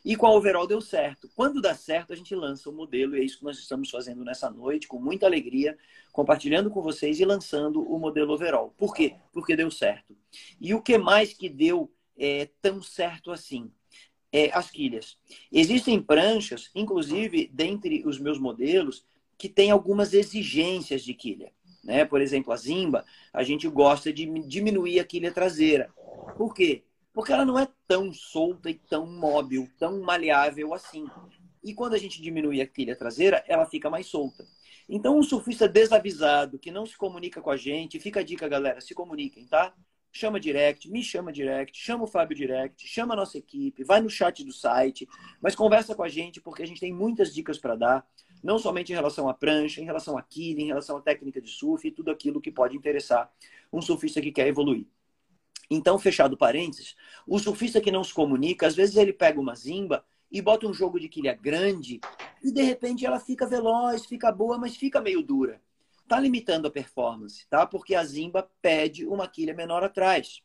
E 0.04 0.14
com 0.14 0.24
a 0.28 0.32
Overall 0.32 0.64
deu 0.64 0.80
certo. 0.80 1.28
Quando 1.34 1.60
dá 1.60 1.74
certo, 1.74 2.12
a 2.12 2.16
gente 2.16 2.32
lança 2.36 2.70
o 2.70 2.72
modelo 2.72 3.16
e 3.16 3.20
é 3.20 3.24
isso 3.24 3.38
que 3.38 3.44
nós 3.44 3.58
estamos 3.58 3.90
fazendo 3.90 4.24
nessa 4.24 4.48
noite, 4.48 4.86
com 4.86 5.00
muita 5.00 5.26
alegria, 5.26 5.76
compartilhando 6.12 6.70
com 6.70 6.80
vocês 6.80 7.18
e 7.18 7.24
lançando 7.24 7.82
o 7.82 7.98
modelo 7.98 8.32
Overall. 8.32 8.72
Por 8.78 8.94
quê? 8.94 9.16
Porque 9.32 9.56
deu 9.56 9.72
certo. 9.72 10.16
E 10.60 10.72
o 10.72 10.80
que 10.80 10.96
mais 10.96 11.32
que 11.32 11.48
deu 11.48 11.92
é, 12.16 12.48
tão 12.62 12.80
certo 12.80 13.32
assim? 13.32 13.72
É, 14.30 14.56
as 14.56 14.70
quilhas. 14.70 15.18
Existem 15.50 16.00
pranchas, 16.00 16.70
inclusive 16.74 17.50
dentre 17.52 18.04
os 18.06 18.20
meus 18.20 18.38
modelos, 18.38 19.04
que 19.38 19.48
tem 19.48 19.70
algumas 19.70 20.12
exigências 20.14 21.02
de 21.02 21.14
quilha. 21.14 21.52
Né? 21.84 22.04
Por 22.04 22.20
exemplo, 22.20 22.52
a 22.52 22.56
Zimba, 22.56 23.04
a 23.32 23.42
gente 23.42 23.68
gosta 23.68 24.12
de 24.12 24.26
diminuir 24.46 24.98
a 24.98 25.04
quilha 25.04 25.30
traseira. 25.30 25.90
Por 26.36 26.52
quê? 26.52 26.84
Porque 27.12 27.32
ela 27.32 27.44
não 27.44 27.58
é 27.58 27.68
tão 27.86 28.12
solta 28.12 28.68
e 28.68 28.74
tão 28.74 29.06
móvel, 29.06 29.68
tão 29.78 30.00
maleável 30.02 30.74
assim. 30.74 31.06
E 31.62 31.72
quando 31.72 31.94
a 31.94 31.98
gente 31.98 32.20
diminui 32.20 32.60
a 32.60 32.66
quilha 32.66 32.96
traseira, 32.96 33.42
ela 33.46 33.66
fica 33.66 33.88
mais 33.88 34.06
solta. 34.06 34.44
Então, 34.88 35.18
um 35.18 35.22
surfista 35.22 35.68
desavisado, 35.68 36.58
que 36.58 36.70
não 36.70 36.86
se 36.86 36.96
comunica 36.96 37.40
com 37.40 37.50
a 37.50 37.56
gente, 37.56 37.98
fica 37.98 38.20
a 38.20 38.22
dica, 38.22 38.48
galera, 38.48 38.80
se 38.80 38.94
comuniquem, 38.94 39.46
tá? 39.46 39.74
Chama 40.12 40.38
direct, 40.38 40.88
me 40.88 41.02
chama 41.02 41.32
direct, 41.32 41.76
chama 41.76 42.04
o 42.04 42.06
Fábio 42.06 42.36
direct, 42.36 42.86
chama 42.86 43.14
a 43.14 43.16
nossa 43.16 43.36
equipe, 43.36 43.82
vai 43.82 44.00
no 44.00 44.08
chat 44.08 44.44
do 44.44 44.52
site, 44.52 45.06
mas 45.42 45.56
conversa 45.56 45.94
com 45.94 46.02
a 46.02 46.08
gente, 46.08 46.40
porque 46.40 46.62
a 46.62 46.66
gente 46.66 46.80
tem 46.80 46.92
muitas 46.92 47.34
dicas 47.34 47.58
para 47.58 47.74
dar 47.74 48.06
não 48.46 48.60
somente 48.60 48.92
em 48.92 48.94
relação 48.94 49.28
à 49.28 49.34
prancha, 49.34 49.80
em 49.80 49.84
relação 49.84 50.16
à 50.16 50.22
quilha, 50.22 50.62
em 50.62 50.66
relação 50.66 50.96
à 50.96 51.02
técnica 51.02 51.40
de 51.40 51.50
surf 51.50 51.86
e 51.86 51.90
tudo 51.90 52.12
aquilo 52.12 52.40
que 52.40 52.52
pode 52.52 52.76
interessar 52.76 53.28
um 53.72 53.82
surfista 53.82 54.20
que 54.20 54.30
quer 54.30 54.46
evoluir. 54.46 54.86
Então, 55.68 55.98
fechado 55.98 56.36
parênteses, 56.36 56.94
o 57.26 57.40
surfista 57.40 57.80
que 57.80 57.90
não 57.90 58.04
se 58.04 58.14
comunica, 58.14 58.68
às 58.68 58.76
vezes 58.76 58.94
ele 58.94 59.12
pega 59.12 59.40
uma 59.40 59.56
zimba 59.56 60.06
e 60.30 60.40
bota 60.40 60.64
um 60.64 60.72
jogo 60.72 61.00
de 61.00 61.08
quilha 61.08 61.34
grande 61.34 61.98
e 62.40 62.52
de 62.52 62.62
repente 62.62 63.04
ela 63.04 63.18
fica 63.18 63.48
veloz, 63.48 64.06
fica 64.06 64.30
boa, 64.30 64.56
mas 64.56 64.76
fica 64.76 65.00
meio 65.00 65.22
dura. 65.22 65.60
Tá 66.06 66.20
limitando 66.20 66.68
a 66.68 66.70
performance, 66.70 67.48
tá? 67.48 67.66
Porque 67.66 67.96
a 67.96 68.04
zimba 68.04 68.48
pede 68.62 69.04
uma 69.04 69.26
quilha 69.26 69.54
menor 69.54 69.82
atrás. 69.82 70.40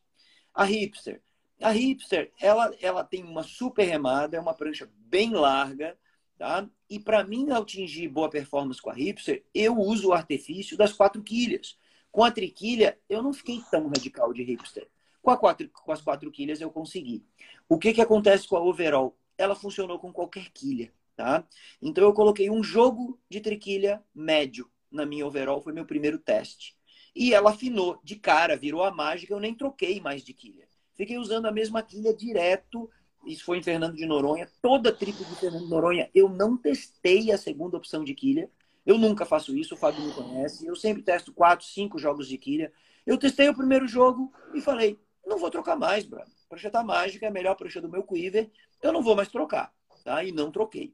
A 0.56 0.64
hipster, 0.64 1.22
a 1.62 1.70
hipster, 1.70 2.32
ela, 2.42 2.74
ela 2.82 3.04
tem 3.04 3.24
uma 3.24 3.44
super 3.44 3.84
remada, 3.84 4.38
é 4.38 4.40
uma 4.40 4.56
prancha 4.56 4.90
bem 4.96 5.30
larga, 5.34 5.96
Tá? 6.42 6.68
E 6.90 6.98
para 6.98 7.24
mim 7.24 7.52
atingir 7.52 8.08
boa 8.08 8.28
performance 8.28 8.82
com 8.82 8.90
a 8.90 8.96
Hipster, 8.96 9.46
eu 9.54 9.78
uso 9.78 10.08
o 10.08 10.12
artifício 10.12 10.76
das 10.76 10.92
quatro 10.92 11.22
quilhas. 11.22 11.78
Com 12.12 12.24
a 12.24 12.32
triquilha, 12.32 12.98
eu 13.08 13.22
não 13.22 13.32
fiquei 13.32 13.62
tão 13.70 13.86
radical 13.86 14.34
de 14.34 14.42
Hipster. 14.42 14.90
Com, 15.22 15.38
quatro, 15.38 15.70
com 15.70 15.92
as 15.92 16.02
quatro 16.02 16.32
quilhas, 16.32 16.60
eu 16.60 16.72
consegui. 16.72 17.24
O 17.70 17.78
que, 17.78 17.94
que 17.94 18.02
acontece 18.02 18.48
com 18.48 18.58
a 18.58 18.60
Overall? 18.60 19.16
Ela 19.38 19.54
funcionou 19.54 20.00
com 20.00 20.12
qualquer 20.12 20.50
quilha. 20.50 20.92
Tá? 21.16 21.48
Então, 21.80 22.06
eu 22.06 22.12
coloquei 22.12 22.50
um 22.50 22.64
jogo 22.64 23.20
de 23.30 23.40
triquilha 23.40 24.04
médio 24.12 24.68
na 24.92 25.06
minha 25.06 25.28
Overall, 25.28 25.62
foi 25.62 25.74
meu 25.74 25.86
primeiro 25.86 26.18
teste. 26.18 26.76
E 27.16 27.36
ela 27.36 27.52
afinou 27.52 28.00
de 28.04 28.16
cara, 28.16 28.58
virou 28.58 28.84
a 28.84 28.90
mágica, 28.90 29.32
eu 29.32 29.40
nem 29.40 29.54
troquei 29.54 30.02
mais 30.02 30.24
de 30.24 30.34
quilha. 30.34 30.68
Fiquei 30.96 31.20
usando 31.20 31.46
a 31.46 31.52
mesma 31.52 31.84
quilha 31.84 32.12
direto 32.12 32.90
isso 33.26 33.46
foi 33.46 33.58
em 33.58 33.64
Fernando 33.64 33.96
de 33.96 34.06
Noronha, 34.06 34.50
toda 34.62 34.90
a 34.90 34.94
tribo 34.94 35.24
de 35.24 35.36
Fernando 35.36 35.64
de 35.64 35.70
Noronha, 35.70 36.10
eu 36.14 36.30
não 36.30 36.58
testei 36.58 37.32
a 37.32 37.38
segunda 37.38 37.78
opção 37.78 38.04
de 38.04 38.14
quilha. 38.14 38.50
Eu 38.86 38.98
nunca 38.98 39.26
faço 39.26 39.56
isso, 39.56 39.76
o 39.76 39.78
Fábio 39.78 40.02
me 40.02 40.12
conhece. 40.12 40.66
Eu 40.66 40.76
sempre 40.76 41.04
testo 41.04 41.32
quatro, 41.32 41.66
cinco 41.66 42.00
jogos 42.00 42.28
de 42.28 42.38
quilha. 42.38 42.74
Eu 43.06 43.18
testei 43.18 43.48
o 43.48 43.56
primeiro 43.56 43.88
jogo 43.88 44.34
e 44.54 44.62
falei, 44.62 45.00
não 45.26 45.38
vou 45.38 45.52
trocar 45.52 45.76
mais, 45.76 46.04
bro. 46.06 46.24
Prancha 46.50 46.70
tá 46.70 46.84
mágica, 46.84 47.26
é 47.26 47.30
a 47.30 47.32
melhor 47.32 47.56
prancha 47.56 47.80
do 47.80 47.90
meu 47.90 48.04
quiver. 48.04 48.50
Eu 48.82 48.92
não 48.92 49.04
vou 49.04 49.16
mais 49.16 49.28
trocar, 49.28 49.72
tá? 50.04 50.24
E 50.24 50.32
não 50.32 50.52
troquei. 50.52 50.94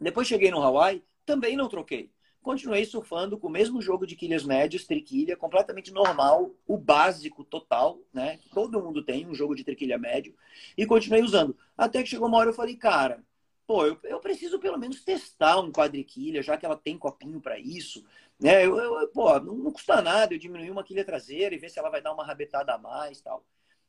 Depois 0.00 0.26
cheguei 0.26 0.50
no 0.50 0.62
Hawaii, 0.62 1.04
também 1.26 1.56
não 1.56 1.68
troquei 1.68 2.10
continuei 2.42 2.84
surfando 2.84 3.38
com 3.38 3.46
o 3.46 3.50
mesmo 3.50 3.80
jogo 3.80 4.06
de 4.06 4.16
quilhas 4.16 4.44
médias, 4.44 4.84
triquilha, 4.84 5.36
completamente 5.36 5.92
normal, 5.92 6.50
o 6.66 6.76
básico 6.76 7.44
total, 7.44 7.98
né? 8.12 8.38
Todo 8.52 8.82
mundo 8.82 9.04
tem 9.04 9.26
um 9.26 9.34
jogo 9.34 9.54
de 9.54 9.64
triquilha 9.64 9.98
médio, 9.98 10.34
e 10.76 10.86
continuei 10.86 11.22
usando. 11.22 11.56
Até 11.76 12.02
que 12.02 12.08
chegou 12.08 12.28
uma 12.28 12.38
hora 12.38 12.50
eu 12.50 12.54
falei, 12.54 12.76
cara, 12.76 13.22
pô, 13.66 13.86
eu, 13.86 13.98
eu 14.04 14.18
preciso 14.20 14.58
pelo 14.58 14.78
menos 14.78 15.04
testar 15.04 15.60
um 15.60 15.70
quadriquilha, 15.70 16.42
já 16.42 16.56
que 16.56 16.66
ela 16.66 16.76
tem 16.76 16.98
copinho 16.98 17.40
para 17.40 17.58
isso, 17.58 18.04
né? 18.40 18.64
Eu, 18.64 18.76
eu, 18.78 19.08
pô, 19.08 19.38
não, 19.38 19.54
não, 19.54 19.70
custa 19.70 20.00
nada 20.02 20.34
eu 20.34 20.38
diminuir 20.38 20.70
uma 20.70 20.82
quilha 20.82 21.04
traseira 21.04 21.54
e 21.54 21.58
ver 21.58 21.70
se 21.70 21.78
ela 21.78 21.90
vai 21.90 22.02
dar 22.02 22.12
uma 22.12 22.24
rabetada 22.24 22.74
a 22.74 22.78
mais 22.78 23.20
tal. 23.20 23.44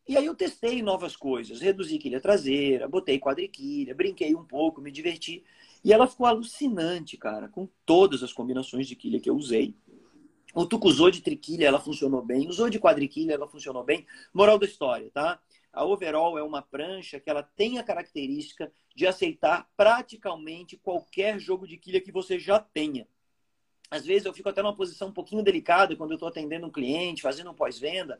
E 0.08 0.18
aí 0.18 0.26
eu 0.26 0.36
testei 0.36 0.82
novas 0.82 1.16
coisas, 1.16 1.62
reduzi 1.62 1.98
quilha 1.98 2.20
traseira, 2.20 2.88
botei 2.88 3.20
quadriquilha, 3.20 3.96
brinquei 3.96 4.36
um 4.36 4.44
pouco, 4.44 4.82
me 4.82 4.92
diverti. 4.92 5.44
E 5.84 5.92
ela 5.92 6.08
ficou 6.08 6.26
alucinante, 6.26 7.18
cara, 7.18 7.48
com 7.48 7.68
todas 7.86 8.22
as 8.22 8.32
combinações 8.32 8.88
de 8.88 8.96
quilha 8.96 9.20
que 9.20 9.30
eu 9.30 9.36
usei. 9.36 9.76
O 10.54 10.66
Tuco 10.66 10.88
usou 10.88 11.10
de 11.10 11.22
triquilha, 11.22 11.66
ela 11.66 11.80
funcionou 11.80 12.22
bem. 12.22 12.48
Usou 12.48 12.70
de 12.70 12.80
quadriquilha, 12.80 13.34
ela 13.34 13.48
funcionou 13.48 13.84
bem. 13.84 14.06
Moral 14.34 14.60
da 14.60 14.66
história, 14.66 15.10
tá? 15.12 15.40
A 15.72 15.86
Overall 15.86 16.38
é 16.38 16.44
uma 16.44 16.62
prancha 16.62 17.20
que 17.20 17.30
ela 17.30 17.42
tem 17.42 17.80
a 17.80 17.84
característica 17.84 18.72
de 18.94 19.08
aceitar 19.08 19.70
praticamente 19.78 20.78
qualquer 20.78 21.40
jogo 21.40 21.66
de 21.66 21.78
quilha 21.78 22.02
que 22.02 22.12
você 22.12 22.38
já 22.38 22.60
tenha. 22.60 23.08
Às 23.90 24.06
vezes 24.06 24.26
eu 24.26 24.34
fico 24.34 24.50
até 24.50 24.62
numa 24.62 24.76
posição 24.76 25.08
um 25.08 25.14
pouquinho 25.14 25.44
delicada 25.44 25.96
quando 25.96 26.12
eu 26.12 26.16
estou 26.16 26.30
atendendo 26.30 26.68
um 26.68 26.72
cliente, 26.72 27.22
fazendo 27.22 27.52
um 27.52 27.54
pós-venda. 27.54 28.20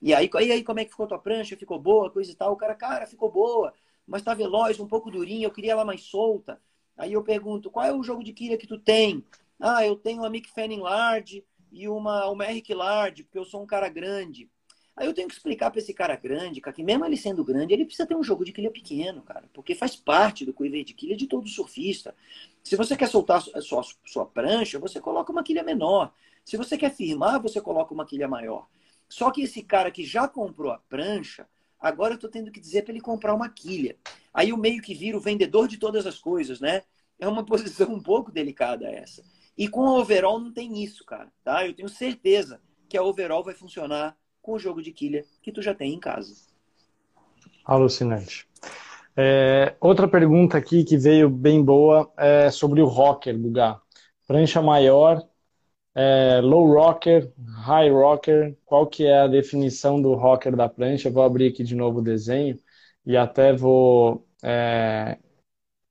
E 0.00 0.14
aí, 0.14 0.30
e 0.32 0.52
aí, 0.52 0.62
como 0.62 0.80
é 0.80 0.84
que 0.84 0.90
ficou 0.90 1.06
tua 1.06 1.18
prancha? 1.18 1.56
Ficou 1.56 1.78
boa, 1.78 2.10
coisa 2.10 2.30
e 2.30 2.34
tal. 2.34 2.52
O 2.52 2.56
cara, 2.56 2.74
cara, 2.74 3.06
ficou 3.06 3.30
boa, 3.30 3.72
mas 4.06 4.22
tá 4.22 4.34
veloz, 4.34 4.78
um 4.80 4.86
pouco 4.86 5.10
durinha, 5.10 5.46
eu 5.46 5.50
queria 5.50 5.72
ela 5.72 5.84
mais 5.84 6.02
solta. 6.02 6.60
Aí 6.96 7.12
eu 7.12 7.22
pergunto, 7.22 7.70
qual 7.70 7.86
é 7.86 7.92
o 7.92 8.02
jogo 8.02 8.22
de 8.22 8.32
quilha 8.32 8.58
que 8.58 8.66
tu 8.66 8.78
tem? 8.78 9.24
Ah, 9.58 9.84
eu 9.84 9.96
tenho 9.96 10.22
uma 10.22 10.30
Mick 10.30 10.50
Fanning 10.50 10.80
Large 10.80 11.44
e 11.70 11.88
uma, 11.88 12.28
uma 12.28 12.50
Eric 12.50 12.72
Large, 12.74 13.24
porque 13.24 13.38
eu 13.38 13.44
sou 13.44 13.62
um 13.62 13.66
cara 13.66 13.88
grande. 13.88 14.50
Aí 14.96 15.06
eu 15.06 15.14
tenho 15.14 15.28
que 15.28 15.34
explicar 15.34 15.70
para 15.70 15.80
esse 15.80 15.94
cara 15.94 16.14
grande, 16.16 16.60
cara, 16.60 16.74
que 16.74 16.82
mesmo 16.82 17.04
ele 17.06 17.16
sendo 17.16 17.44
grande, 17.44 17.72
ele 17.72 17.86
precisa 17.86 18.06
ter 18.06 18.14
um 18.14 18.22
jogo 18.22 18.44
de 18.44 18.52
quilha 18.52 18.70
pequeno, 18.70 19.22
cara, 19.22 19.48
porque 19.54 19.74
faz 19.74 19.96
parte 19.96 20.44
do 20.44 20.52
quiver 20.52 20.84
de 20.84 20.92
quilha 20.92 21.16
de 21.16 21.26
todo 21.26 21.48
surfista. 21.48 22.14
Se 22.62 22.76
você 22.76 22.96
quer 22.96 23.08
soltar 23.08 23.40
sua, 23.40 23.82
sua 24.04 24.26
prancha, 24.26 24.78
você 24.78 25.00
coloca 25.00 25.32
uma 25.32 25.42
quilha 25.42 25.62
menor. 25.62 26.12
Se 26.44 26.56
você 26.56 26.76
quer 26.76 26.94
firmar, 26.94 27.40
você 27.40 27.60
coloca 27.60 27.94
uma 27.94 28.04
quilha 28.04 28.28
maior. 28.28 28.66
Só 29.08 29.30
que 29.30 29.42
esse 29.42 29.62
cara 29.62 29.90
que 29.90 30.04
já 30.04 30.28
comprou 30.28 30.70
a 30.70 30.78
prancha, 30.78 31.48
agora 31.80 32.12
eu 32.12 32.16
estou 32.16 32.30
tendo 32.30 32.50
que 32.50 32.60
dizer 32.60 32.82
para 32.82 32.92
ele 32.92 33.00
comprar 33.00 33.34
uma 33.34 33.48
quilha. 33.48 33.96
Aí 34.32 34.50
eu 34.50 34.56
meio 34.56 34.82
que 34.82 34.94
viro 34.94 35.18
o 35.18 35.20
vendedor 35.20 35.66
de 35.66 35.78
todas 35.78 36.06
as 36.06 36.18
coisas, 36.18 36.60
né? 36.60 36.82
É 37.18 37.26
uma 37.26 37.44
posição 37.46 37.92
um 37.92 38.02
pouco 38.02 38.30
delicada 38.30 38.86
essa. 38.88 39.22
E 39.56 39.68
com 39.68 39.86
a 39.86 39.98
overall 39.98 40.38
não 40.38 40.52
tem 40.52 40.82
isso, 40.82 41.04
cara, 41.04 41.30
tá? 41.44 41.66
Eu 41.66 41.74
tenho 41.74 41.88
certeza 41.88 42.60
que 42.88 42.96
a 42.96 43.02
overall 43.02 43.44
vai 43.44 43.54
funcionar 43.54 44.16
com 44.42 44.52
o 44.52 44.58
jogo 44.58 44.82
de 44.82 44.92
quilha 44.92 45.24
que 45.42 45.52
tu 45.52 45.62
já 45.62 45.74
tem 45.74 45.94
em 45.94 46.00
casa. 46.00 46.34
Alucinante. 47.64 48.48
É, 49.16 49.76
outra 49.80 50.08
pergunta 50.08 50.56
aqui 50.56 50.84
que 50.84 50.96
veio 50.96 51.28
bem 51.28 51.62
boa 51.62 52.10
é 52.16 52.50
sobre 52.50 52.80
o 52.80 52.86
rocker, 52.86 53.38
Guga. 53.38 53.80
Prancha 54.26 54.62
maior, 54.62 55.22
é, 55.94 56.40
low 56.40 56.66
rocker, 56.72 57.32
high 57.64 57.90
rocker, 57.90 58.56
qual 58.64 58.86
que 58.86 59.06
é 59.06 59.20
a 59.20 59.26
definição 59.26 60.00
do 60.00 60.14
rocker 60.14 60.56
da 60.56 60.68
prancha? 60.68 61.08
Eu 61.08 61.12
vou 61.12 61.22
abrir 61.22 61.48
aqui 61.48 61.64
de 61.64 61.74
novo 61.74 61.98
o 61.98 62.02
desenho 62.02 62.58
e 63.04 63.16
até 63.16 63.52
vou 63.52 64.26
é, 64.42 65.18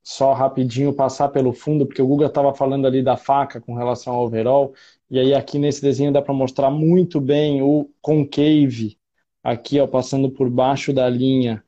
só 0.04 0.34
rapidinho 0.34 0.94
passar 0.94 1.30
pelo 1.30 1.54
fundo, 1.54 1.86
porque 1.86 2.02
o 2.02 2.08
Guga 2.08 2.28
estava 2.28 2.54
falando 2.54 2.88
ali 2.88 3.04
da 3.04 3.18
faca 3.18 3.62
com 3.62 3.76
relação 3.76 4.16
ao 4.16 4.26
overall, 4.26 4.74
e 5.10 5.20
aí 5.20 5.34
aqui 5.34 5.60
nesse 5.60 5.82
desenho 5.82 6.12
dá 6.12 6.22
para 6.22 6.34
mostrar 6.34 6.72
muito 6.72 7.22
bem 7.22 7.62
o 7.62 7.90
concave, 8.02 8.98
aqui 9.44 9.80
ó, 9.80 9.88
passando 9.88 10.32
por 10.32 10.50
baixo 10.50 10.94
da 10.94 11.08
linha 11.10 11.64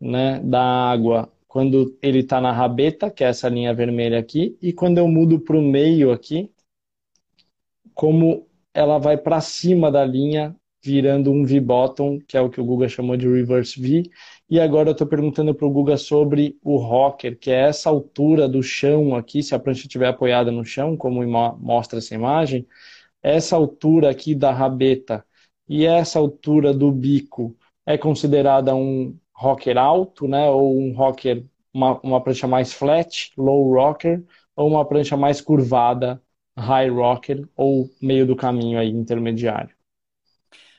né, 0.00 0.40
da 0.40 0.62
água, 0.62 1.32
quando 1.48 1.96
ele 2.02 2.20
está 2.20 2.40
na 2.40 2.52
rabeta, 2.52 3.10
que 3.10 3.24
é 3.24 3.28
essa 3.28 3.48
linha 3.48 3.74
vermelha 3.74 4.18
aqui, 4.18 4.58
e 4.62 4.72
quando 4.72 4.98
eu 4.98 5.08
mudo 5.08 5.40
para 5.40 5.56
o 5.56 5.62
meio 5.62 6.12
aqui, 6.12 6.50
como 7.96 8.46
ela 8.74 8.98
vai 8.98 9.16
para 9.16 9.40
cima 9.40 9.90
da 9.90 10.04
linha, 10.04 10.54
virando 10.84 11.32
um 11.32 11.44
V-bottom, 11.44 12.20
que 12.28 12.36
é 12.36 12.40
o 12.42 12.50
que 12.50 12.60
o 12.60 12.64
Guga 12.64 12.88
chamou 12.88 13.16
de 13.16 13.26
reverse 13.26 13.80
V. 13.80 14.04
E 14.50 14.60
agora 14.60 14.90
eu 14.90 14.92
estou 14.92 15.06
perguntando 15.06 15.54
para 15.54 15.66
o 15.66 15.70
Guga 15.70 15.96
sobre 15.96 16.58
o 16.62 16.76
rocker, 16.76 17.38
que 17.38 17.50
é 17.50 17.68
essa 17.68 17.88
altura 17.90 18.48
do 18.48 18.62
chão 18.62 19.16
aqui, 19.16 19.42
se 19.42 19.54
a 19.54 19.58
prancha 19.58 19.82
estiver 19.86 20.08
apoiada 20.08 20.52
no 20.52 20.64
chão, 20.64 20.96
como 20.96 21.26
mostra 21.58 21.98
essa 21.98 22.14
imagem, 22.14 22.66
essa 23.22 23.56
altura 23.56 24.10
aqui 24.10 24.34
da 24.34 24.52
rabeta 24.52 25.24
e 25.68 25.86
essa 25.86 26.18
altura 26.18 26.74
do 26.74 26.92
bico 26.92 27.56
é 27.86 27.98
considerada 27.98 28.74
um 28.74 29.16
rocker 29.34 29.78
alto, 29.78 30.28
né? 30.28 30.48
Ou 30.50 30.78
um 30.78 30.92
rocker, 30.94 31.44
uma, 31.72 31.98
uma 32.02 32.22
prancha 32.22 32.46
mais 32.46 32.72
flat, 32.74 33.32
low 33.38 33.72
rocker, 33.74 34.22
ou 34.54 34.68
uma 34.68 34.84
prancha 34.86 35.16
mais 35.16 35.40
curvada, 35.40 36.22
high 36.56 36.88
rocker, 36.88 37.48
ou 37.56 37.90
meio 38.00 38.26
do 38.26 38.36
caminho 38.36 38.78
aí, 38.78 38.88
intermediário. 38.88 39.74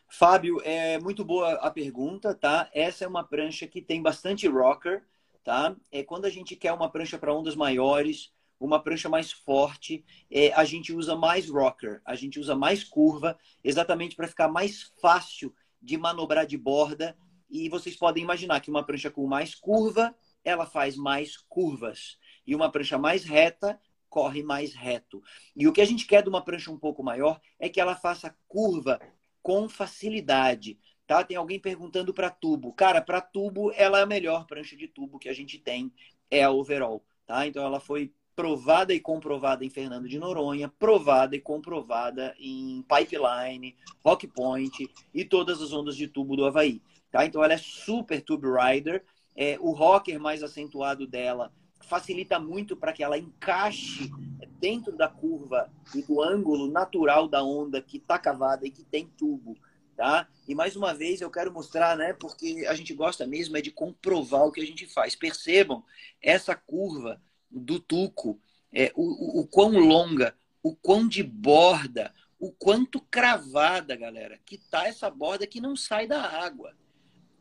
Fábio, 0.10 0.60
é 0.64 0.98
muito 1.00 1.24
boa 1.24 1.54
a 1.56 1.70
pergunta, 1.70 2.34
tá? 2.34 2.70
Essa 2.74 3.06
é 3.06 3.08
uma 3.08 3.24
prancha 3.24 3.68
que 3.68 3.82
tem 3.82 4.02
bastante 4.02 4.48
rocker, 4.48 5.04
tá? 5.44 5.76
É 5.92 6.04
quando 6.04 6.26
a 6.26 6.30
gente 6.30 6.56
quer 6.56 6.74
uma 6.74 6.90
prancha 6.90 7.18
para 7.18 7.34
ondas 7.34 7.56
maiores, 7.56 8.32
uma 8.60 8.82
prancha 8.82 9.08
mais 9.08 9.32
forte, 9.32 10.04
é, 10.32 10.52
a 10.54 10.64
gente 10.64 10.94
usa 10.94 11.16
mais 11.16 11.50
rocker, 11.50 12.02
a 12.06 12.16
gente 12.16 12.40
usa 12.40 12.56
mais 12.56 12.84
curva, 12.84 13.38
exatamente 13.64 14.16
para 14.16 14.28
ficar 14.28 14.48
mais 14.48 14.92
fácil 15.00 15.54
de 15.82 15.98
manobrar 15.98 16.46
de 16.46 16.58
borda 16.58 17.16
e 17.50 17.70
vocês 17.70 17.96
podem 17.96 18.24
imaginar 18.24 18.60
que 18.60 18.70
uma 18.70 18.84
prancha 18.84 19.10
com 19.10 19.26
mais 19.26 19.56
curva, 19.56 20.16
ela 20.44 20.66
faz 20.66 20.96
mais 20.96 21.38
curvas. 21.38 22.18
E 22.46 22.56
uma 22.56 22.72
prancha 22.72 22.98
mais 22.98 23.24
reta, 23.24 23.80
corre 24.10 24.44
mais 24.44 24.74
reto. 24.74 25.22
E 25.56 25.68
o 25.68 25.74
que 25.74 25.82
a 25.82 25.86
gente 25.86 26.06
quer 26.06 26.24
de 26.24 26.30
uma 26.30 26.44
prancha 26.44 26.72
um 26.72 26.78
pouco 26.78 27.04
maior 27.04 27.40
é 27.60 27.70
que 27.70 27.80
ela 27.80 27.96
faça 27.96 28.36
curva 28.48 29.00
com 29.42 29.70
facilidade. 29.70 30.80
Tá? 31.06 31.24
Tem 31.24 31.38
alguém 31.38 31.60
perguntando 31.60 32.14
para 32.14 32.30
tubo. 32.30 32.74
Cara, 32.74 33.02
para 33.02 33.22
tubo, 33.22 33.72
ela 33.74 34.00
é 34.00 34.04
a 34.04 34.08
melhor 34.08 34.46
prancha 34.46 34.76
de 34.76 34.88
tubo 34.88 35.18
que 35.18 35.30
a 35.30 35.34
gente 35.34 35.58
tem, 35.58 35.92
é 36.30 36.44
a 36.44 36.52
overall. 36.52 37.04
Tá? 37.26 37.48
Então 37.48 37.64
ela 37.66 37.80
foi 37.80 38.14
provada 38.36 38.94
e 38.94 39.00
comprovada 39.00 39.66
em 39.66 39.70
Fernando 39.70 40.08
de 40.08 40.20
Noronha, 40.20 40.70
provada 40.70 41.36
e 41.36 41.40
comprovada 41.40 42.36
em 42.38 42.84
Pipeline, 42.84 43.76
Rock 44.06 44.28
Point 44.28 44.88
e 45.14 45.26
todas 45.26 45.62
as 45.62 45.74
ondas 45.74 45.96
de 45.96 46.08
tubo 46.08 46.36
do 46.36 46.46
Havaí. 46.46 46.82
Tá? 47.10 47.26
Então 47.26 47.44
ela 47.44 47.54
é 47.54 47.58
super 47.58 48.22
tube 48.22 48.48
rider. 48.48 49.04
É, 49.36 49.58
o 49.60 49.72
rocker 49.72 50.20
mais 50.20 50.42
acentuado 50.42 51.06
dela 51.06 51.54
facilita 51.88 52.40
muito 52.40 52.76
para 52.76 52.94
que 52.94 53.04
ela 53.04 53.18
encaixe 53.18 54.12
dentro 54.60 54.96
da 54.96 55.08
curva 55.08 55.72
e 55.96 56.02
do 56.02 56.22
ângulo 56.22 56.70
natural 56.70 57.28
da 57.28 57.44
onda 57.44 57.82
que 57.82 57.98
está 57.98 58.20
cavada 58.20 58.68
e 58.68 58.72
que 58.72 58.84
tem 58.84 59.08
tubo. 59.18 59.58
Tá? 59.96 60.28
E 60.48 60.54
mais 60.54 60.76
uma 60.76 60.94
vez 60.94 61.22
eu 61.22 61.32
quero 61.32 61.52
mostrar, 61.52 61.98
né, 61.98 62.14
porque 62.14 62.66
a 62.70 62.76
gente 62.76 62.94
gosta 62.94 63.26
mesmo 63.26 63.58
é 63.58 63.62
de 63.62 63.72
comprovar 63.72 64.44
o 64.44 64.52
que 64.52 64.62
a 64.62 64.66
gente 64.66 64.86
faz. 64.86 65.16
Percebam 65.16 65.84
essa 66.22 66.54
curva 66.54 67.20
do 67.50 67.80
tuco, 67.80 68.40
é, 68.72 68.92
o, 68.96 69.40
o, 69.40 69.42
o 69.42 69.48
quão 69.48 69.72
longa, 69.72 70.36
o 70.62 70.76
quão 70.76 71.08
de 71.08 71.24
borda, 71.24 72.14
o 72.40 72.52
quanto 72.52 73.02
cravada, 73.02 73.96
galera, 73.96 74.40
que 74.46 74.60
tá 74.60 74.88
essa 74.88 75.10
borda 75.10 75.48
que 75.48 75.60
não 75.60 75.76
sai 75.76 76.06
da 76.06 76.22
água 76.22 76.76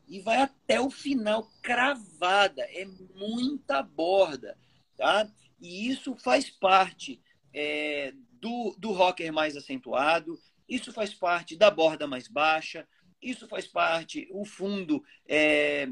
e 0.07 0.21
vai 0.21 0.39
até 0.39 0.81
o 0.81 0.91
final 0.91 1.51
cravada. 1.63 2.63
É 2.63 2.87
muita 3.15 3.83
borda, 3.83 4.57
tá? 4.97 5.29
E 5.61 5.89
isso 5.89 6.15
faz 6.17 6.51
parte 6.51 7.21
é, 7.53 8.13
do, 8.41 8.77
do 8.79 8.93
rocker 8.93 9.33
mais 9.33 9.57
acentuado, 9.57 10.39
isso 10.69 10.93
faz 10.93 11.15
parte 11.15 11.57
da 11.57 11.71
borda 11.71 12.07
mais 12.07 12.29
baixa, 12.29 12.87
isso 13.23 13.49
faz 13.49 13.67
parte, 13.67 14.29
o 14.31 14.45
fundo 14.45 15.03
é, 15.27 15.89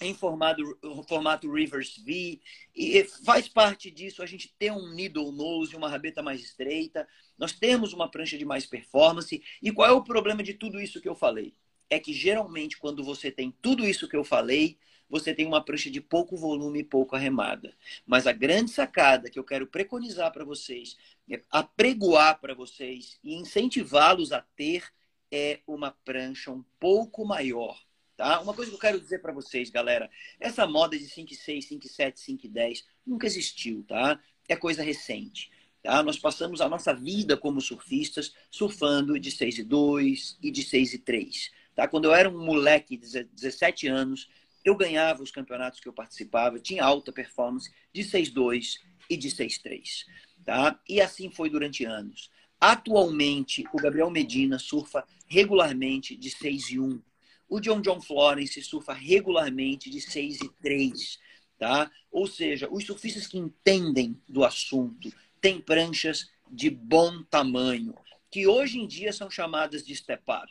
em 0.00 0.14
formato, 0.14 0.62
formato 1.08 1.50
reverse 1.50 2.02
V, 2.02 2.40
e 2.74 3.04
faz 3.24 3.48
parte 3.48 3.90
disso 3.90 4.22
a 4.22 4.26
gente 4.26 4.52
ter 4.58 4.72
um 4.72 4.92
needle 4.92 5.30
nose, 5.32 5.76
uma 5.76 5.88
rabeta 5.88 6.22
mais 6.22 6.40
estreita, 6.40 7.06
nós 7.38 7.52
temos 7.52 7.92
uma 7.92 8.10
prancha 8.10 8.36
de 8.36 8.44
mais 8.44 8.66
performance, 8.66 9.42
e 9.62 9.72
qual 9.72 9.88
é 9.88 9.92
o 9.92 10.04
problema 10.04 10.42
de 10.42 10.54
tudo 10.54 10.80
isso 10.80 11.00
que 11.00 11.08
eu 11.08 11.14
falei? 11.14 11.54
É 11.90 11.98
que 11.98 12.12
geralmente 12.12 12.78
quando 12.78 13.04
você 13.04 13.30
tem 13.30 13.52
tudo 13.60 13.86
isso 13.86 14.08
que 14.08 14.16
eu 14.16 14.24
falei, 14.24 14.78
você 15.10 15.34
tem 15.34 15.44
uma 15.44 15.62
prancha 15.62 15.90
de 15.90 16.00
pouco 16.00 16.36
volume 16.36 16.78
e 16.78 16.84
pouco 16.84 17.16
arremada. 17.16 17.76
Mas 18.06 18.28
a 18.28 18.32
grande 18.32 18.70
sacada 18.70 19.28
que 19.28 19.38
eu 19.38 19.44
quero 19.44 19.66
preconizar 19.66 20.32
para 20.32 20.44
vocês, 20.44 20.96
é 21.28 21.42
apregoar 21.50 22.40
para 22.40 22.54
vocês 22.54 23.18
e 23.22 23.34
incentivá-los 23.34 24.32
a 24.32 24.40
ter 24.40 24.84
é 25.32 25.60
uma 25.66 25.90
prancha 25.90 26.50
um 26.50 26.64
pouco 26.78 27.24
maior. 27.24 27.78
Tá? 28.16 28.40
Uma 28.40 28.54
coisa 28.54 28.70
que 28.70 28.76
eu 28.76 28.80
quero 28.80 29.00
dizer 29.00 29.20
para 29.20 29.32
vocês, 29.32 29.70
galera, 29.70 30.10
essa 30.38 30.66
moda 30.66 30.96
de 30.98 31.06
5,6, 31.06 31.68
5,7, 31.68 32.14
5,10 32.18 32.84
nunca 33.06 33.26
existiu, 33.26 33.84
tá? 33.88 34.20
É 34.48 34.54
coisa 34.54 34.82
recente. 34.82 35.50
Tá? 35.82 36.02
Nós 36.02 36.18
passamos 36.18 36.60
a 36.60 36.68
nossa 36.68 36.92
vida 36.92 37.36
como 37.36 37.60
surfistas 37.60 38.34
surfando 38.50 39.18
de 39.18 39.30
6,2 39.30 40.36
e 40.42 40.50
de 40.50 40.62
6,3. 40.62 41.50
Tá? 41.74 41.88
Quando 41.88 42.06
eu 42.06 42.14
era 42.14 42.28
um 42.28 42.44
moleque 42.44 42.96
de 42.96 43.24
17 43.24 43.86
anos, 43.86 44.28
eu 44.64 44.76
ganhava 44.76 45.22
os 45.22 45.30
campeonatos 45.30 45.80
que 45.80 45.88
eu 45.88 45.92
participava, 45.92 46.58
tinha 46.58 46.84
alta 46.84 47.12
performance 47.12 47.70
de 47.92 48.02
6-2 48.02 48.76
e 49.08 49.16
de 49.16 49.28
6-3. 49.28 50.04
Tá? 50.44 50.78
E 50.88 51.00
assim 51.00 51.30
foi 51.30 51.48
durante 51.48 51.84
anos. 51.84 52.30
Atualmente, 52.60 53.64
o 53.72 53.78
Gabriel 53.78 54.10
Medina 54.10 54.58
surfa 54.58 55.04
regularmente 55.26 56.14
de 56.16 56.30
6 56.30 56.70
e 56.70 56.80
1. 56.80 57.02
O 57.48 57.58
John 57.58 57.80
John 57.80 58.00
Florence 58.00 58.62
surfa 58.62 58.92
regularmente 58.92 59.88
de 59.88 60.00
6 60.00 60.42
e 60.42 60.48
3. 60.62 61.18
Tá? 61.58 61.90
Ou 62.10 62.26
seja, 62.26 62.68
os 62.70 62.84
surfistas 62.84 63.26
que 63.26 63.38
entendem 63.38 64.20
do 64.28 64.44
assunto 64.44 65.10
têm 65.40 65.60
pranchas 65.60 66.30
de 66.50 66.68
bom 66.68 67.22
tamanho 67.24 67.94
que 68.30 68.46
hoje 68.46 68.78
em 68.78 68.86
dia 68.86 69.12
são 69.12 69.28
chamadas 69.28 69.84
de 69.84 69.94
step 69.94 70.22
up, 70.28 70.46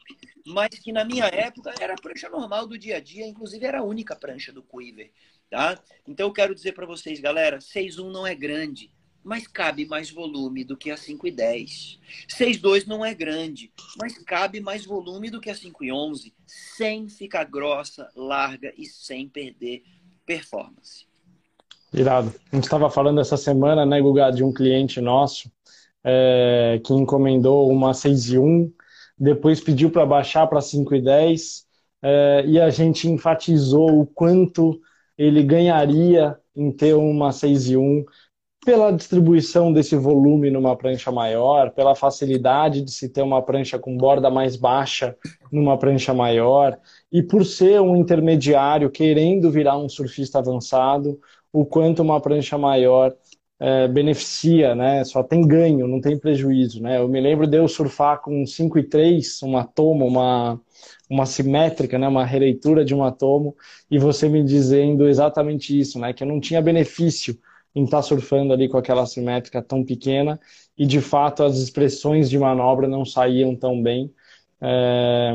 mas 0.46 0.70
que 0.80 0.92
na 0.92 1.06
minha 1.06 1.26
época 1.26 1.74
era 1.80 1.94
a 1.94 2.02
prancha 2.02 2.30
normal 2.30 2.68
do 2.68 2.78
dia 2.78 2.98
a 2.98 3.00
dia, 3.00 3.26
inclusive 3.26 3.66
era 3.66 3.80
a 3.80 3.84
única 3.84 4.16
prancha 4.16 4.52
do 4.52 4.62
Quiver, 4.62 5.12
tá? 5.50 5.80
Então 6.08 6.28
eu 6.28 6.34
quero 6.34 6.54
dizer 6.54 6.74
para 6.74 6.86
vocês, 6.86 7.20
galera, 7.20 7.60
6.1 7.60 8.12
não 8.12 8.28
é 8.28 8.36
grande, 8.36 8.92
mas 9.24 9.48
cabe 9.48 9.86
mais 9.86 10.10
volume 10.10 10.64
do 10.64 10.76
que 10.76 10.92
a 10.92 10.98
5 10.98 11.28
e 11.28 11.32
10. 11.32 12.00
6.2 12.28 12.86
não 12.86 13.06
é 13.06 13.14
grande, 13.14 13.72
mas 13.98 14.18
cabe 14.18 14.60
mais 14.60 14.86
volume 14.86 15.30
do 15.30 15.40
que 15.40 15.50
a 15.50 15.56
5 15.56 15.84
e 15.84 15.92
11, 15.92 16.34
sem 16.46 17.08
ficar 17.08 17.46
grossa, 17.46 18.10
larga 18.16 18.74
e 18.78 18.86
sem 18.86 19.28
perder 19.28 19.84
performance. 20.26 21.08
Irado. 21.94 22.34
A 22.52 22.56
gente 22.56 22.66
estava 22.66 22.90
falando 22.90 23.20
essa 23.20 23.36
semana, 23.36 23.86
né, 23.86 24.00
Guga, 24.00 24.32
de 24.32 24.44
um 24.44 24.54
cliente 24.54 25.02
nosso 25.02 25.52
é, 26.04 26.80
que 26.84 26.93
encomendou 26.93 27.70
uma 27.70 27.93
6 27.93 28.32
e 28.32 28.39
1, 28.39 28.72
depois 29.18 29.60
pediu 29.60 29.89
para 29.89 30.06
baixar 30.06 30.47
para 30.47 30.62
5 30.62 30.95
e 30.95 31.02
10, 31.02 31.66
é, 32.02 32.43
e 32.47 32.60
a 32.60 32.70
gente 32.70 33.10
enfatizou 33.10 34.02
o 34.02 34.06
quanto 34.06 34.80
ele 35.18 35.43
ganharia 35.43 36.38
em 36.56 36.72
ter 36.72 36.93
uma 36.93 37.32
6 37.32 37.70
e 37.70 37.78
1 37.78 38.06
pela 38.66 38.91
distribuição 38.91 39.72
desse 39.72 39.95
volume 39.95 40.52
numa 40.52 40.76
prancha 40.76 41.12
maior, 41.12 41.72
pela 41.72 41.95
facilidade 41.95 42.82
de 42.82 42.91
se 42.91 43.10
ter 43.10 43.22
uma 43.22 43.41
prancha 43.41 43.80
com 43.80 43.97
borda 43.97 44.30
mais 44.30 44.56
baixa 44.56 45.16
numa 45.52 45.78
prancha 45.78 46.14
maior, 46.14 46.78
e 47.12 47.24
por 47.24 47.45
ser 47.45 47.82
um 47.82 47.95
intermediário 47.95 48.89
querendo 48.89 49.50
virar 49.50 49.78
um 49.78 49.89
surfista 49.89 50.39
avançado, 50.39 51.20
o 51.52 51.66
quanto 51.66 52.02
uma 52.02 52.20
prancha 52.22 52.58
maior 52.58 53.16
é, 53.60 53.88
beneficia, 53.88 54.74
né? 54.74 55.03
Só 55.03 55.22
tem 55.22 55.45
ganho, 55.45 55.88
não 55.88 55.99
tem 55.99 56.18
prejuízo, 56.18 56.82
né? 56.82 56.97
Eu 56.97 57.07
me 57.07 57.20
lembro 57.20 57.45
de 57.45 57.57
eu 57.57 57.68
surfar 57.68 58.22
com 58.22 58.45
5 58.45 58.80
e 58.80 58.84
3, 58.84 59.41
uma 59.43 59.66
tomo, 59.66 60.05
uma, 60.07 60.60
uma 61.10 61.26
simétrica, 61.26 61.99
né? 61.99 62.07
Uma 62.07 62.26
releitura 62.26 62.86
de 62.86 62.93
uma 62.93 63.12
tomo, 63.12 63.55
e 63.91 63.99
você 63.99 64.30
me 64.30 64.43
dizendo 64.43 65.07
exatamente 65.07 65.78
isso, 65.78 65.99
né? 65.99 66.14
Que 66.14 66.24
eu 66.24 66.28
não 66.28 66.39
tinha 66.39 66.62
benefício 66.62 67.38
em 67.76 67.84
estar 67.84 67.97
tá 67.97 68.03
surfando 68.03 68.53
ali 68.53 68.68
com 68.70 68.78
aquela 68.78 69.05
simétrica 69.05 69.62
tão 69.62 69.84
pequena 69.84 70.39
e 70.78 70.86
de 70.86 71.01
fato 71.01 71.43
as 71.43 71.57
expressões 71.57 72.30
de 72.30 72.38
manobra 72.39 72.88
não 72.88 73.05
saíam 73.05 73.55
tão 73.55 73.82
bem 73.82 74.12
é, 74.62 75.32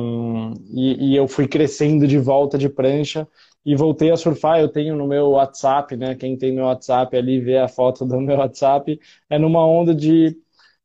e, 0.70 1.12
e, 1.12 1.16
eu 1.16 1.26
fui 1.26 1.48
crescendo 1.48 2.06
de 2.06 2.18
volta 2.18 2.58
de 2.58 2.68
prancha 2.68 3.26
e 3.64 3.74
voltei 3.74 4.10
a 4.10 4.16
surfar. 4.16 4.60
Eu 4.60 4.68
tenho 4.68 4.96
no 4.96 5.06
meu 5.06 5.30
WhatsApp, 5.30 5.96
né? 5.96 6.14
Quem 6.14 6.36
tem 6.36 6.52
meu 6.52 6.64
WhatsApp 6.66 7.16
ali 7.16 7.40
vê 7.40 7.58
a 7.58 7.68
foto 7.68 8.04
do 8.04 8.20
meu 8.20 8.36
WhatsApp. 8.38 8.98
É 9.30 9.38
numa 9.38 9.66
onda 9.66 9.94
de 9.94 10.36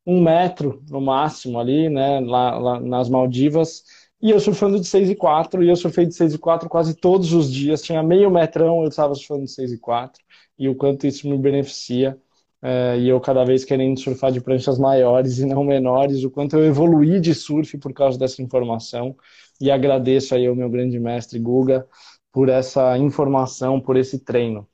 um 0.05 0.21
metro 0.21 0.83
no 0.89 1.01
máximo 1.01 1.59
ali, 1.59 1.89
né? 1.89 2.19
Lá, 2.21 2.57
lá 2.57 2.79
nas 2.79 3.09
Maldivas. 3.09 3.83
E 4.21 4.31
eu 4.31 4.39
surfando 4.39 4.79
de 4.79 4.85
6 4.87 5.09
e 5.09 5.15
4, 5.15 5.63
e 5.63 5.69
eu 5.69 5.75
surfei 5.75 6.05
de 6.05 6.13
6 6.13 6.33
e 6.33 6.37
4 6.37 6.67
quase 6.67 6.93
todos 6.95 7.33
os 7.33 7.51
dias. 7.51 7.81
Tinha 7.81 8.03
meio 8.03 8.29
metrão, 8.29 8.81
eu 8.81 8.89
estava 8.89 9.15
surfando 9.15 9.45
de 9.45 9.51
6 9.51 9.71
e 9.73 9.77
4 9.79 10.21
e 10.57 10.67
o 10.67 10.75
quanto 10.75 11.07
isso 11.07 11.27
me 11.29 11.37
beneficia. 11.37 12.17
É, 12.61 12.97
e 12.99 13.07
eu 13.07 13.19
cada 13.21 13.45
vez 13.45 13.63
querendo 13.63 13.97
surfar 13.99 14.33
de 14.33 14.41
pranchas 14.41 14.77
maiores 14.77 15.39
e 15.39 15.45
não 15.45 15.63
menores, 15.63 16.23
o 16.25 16.29
quanto 16.29 16.57
eu 16.57 16.65
evoluí 16.65 17.21
de 17.21 17.33
surf 17.33 17.77
por 17.77 17.93
causa 17.93 18.19
dessa 18.19 18.41
informação. 18.41 19.15
E 19.61 19.71
agradeço 19.71 20.35
aí 20.35 20.47
ao 20.47 20.55
meu 20.55 20.69
grande 20.69 20.99
mestre 20.99 21.39
Guga 21.39 21.87
por 22.31 22.49
essa 22.49 22.97
informação, 22.97 23.79
por 23.79 23.97
esse 23.97 24.19
treino. 24.19 24.67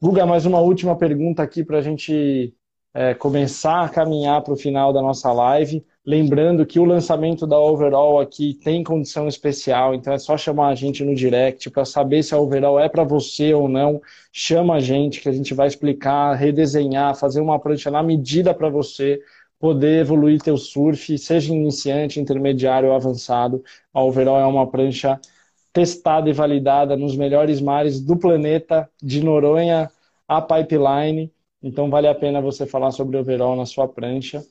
Guga, 0.00 0.24
mais 0.24 0.46
uma 0.46 0.60
última 0.60 0.96
pergunta 0.96 1.42
aqui 1.42 1.64
para 1.64 1.78
a 1.78 1.82
gente 1.82 2.54
é, 2.94 3.14
começar 3.14 3.84
a 3.84 3.88
caminhar 3.88 4.42
para 4.42 4.54
o 4.54 4.56
final 4.56 4.92
da 4.92 5.02
nossa 5.02 5.32
live. 5.32 5.84
Lembrando 6.04 6.64
que 6.64 6.80
o 6.80 6.84
lançamento 6.84 7.46
da 7.46 7.58
Overall 7.58 8.18
aqui 8.18 8.54
tem 8.54 8.82
condição 8.82 9.28
especial, 9.28 9.94
então 9.94 10.12
é 10.12 10.18
só 10.18 10.36
chamar 10.36 10.68
a 10.68 10.74
gente 10.74 11.04
no 11.04 11.14
direct 11.14 11.70
para 11.70 11.84
saber 11.84 12.22
se 12.22 12.34
a 12.34 12.38
Overall 12.38 12.80
é 12.80 12.88
para 12.88 13.04
você 13.04 13.52
ou 13.52 13.68
não. 13.68 14.00
Chama 14.32 14.76
a 14.76 14.80
gente 14.80 15.20
que 15.20 15.28
a 15.28 15.32
gente 15.32 15.52
vai 15.52 15.68
explicar, 15.68 16.34
redesenhar, 16.34 17.14
fazer 17.14 17.40
uma 17.40 17.58
prancha 17.58 17.90
na 17.90 18.02
medida 18.02 18.54
para 18.54 18.68
você 18.68 19.20
poder 19.58 20.00
evoluir 20.00 20.40
teu 20.40 20.56
surf, 20.56 21.18
seja 21.18 21.52
iniciante, 21.52 22.20
intermediário 22.20 22.88
ou 22.88 22.94
avançado. 22.94 23.62
A 23.92 24.02
Overall 24.02 24.40
é 24.40 24.46
uma 24.46 24.70
prancha 24.70 25.20
testada 25.78 26.28
e 26.28 26.32
validada 26.32 26.96
nos 26.96 27.14
melhores 27.16 27.60
mares 27.60 28.00
do 28.00 28.16
planeta, 28.16 28.90
de 29.00 29.22
Noronha 29.22 29.88
a 30.26 30.42
Pipeline. 30.42 31.32
Então 31.62 31.88
vale 31.88 32.08
a 32.08 32.14
pena 32.16 32.40
você 32.40 32.66
falar 32.66 32.90
sobre 32.90 33.16
Overall 33.16 33.54
na 33.54 33.64
sua 33.64 33.86
prancha. 33.86 34.42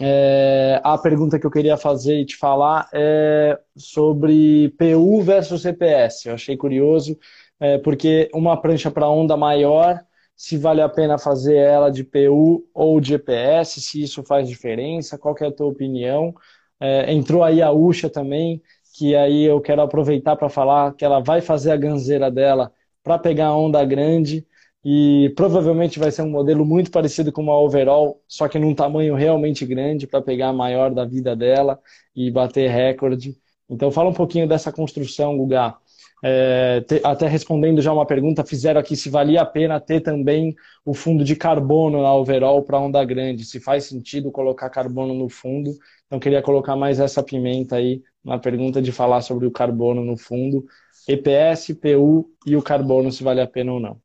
É, 0.00 0.80
a 0.82 0.98
pergunta 0.98 1.38
que 1.38 1.46
eu 1.46 1.50
queria 1.50 1.76
fazer 1.76 2.18
e 2.20 2.26
te 2.26 2.36
falar 2.36 2.88
é 2.92 3.56
sobre 3.76 4.70
PU 4.70 5.22
versus 5.22 5.62
CPS. 5.62 6.26
Eu 6.26 6.34
achei 6.34 6.56
curioso, 6.56 7.16
é, 7.60 7.78
porque 7.78 8.28
uma 8.34 8.60
prancha 8.60 8.90
para 8.90 9.08
onda 9.08 9.36
maior, 9.36 10.00
se 10.34 10.56
vale 10.56 10.82
a 10.82 10.88
pena 10.88 11.18
fazer 11.18 11.54
ela 11.54 11.88
de 11.88 12.02
PU 12.02 12.66
ou 12.74 13.00
de 13.00 13.14
EPS, 13.14 13.80
se 13.80 14.02
isso 14.02 14.24
faz 14.24 14.48
diferença, 14.48 15.16
qual 15.16 15.36
é 15.40 15.46
a 15.46 15.52
tua 15.52 15.68
opinião? 15.68 16.34
É, 16.80 17.12
entrou 17.12 17.44
aí 17.44 17.62
a 17.62 17.70
Ucha 17.70 18.10
também, 18.10 18.60
que 19.00 19.16
aí 19.16 19.44
eu 19.44 19.62
quero 19.62 19.80
aproveitar 19.80 20.36
para 20.36 20.50
falar 20.50 20.92
que 20.92 21.06
ela 21.06 21.20
vai 21.20 21.40
fazer 21.40 21.70
a 21.70 21.76
ganzeira 21.76 22.30
dela 22.30 22.70
para 23.02 23.18
pegar 23.18 23.46
a 23.46 23.56
onda 23.56 23.82
grande 23.82 24.46
e 24.84 25.32
provavelmente 25.34 25.98
vai 25.98 26.10
ser 26.10 26.20
um 26.20 26.28
modelo 26.28 26.66
muito 26.66 26.90
parecido 26.90 27.32
com 27.32 27.40
uma 27.40 27.58
overall, 27.58 28.20
só 28.28 28.46
que 28.46 28.58
num 28.58 28.74
tamanho 28.74 29.14
realmente 29.14 29.64
grande 29.64 30.06
para 30.06 30.20
pegar 30.20 30.48
a 30.48 30.52
maior 30.52 30.92
da 30.92 31.06
vida 31.06 31.34
dela 31.34 31.80
e 32.14 32.30
bater 32.30 32.68
recorde. 32.68 33.38
Então 33.70 33.90
fala 33.90 34.10
um 34.10 34.14
pouquinho 34.14 34.46
dessa 34.46 34.70
construção, 34.70 35.34
Guga. 35.34 35.76
É, 36.22 36.82
te, 36.82 37.00
até 37.02 37.26
respondendo 37.26 37.80
já 37.80 37.94
uma 37.94 38.04
pergunta, 38.04 38.44
fizeram 38.44 38.82
aqui 38.82 38.94
se 38.94 39.08
valia 39.08 39.40
a 39.40 39.46
pena 39.46 39.80
ter 39.80 40.02
também 40.02 40.54
o 40.84 40.92
fundo 40.92 41.24
de 41.24 41.34
carbono 41.34 42.02
na 42.02 42.14
overall 42.14 42.62
para 42.62 42.78
onda 42.78 43.02
grande, 43.02 43.46
se 43.46 43.58
faz 43.60 43.84
sentido 43.84 44.30
colocar 44.30 44.68
carbono 44.68 45.14
no 45.14 45.30
fundo. 45.30 45.70
Então 46.06 46.20
queria 46.20 46.42
colocar 46.42 46.76
mais 46.76 47.00
essa 47.00 47.22
pimenta 47.22 47.76
aí 47.76 48.02
na 48.24 48.38
pergunta 48.38 48.80
de 48.80 48.92
falar 48.92 49.22
sobre 49.22 49.46
o 49.46 49.50
carbono 49.50 50.04
no 50.04 50.16
fundo, 50.16 50.66
EPS, 51.08 51.74
PU 51.74 52.30
e 52.46 52.56
o 52.56 52.62
carbono 52.62 53.10
se 53.10 53.22
vale 53.22 53.40
a 53.40 53.46
pena 53.46 53.72
ou 53.72 53.80
não. 53.80 54.00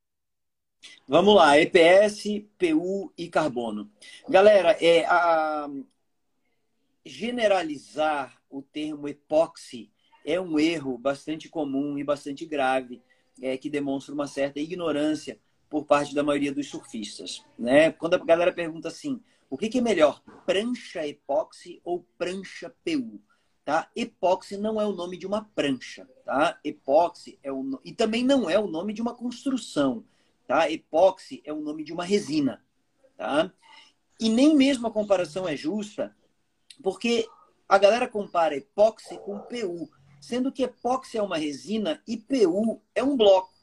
Vamos 1.08 1.36
lá, 1.36 1.60
EPS, 1.60 2.24
PU 2.58 3.12
e 3.18 3.28
carbono. 3.28 3.92
Galera, 4.28 4.72
é, 4.82 5.06
a... 5.06 5.70
generalizar 7.06 8.40
o 8.50 8.62
termo 8.62 9.08
epóxi 9.08 9.92
é 10.26 10.40
um 10.40 10.60
erro 10.60 10.98
bastante 10.98 11.48
comum 11.50 11.98
e 11.98 12.04
bastante 12.04 12.46
grave, 12.46 13.02
é, 13.42 13.58
que 13.58 13.70
demonstra 13.70 14.14
uma 14.14 14.28
certa 14.28 14.60
ignorância 14.60 15.40
por 15.70 15.86
parte 15.86 16.16
da 16.16 16.24
maioria 16.24 16.54
dos 16.54 16.70
surfistas. 16.70 17.44
Né? 17.60 17.92
Quando 17.92 18.16
a 18.16 18.18
galera 18.18 18.52
pergunta 18.52 18.88
assim, 18.88 19.22
o 19.50 19.58
que, 19.58 19.70
que 19.70 19.80
é 19.80 19.82
melhor, 19.82 20.22
prancha 20.46 21.06
epóxi 21.06 21.80
ou 21.84 22.06
prancha 22.18 22.74
PU? 22.84 23.22
Tá? 23.66 23.90
Epóxi 23.96 24.58
não 24.58 24.80
é 24.80 24.86
o 24.86 24.92
nome 24.92 25.18
de 25.18 25.26
uma 25.26 25.44
prancha, 25.56 26.08
tá? 26.24 26.60
Epóxi 26.64 27.40
é 27.42 27.52
o 27.52 27.82
e 27.84 27.92
também 27.92 28.24
não 28.24 28.48
é 28.48 28.60
o 28.60 28.68
nome 28.68 28.94
de 28.94 29.02
uma 29.02 29.16
construção. 29.16 30.06
Tá? 30.48 30.70
Epóxi 30.70 31.42
é 31.44 31.52
o 31.52 31.60
nome 31.60 31.84
de 31.84 31.92
uma 31.92 32.04
resina. 32.04 32.64
Tá? 33.18 33.52
E 34.20 34.30
nem 34.30 34.56
mesmo 34.56 34.86
a 34.86 34.92
comparação 34.92 35.48
é 35.48 35.58
justa, 35.58 36.16
porque 36.84 37.28
a 37.68 37.80
galera 37.80 38.08
compara 38.08 38.56
epóxi 38.56 39.18
com 39.18 39.40
PU, 39.40 39.90
sendo 40.22 40.52
que 40.52 40.62
epóxi 40.62 41.18
é 41.18 41.24
uma 41.24 41.38
resina 41.38 42.04
e 42.08 42.18
PU 42.18 42.82
é 42.94 43.04
um 43.04 43.18
bloco. 43.18 43.54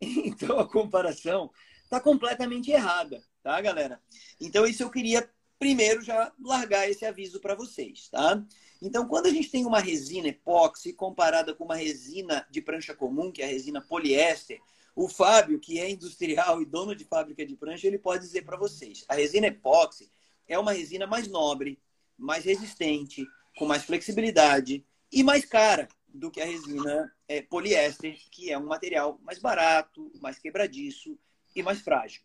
Então 0.00 0.58
a 0.58 0.66
comparação 0.66 1.50
está 1.82 2.00
completamente 2.00 2.70
errada, 2.70 3.22
tá, 3.42 3.60
galera? 3.60 4.00
Então 4.40 4.64
isso 4.64 4.82
eu 4.82 4.90
queria 4.90 5.28
primeiro 5.60 6.00
já 6.00 6.32
largar 6.42 6.88
esse 6.88 7.04
aviso 7.04 7.38
para 7.38 7.54
vocês, 7.54 8.08
tá? 8.08 8.42
Então, 8.80 9.06
quando 9.06 9.26
a 9.26 9.30
gente 9.30 9.50
tem 9.50 9.66
uma 9.66 9.78
resina 9.78 10.28
epóxi 10.28 10.94
comparada 10.94 11.54
com 11.54 11.64
uma 11.64 11.76
resina 11.76 12.46
de 12.50 12.62
prancha 12.62 12.94
comum, 12.94 13.30
que 13.30 13.42
é 13.42 13.44
a 13.44 13.48
resina 13.48 13.82
poliéster, 13.82 14.58
o 14.96 15.06
Fábio, 15.06 15.60
que 15.60 15.78
é 15.78 15.90
industrial 15.90 16.62
e 16.62 16.64
dono 16.64 16.96
de 16.96 17.04
fábrica 17.04 17.44
de 17.44 17.54
prancha, 17.56 17.86
ele 17.86 17.98
pode 17.98 18.24
dizer 18.24 18.42
para 18.42 18.56
vocês: 18.56 19.04
a 19.06 19.14
resina 19.14 19.48
epóxi 19.48 20.10
é 20.48 20.58
uma 20.58 20.72
resina 20.72 21.06
mais 21.06 21.28
nobre, 21.28 21.78
mais 22.16 22.46
resistente, 22.46 23.26
com 23.58 23.66
mais 23.66 23.84
flexibilidade 23.84 24.82
e 25.12 25.22
mais 25.22 25.44
cara 25.44 25.88
do 26.08 26.30
que 26.30 26.40
a 26.40 26.46
resina 26.46 27.14
é, 27.28 27.42
poliéster, 27.42 28.18
que 28.30 28.50
é 28.50 28.58
um 28.58 28.66
material 28.66 29.20
mais 29.22 29.38
barato, 29.38 30.10
mais 30.22 30.38
quebradiço 30.38 31.18
e 31.54 31.62
mais 31.62 31.82
frágil. 31.82 32.22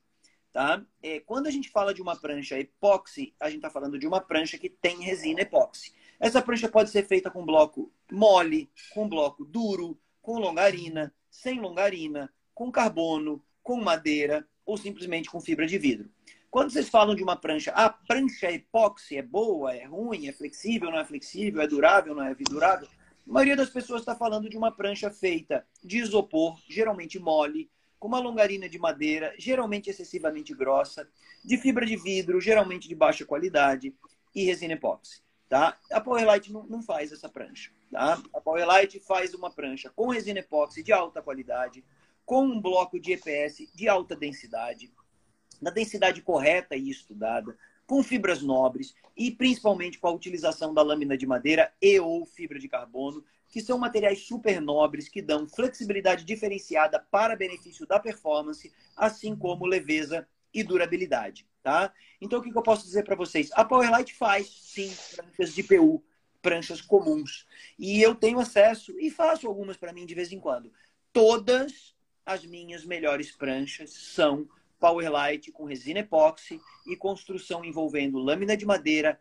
Tá? 0.56 0.82
É, 1.04 1.20
quando 1.20 1.48
a 1.48 1.52
gente 1.52 1.70
fala 1.70 1.94
de 1.94 2.02
uma 2.02 2.16
prancha 2.16 2.58
epóxi, 2.58 3.36
a 3.42 3.50
gente 3.50 3.58
está 3.58 3.70
falando 3.70 4.00
de 4.00 4.08
uma 4.08 4.22
prancha 4.22 4.58
que 4.58 4.70
tem 4.70 5.02
resina 5.02 5.42
epóxi. 5.42 5.94
Essa 6.18 6.42
prancha 6.42 6.70
pode 6.70 6.92
ser 6.92 7.06
feita 7.06 7.30
com 7.30 7.46
bloco 7.46 7.92
mole, 8.10 8.72
com 8.94 9.06
bloco 9.06 9.44
duro, 9.44 10.00
com 10.22 10.40
longarina, 10.40 11.14
sem 11.30 11.60
longarina, 11.60 12.34
com 12.54 12.72
carbono, 12.72 13.44
com 13.62 13.84
madeira 13.84 14.48
ou 14.66 14.78
simplesmente 14.78 15.30
com 15.30 15.42
fibra 15.42 15.68
de 15.68 15.78
vidro. 15.78 16.10
Quando 16.50 16.72
vocês 16.72 16.88
falam 16.88 17.16
de 17.16 17.22
uma 17.22 17.36
prancha, 17.36 17.72
a 17.72 17.90
prancha 17.90 18.50
epóxi 18.50 19.18
é 19.18 19.22
boa, 19.22 19.76
é 19.76 19.84
ruim, 19.84 20.30
é 20.30 20.32
flexível, 20.32 20.90
não 20.90 21.00
é 21.00 21.04
flexível, 21.04 21.62
é 21.62 21.68
durável, 21.68 22.16
não 22.16 22.24
é 22.24 22.34
durável, 22.34 22.88
a 23.28 23.34
maioria 23.34 23.58
das 23.58 23.70
pessoas 23.70 24.04
está 24.04 24.16
falando 24.16 24.50
de 24.50 24.56
uma 24.56 24.72
prancha 24.72 25.12
feita 25.12 25.68
de 25.84 25.98
isopor, 25.98 26.58
geralmente 26.70 27.20
mole, 27.20 27.70
uma 28.06 28.20
longarina 28.20 28.70
de 28.70 28.78
madeira, 28.78 29.34
geralmente 29.38 29.90
excessivamente 29.90 30.54
grossa, 30.54 31.08
de 31.44 31.58
fibra 31.58 31.86
de 31.86 31.96
vidro, 31.96 32.40
geralmente 32.40 32.88
de 32.88 32.96
baixa 32.96 33.26
qualidade, 33.26 33.96
e 34.34 34.44
resina 34.44 34.74
epóxi. 34.74 35.24
Tá? 35.48 35.78
A 35.92 36.02
Powerlite 36.02 36.52
não, 36.52 36.66
não 36.66 36.82
faz 36.82 37.12
essa 37.12 37.30
prancha. 37.30 37.72
Tá? 37.92 38.22
A 38.34 38.42
Powerlite 38.42 39.00
faz 39.00 39.34
uma 39.34 39.52
prancha 39.52 39.92
com 39.96 40.08
resina 40.08 40.40
epóxi 40.40 40.84
de 40.84 40.92
alta 40.92 41.22
qualidade, 41.22 41.84
com 42.26 42.44
um 42.44 42.60
bloco 42.60 43.00
de 43.00 43.14
EPS 43.14 43.72
de 43.74 43.88
alta 43.88 44.16
densidade, 44.16 44.92
na 45.62 45.70
densidade 45.70 46.22
correta 46.22 46.76
e 46.76 46.90
estudada, 46.90 47.56
com 47.86 48.02
fibras 48.02 48.42
nobres 48.42 48.96
e 49.16 49.32
principalmente 49.32 50.00
com 50.00 50.08
a 50.08 50.12
utilização 50.12 50.74
da 50.74 50.82
lâmina 50.82 51.16
de 51.18 51.28
madeira 51.28 51.72
e 51.82 52.00
ou 52.00 52.26
fibra 52.26 52.60
de 52.60 52.68
carbono, 52.68 53.24
que 53.56 53.62
são 53.62 53.78
materiais 53.78 54.28
super 54.28 54.60
nobres 54.60 55.08
que 55.08 55.22
dão 55.22 55.48
flexibilidade 55.48 56.26
diferenciada 56.26 57.00
para 57.00 57.38
benefício 57.38 57.88
da 57.88 57.98
performance, 57.98 58.70
assim 58.98 59.34
como 59.34 59.66
leveza 59.66 60.28
e 60.54 60.62
durabilidade, 60.62 61.48
tá? 61.64 61.94
Então, 62.20 62.40
o 62.40 62.42
que, 62.42 62.50
eu 62.54 62.62
posso 62.62 62.84
dizer 62.84 63.06
para 63.06 63.16
vocês? 63.16 63.50
A 63.54 63.64
Powerlight 63.64 64.14
faz, 64.14 64.50
sim, 64.50 64.94
pranchas 65.16 65.54
de 65.54 65.64
PU, 65.64 66.04
pranchas 66.42 66.82
comuns. 66.82 67.48
E 67.80 68.02
eu 68.02 68.14
tenho 68.14 68.42
acesso 68.42 68.94
e 69.00 69.10
faço 69.10 69.48
algumas 69.48 69.78
para 69.78 69.94
mim 69.94 70.06
de 70.06 70.16
vez 70.16 70.34
em 70.34 70.40
quando. 70.42 70.70
Todas 71.14 71.96
as 72.26 72.46
minhas 72.46 72.84
melhores 72.84 73.32
pranchas 73.32 73.92
são 73.92 74.50
Powerlight 74.78 75.50
com 75.54 75.64
resina 75.64 76.02
epóxi 76.02 76.60
e 76.86 76.98
construção 76.98 77.64
envolvendo 77.64 78.18
lâmina 78.18 78.58
de 78.58 78.66
madeira 78.66 79.18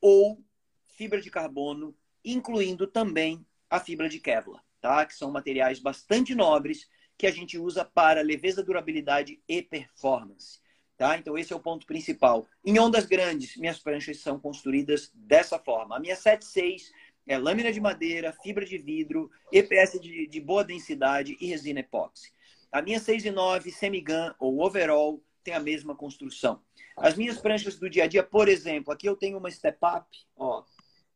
ou 0.00 0.42
fibra 0.86 1.20
de 1.20 1.30
carbono, 1.30 1.94
incluindo 2.24 2.86
também 2.86 3.44
a 3.68 3.80
fibra 3.80 4.08
de 4.08 4.20
Kevlar, 4.20 4.62
tá? 4.80 5.04
Que 5.04 5.14
são 5.14 5.30
materiais 5.30 5.78
bastante 5.78 6.34
nobres 6.34 6.88
que 7.16 7.26
a 7.26 7.30
gente 7.30 7.58
usa 7.58 7.84
para 7.84 8.22
leveza, 8.22 8.62
durabilidade 8.62 9.40
e 9.48 9.62
performance. 9.62 10.60
Tá? 10.96 11.18
Então, 11.18 11.36
esse 11.36 11.52
é 11.52 11.56
o 11.56 11.60
ponto 11.60 11.86
principal. 11.86 12.46
Em 12.64 12.78
ondas 12.78 13.04
grandes, 13.04 13.56
minhas 13.56 13.80
pranchas 13.80 14.20
são 14.20 14.38
construídas 14.38 15.10
dessa 15.12 15.58
forma. 15.58 15.96
A 15.96 16.00
minha 16.00 16.14
76 16.14 16.92
é 17.26 17.36
lâmina 17.36 17.72
de 17.72 17.80
madeira, 17.80 18.32
fibra 18.32 18.64
de 18.64 18.78
vidro, 18.78 19.30
EPS 19.50 20.00
de, 20.00 20.26
de 20.28 20.40
boa 20.40 20.62
densidade 20.62 21.36
e 21.40 21.46
resina 21.46 21.80
epóxi. 21.80 22.32
A 22.70 22.82
minha 22.82 23.00
6 23.00 23.24
e 23.24 23.30
9 23.30 23.70
semigun 23.70 24.32
ou 24.38 24.60
overall 24.64 25.22
tem 25.42 25.54
a 25.54 25.60
mesma 25.60 25.94
construção. 25.94 26.60
As 26.96 27.16
minhas 27.16 27.38
pranchas 27.38 27.78
do 27.78 27.90
dia 27.90 28.04
a 28.04 28.06
dia, 28.06 28.22
por 28.22 28.48
exemplo, 28.48 28.92
aqui 28.92 29.08
eu 29.08 29.16
tenho 29.16 29.38
uma 29.38 29.50
step 29.50 29.78
up, 29.82 30.06
ó, 30.36 30.64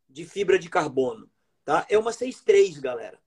de 0.08 0.24
fibra 0.24 0.58
de 0.58 0.68
carbono, 0.68 1.30
tá? 1.68 1.84
É 1.90 1.98
uma 1.98 2.12
6.3, 2.12 2.80
galera. 2.80 3.18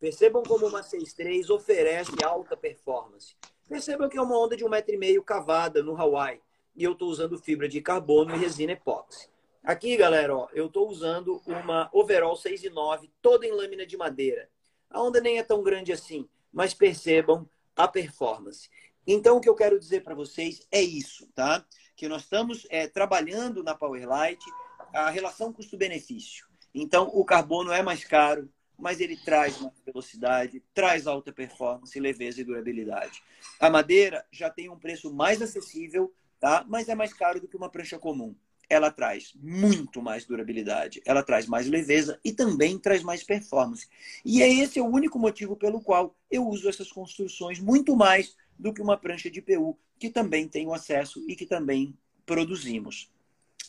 Percebam 0.00 0.42
como 0.42 0.66
uma 0.66 0.80
6.3 0.80 1.50
oferece 1.50 2.10
alta 2.24 2.56
performance. 2.56 3.36
Percebam 3.68 4.08
que 4.08 4.16
é 4.16 4.22
uma 4.22 4.38
onda 4.42 4.56
de 4.56 4.64
um 4.64 4.70
metro 4.70 4.94
e 4.94 4.96
meio 4.96 5.22
cavada 5.22 5.82
no 5.82 5.94
Hawaii. 5.94 6.40
E 6.74 6.82
eu 6.82 6.92
estou 6.92 7.10
usando 7.10 7.38
fibra 7.38 7.68
de 7.68 7.82
carbono 7.82 8.34
e 8.34 8.38
resina 8.38 8.72
epóxi. 8.72 9.28
Aqui, 9.62 9.98
galera, 9.98 10.34
ó, 10.34 10.48
eu 10.54 10.68
estou 10.68 10.88
usando 10.88 11.42
uma 11.46 11.90
overall 11.92 12.34
6,9, 12.34 13.10
toda 13.20 13.46
em 13.46 13.52
lâmina 13.52 13.84
de 13.84 13.98
madeira. 13.98 14.48
A 14.88 15.02
onda 15.02 15.20
nem 15.20 15.38
é 15.38 15.42
tão 15.42 15.62
grande 15.62 15.92
assim, 15.92 16.26
mas 16.50 16.72
percebam 16.72 17.46
a 17.76 17.86
performance. 17.86 18.70
Então, 19.06 19.36
o 19.36 19.40
que 19.42 19.48
eu 19.48 19.54
quero 19.54 19.78
dizer 19.78 20.02
para 20.02 20.14
vocês 20.14 20.66
é 20.72 20.80
isso, 20.80 21.28
tá? 21.34 21.62
Que 21.94 22.08
nós 22.08 22.22
estamos 22.22 22.66
é, 22.70 22.88
trabalhando 22.88 23.62
na 23.62 23.74
Powerlight 23.74 24.42
a 24.90 25.10
relação 25.10 25.52
custo-benefício. 25.52 26.49
Então, 26.74 27.10
o 27.12 27.24
carbono 27.24 27.72
é 27.72 27.82
mais 27.82 28.04
caro, 28.04 28.48
mas 28.80 29.00
ele 29.00 29.16
traz 29.16 29.60
mais 29.60 29.74
velocidade, 29.84 30.62
traz 30.72 31.06
alta 31.06 31.32
performance, 31.32 31.98
leveza 32.00 32.40
e 32.40 32.44
durabilidade. 32.44 33.22
A 33.58 33.68
madeira 33.68 34.24
já 34.32 34.48
tem 34.48 34.68
um 34.68 34.78
preço 34.78 35.12
mais 35.12 35.42
acessível, 35.42 36.12
tá? 36.38 36.64
mas 36.68 36.88
é 36.88 36.94
mais 36.94 37.12
caro 37.12 37.40
do 37.40 37.48
que 37.48 37.56
uma 37.56 37.68
prancha 37.68 37.98
comum. 37.98 38.34
Ela 38.68 38.90
traz 38.90 39.32
muito 39.34 40.00
mais 40.00 40.24
durabilidade, 40.24 41.02
ela 41.04 41.24
traz 41.24 41.46
mais 41.46 41.66
leveza 41.66 42.20
e 42.24 42.32
também 42.32 42.78
traz 42.78 43.02
mais 43.02 43.22
performance. 43.24 43.88
E 44.24 44.42
é 44.42 44.48
esse 44.48 44.80
o 44.80 44.86
único 44.86 45.18
motivo 45.18 45.56
pelo 45.56 45.80
qual 45.80 46.14
eu 46.30 46.46
uso 46.46 46.68
essas 46.68 46.90
construções 46.90 47.58
muito 47.58 47.96
mais 47.96 48.36
do 48.56 48.72
que 48.72 48.80
uma 48.80 48.96
prancha 48.96 49.28
de 49.28 49.42
PU, 49.42 49.76
que 49.98 50.08
também 50.08 50.46
tenho 50.46 50.72
acesso 50.72 51.22
e 51.26 51.34
que 51.34 51.46
também 51.46 51.98
produzimos. 52.24 53.10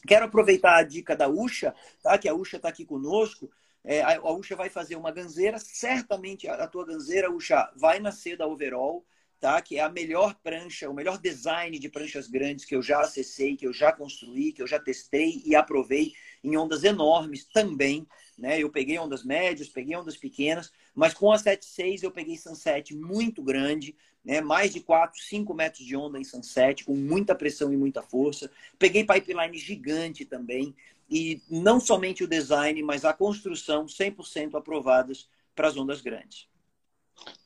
Quero 0.08 0.26
aproveitar 0.26 0.78
a 0.78 0.84
dica 0.84 1.16
da 1.16 1.28
Ucha, 1.28 1.74
tá? 2.02 2.18
que 2.18 2.28
a 2.28 2.34
Ucha 2.34 2.58
está 2.58 2.70
aqui 2.70 2.86
conosco, 2.86 3.50
é, 3.84 4.02
a, 4.02 4.18
a 4.18 4.32
Ucha 4.32 4.56
vai 4.56 4.70
fazer 4.70 4.96
uma 4.96 5.12
ganzeira, 5.12 5.58
certamente 5.60 6.48
a, 6.48 6.68
tua 6.68 6.86
ganzeira, 6.86 7.32
Ucha, 7.32 7.72
vai 7.76 8.00
nascer 8.00 8.38
da 8.38 8.48
Overall, 8.48 9.06
tá? 9.40 9.60
Que 9.60 9.78
é 9.78 9.82
a 9.82 9.90
melhor 9.90 10.36
prancha, 10.44 10.90
o 10.90 10.94
melhor 10.94 11.18
design 11.18 11.78
de 11.80 11.90
pranchas 11.90 12.28
grandes 12.28 12.64
que 12.64 12.76
eu 12.76 12.82
já 12.82 13.02
acessei, 13.02 13.58
que 13.58 13.66
eu 13.66 13.74
já 13.74 13.92
construí, 13.92 14.54
que 14.54 14.62
eu 14.62 14.68
já 14.68 14.80
testei 14.80 15.42
e 15.44 15.56
aprovei 15.56 16.14
em 16.44 16.56
ondas 16.56 16.84
enormes 16.84 17.46
também, 17.46 18.08
né? 18.38 18.62
Eu 18.62 18.70
peguei 18.70 19.00
ondas 19.00 19.24
médias, 19.24 19.68
peguei 19.68 19.96
ondas 19.96 20.16
pequenas, 20.16 20.72
mas 20.94 21.14
com 21.16 21.32
a 21.32 21.38
7.6 21.38 22.04
eu 22.04 22.12
peguei 22.12 22.38
sunset 22.38 22.96
muito 22.96 23.42
grande, 23.42 23.96
né? 24.24 24.42
Mais 24.42 24.74
de 24.74 24.80
4, 24.80 25.20
5 25.22 25.54
metros 25.54 25.86
de 25.86 25.96
onda 25.96 26.20
em 26.20 26.24
sunset, 26.24 26.86
com 26.86 26.96
muita 26.96 27.36
pressão 27.36 27.74
e 27.74 27.78
muita 27.78 28.02
força. 28.02 28.50
Peguei 28.78 29.04
pipeline 29.04 29.58
gigante 29.58 30.26
também 30.26 30.76
e 31.10 31.42
não 31.50 31.80
somente 31.80 32.24
o 32.24 32.28
design, 32.28 32.82
mas 32.84 33.04
a 33.04 33.14
construção 33.14 33.86
100% 33.86 34.56
aprovadas 34.56 35.28
para 35.56 35.68
as 35.68 35.76
ondas 35.76 36.02
grandes. 36.02 36.48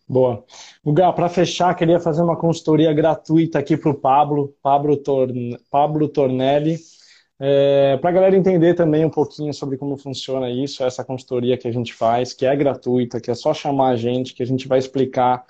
Boa. 0.07 0.45
Guga, 0.83 1.11
para 1.11 1.27
fechar, 1.27 1.73
queria 1.73 1.99
fazer 1.99 2.21
uma 2.21 2.37
consultoria 2.37 2.93
gratuita 2.93 3.57
aqui 3.57 3.75
para 3.75 3.89
o 3.89 3.95
Pablo, 3.95 4.55
Pablo, 4.61 4.97
Torn... 4.97 5.57
Pablo 5.71 6.07
Tornelli, 6.07 6.77
é, 7.39 7.97
para 7.97 8.11
a 8.11 8.13
galera 8.13 8.37
entender 8.37 8.75
também 8.75 9.03
um 9.03 9.09
pouquinho 9.09 9.51
sobre 9.51 9.77
como 9.77 9.97
funciona 9.97 10.49
isso, 10.49 10.83
essa 10.83 11.03
consultoria 11.03 11.57
que 11.57 11.67
a 11.67 11.71
gente 11.71 11.91
faz, 11.91 12.33
que 12.33 12.45
é 12.45 12.55
gratuita, 12.55 13.19
que 13.19 13.31
é 13.31 13.35
só 13.35 13.51
chamar 13.51 13.89
a 13.89 13.95
gente, 13.95 14.35
que 14.35 14.43
a 14.43 14.45
gente 14.45 14.67
vai 14.67 14.77
explicar 14.77 15.43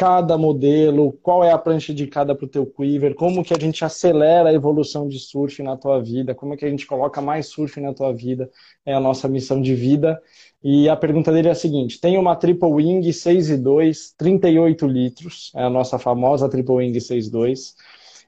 cada 0.00 0.38
modelo, 0.38 1.12
qual 1.22 1.44
é 1.44 1.52
a 1.52 1.58
prancha 1.58 1.92
indicada 1.92 2.34
para 2.34 2.46
o 2.46 2.48
teu 2.48 2.64
quiver, 2.64 3.14
como 3.14 3.44
que 3.44 3.52
a 3.52 3.60
gente 3.60 3.84
acelera 3.84 4.48
a 4.48 4.52
evolução 4.54 5.06
de 5.06 5.18
surf 5.18 5.62
na 5.62 5.76
tua 5.76 6.00
vida, 6.00 6.34
como 6.34 6.54
é 6.54 6.56
que 6.56 6.64
a 6.64 6.70
gente 6.70 6.86
coloca 6.86 7.20
mais 7.20 7.48
surf 7.48 7.78
na 7.82 7.92
tua 7.92 8.10
vida, 8.10 8.50
é 8.86 8.94
a 8.94 8.98
nossa 8.98 9.28
missão 9.28 9.60
de 9.60 9.74
vida. 9.74 10.18
E 10.64 10.88
a 10.88 10.96
pergunta 10.96 11.30
dele 11.30 11.48
é 11.48 11.50
a 11.50 11.54
seguinte, 11.54 12.00
tem 12.00 12.16
uma 12.16 12.34
Triple 12.34 12.72
Wing 12.72 13.12
6 13.12 13.50
e 13.50 13.56
2, 13.58 14.14
38 14.16 14.86
litros, 14.86 15.52
é 15.54 15.64
a 15.64 15.68
nossa 15.68 15.98
famosa 15.98 16.48
Triple 16.48 16.76
Wing 16.76 16.96
6.2, 16.96 17.74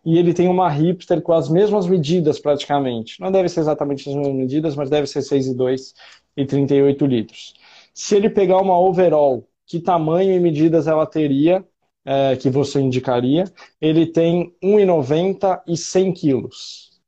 e 0.05 0.18
ele 0.18 0.35
tem 0.35 0.49
uma 0.49 0.68
hipster 0.68 1.23
com 1.23 1.33
as 1.33 1.49
mesmas 1.49 1.87
medidas 1.87 2.39
praticamente. 2.39 3.18
Não 3.18 3.33
deve 3.33 3.49
ser 3.49 3.61
exatamente 3.61 4.11
as 4.11 4.14
mesmas 4.14 4.35
medidas, 4.35 4.77
mas 4.77 4.91
deve 4.91 5.07
ser 5.07 5.23
6 5.23 5.47
e 5.47 5.55
2 5.55 5.95
e 6.37 6.45
38 6.45 7.07
litros. 7.07 7.55
Se 7.95 8.14
ele 8.14 8.29
pegar 8.29 8.61
uma 8.61 8.79
overall 8.79 9.49
que 9.67 9.81
tamanho 9.81 10.33
e 10.33 10.41
medidas 10.41 10.87
ela 10.87 11.07
teria, 11.07 11.67
é, 12.05 12.37
que 12.37 12.51
você 12.51 12.81
indicaria. 12.81 13.45
Ele 13.81 14.07
tem 14.07 14.55
1,90 14.63 15.63
e 15.67 15.77
100 15.77 16.13
quilos. 16.13 17.01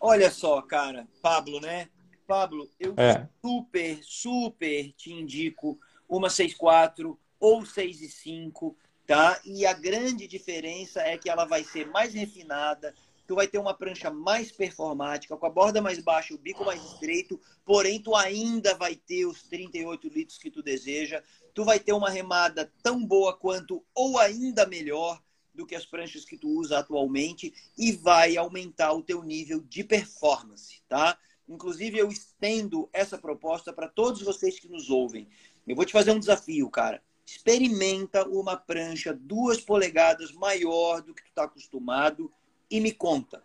Olha 0.00 0.30
só, 0.30 0.60
cara, 0.62 1.06
Pablo, 1.22 1.60
né? 1.60 1.88
Pablo, 2.26 2.68
eu 2.78 2.94
é. 2.96 3.28
super, 3.44 3.98
super 4.02 4.92
te 4.92 5.12
indico 5.12 5.78
uma 6.08 6.28
6,4 6.28 7.16
ou 7.38 7.62
6,5, 7.62 8.74
tá? 9.06 9.40
E 9.44 9.66
a 9.66 9.72
grande 9.72 10.26
diferença 10.26 11.00
é 11.00 11.18
que 11.18 11.28
ela 11.28 11.44
vai 11.44 11.64
ser 11.64 11.86
mais 11.88 12.14
refinada, 12.14 12.94
tu 13.30 13.36
vai 13.36 13.46
ter 13.46 13.58
uma 13.58 13.72
prancha 13.72 14.10
mais 14.10 14.50
performática, 14.50 15.36
com 15.36 15.46
a 15.46 15.50
borda 15.50 15.80
mais 15.80 16.00
baixa, 16.00 16.34
o 16.34 16.38
bico 16.38 16.64
mais 16.64 16.82
estreito, 16.82 17.40
porém 17.64 18.02
tu 18.02 18.16
ainda 18.16 18.74
vai 18.74 18.96
ter 18.96 19.24
os 19.24 19.44
38 19.44 20.08
litros 20.08 20.36
que 20.36 20.50
tu 20.50 20.64
deseja, 20.64 21.22
tu 21.54 21.64
vai 21.64 21.78
ter 21.78 21.92
uma 21.92 22.10
remada 22.10 22.72
tão 22.82 23.06
boa 23.06 23.32
quanto 23.32 23.84
ou 23.94 24.18
ainda 24.18 24.66
melhor 24.66 25.22
do 25.54 25.64
que 25.64 25.76
as 25.76 25.86
pranchas 25.86 26.24
que 26.24 26.36
tu 26.36 26.48
usa 26.48 26.80
atualmente 26.80 27.54
e 27.78 27.92
vai 27.92 28.36
aumentar 28.36 28.92
o 28.94 29.00
teu 29.00 29.22
nível 29.22 29.60
de 29.60 29.84
performance, 29.84 30.82
tá? 30.88 31.16
Inclusive 31.48 31.98
eu 31.98 32.10
estendo 32.10 32.90
essa 32.92 33.16
proposta 33.16 33.72
para 33.72 33.86
todos 33.86 34.22
vocês 34.22 34.58
que 34.58 34.68
nos 34.68 34.90
ouvem. 34.90 35.28
Eu 35.68 35.76
vou 35.76 35.84
te 35.84 35.92
fazer 35.92 36.10
um 36.10 36.18
desafio, 36.18 36.68
cara. 36.68 37.00
Experimenta 37.24 38.28
uma 38.28 38.56
prancha 38.56 39.14
duas 39.14 39.60
polegadas 39.60 40.32
maior 40.32 41.00
do 41.00 41.14
que 41.14 41.22
tu 41.22 41.28
está 41.28 41.44
acostumado 41.44 42.28
e 42.70 42.80
me 42.80 42.92
conta, 42.92 43.42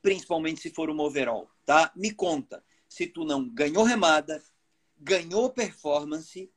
principalmente 0.00 0.60
se 0.60 0.70
for 0.70 0.88
uma 0.88 1.02
overall, 1.02 1.48
tá? 1.66 1.92
Me 1.94 2.10
conta 2.10 2.64
se 2.88 3.06
tu 3.06 3.24
não 3.24 3.48
ganhou 3.48 3.84
remada, 3.84 4.42
ganhou 4.98 5.50
performance 5.50 6.50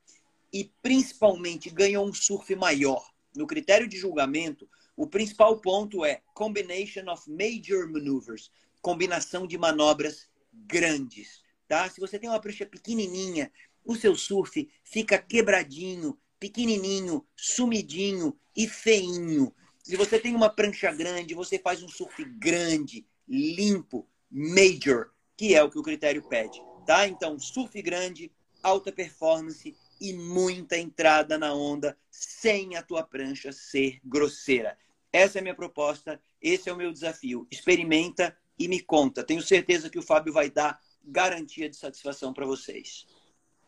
e 0.54 0.72
principalmente 0.82 1.70
ganhou 1.70 2.08
um 2.08 2.14
surf 2.14 2.56
maior. 2.56 3.12
No 3.36 3.46
critério 3.46 3.88
de 3.88 3.98
julgamento, 3.98 4.70
o 4.96 5.06
principal 5.06 5.60
ponto 5.60 6.06
é 6.06 6.22
combination 6.34 7.12
of 7.12 7.30
major 7.30 7.92
maneuvers, 7.92 8.50
combinação 8.82 9.46
de 9.46 9.58
manobras 9.58 10.30
grandes, 10.54 11.44
tá? 11.68 11.90
Se 11.90 12.00
você 12.00 12.18
tem 12.18 12.30
uma 12.30 12.40
prancha 12.40 12.66
pequenininha, 12.66 13.52
o 13.84 13.96
seu 13.96 14.16
surf 14.16 14.70
fica 14.84 15.18
quebradinho, 15.18 16.18
pequenininho, 16.40 17.26
sumidinho 17.36 18.38
e 18.56 18.68
feinho. 18.68 19.54
Se 19.86 19.96
você 19.96 20.18
tem 20.18 20.34
uma 20.36 20.50
prancha 20.50 20.92
grande, 20.92 21.36
você 21.36 21.60
faz 21.60 21.84
um 21.84 21.88
surf 21.88 22.26
grande, 22.40 23.06
limpo, 23.30 24.10
major, 24.32 25.12
que 25.38 25.54
é 25.54 25.62
o 25.62 25.70
que 25.70 25.78
o 25.78 25.84
critério 25.84 26.24
pede, 26.24 26.60
tá? 26.88 27.08
Então, 27.08 27.38
surf 27.38 27.80
grande, 27.84 28.32
alta 28.64 28.92
performance 28.92 29.78
e 30.02 30.12
muita 30.12 30.76
entrada 30.76 31.38
na 31.38 31.54
onda 31.54 31.96
sem 32.10 32.76
a 32.76 32.82
tua 32.82 33.04
prancha 33.04 33.52
ser 33.52 34.00
grosseira. 34.04 34.76
Essa 35.14 35.38
é 35.38 35.40
a 35.42 35.44
minha 35.44 35.56
proposta, 35.56 36.20
esse 36.42 36.68
é 36.68 36.74
o 36.74 36.78
meu 36.78 36.92
desafio. 36.92 37.48
Experimenta 37.52 38.36
e 38.58 38.68
me 38.68 38.82
conta. 38.82 39.24
Tenho 39.24 39.44
certeza 39.44 39.88
que 39.88 40.00
o 40.00 40.04
Fábio 40.04 40.34
vai 40.34 40.50
dar 40.50 40.80
garantia 41.04 41.70
de 41.70 41.76
satisfação 41.76 42.34
para 42.34 42.48
vocês. 42.48 43.06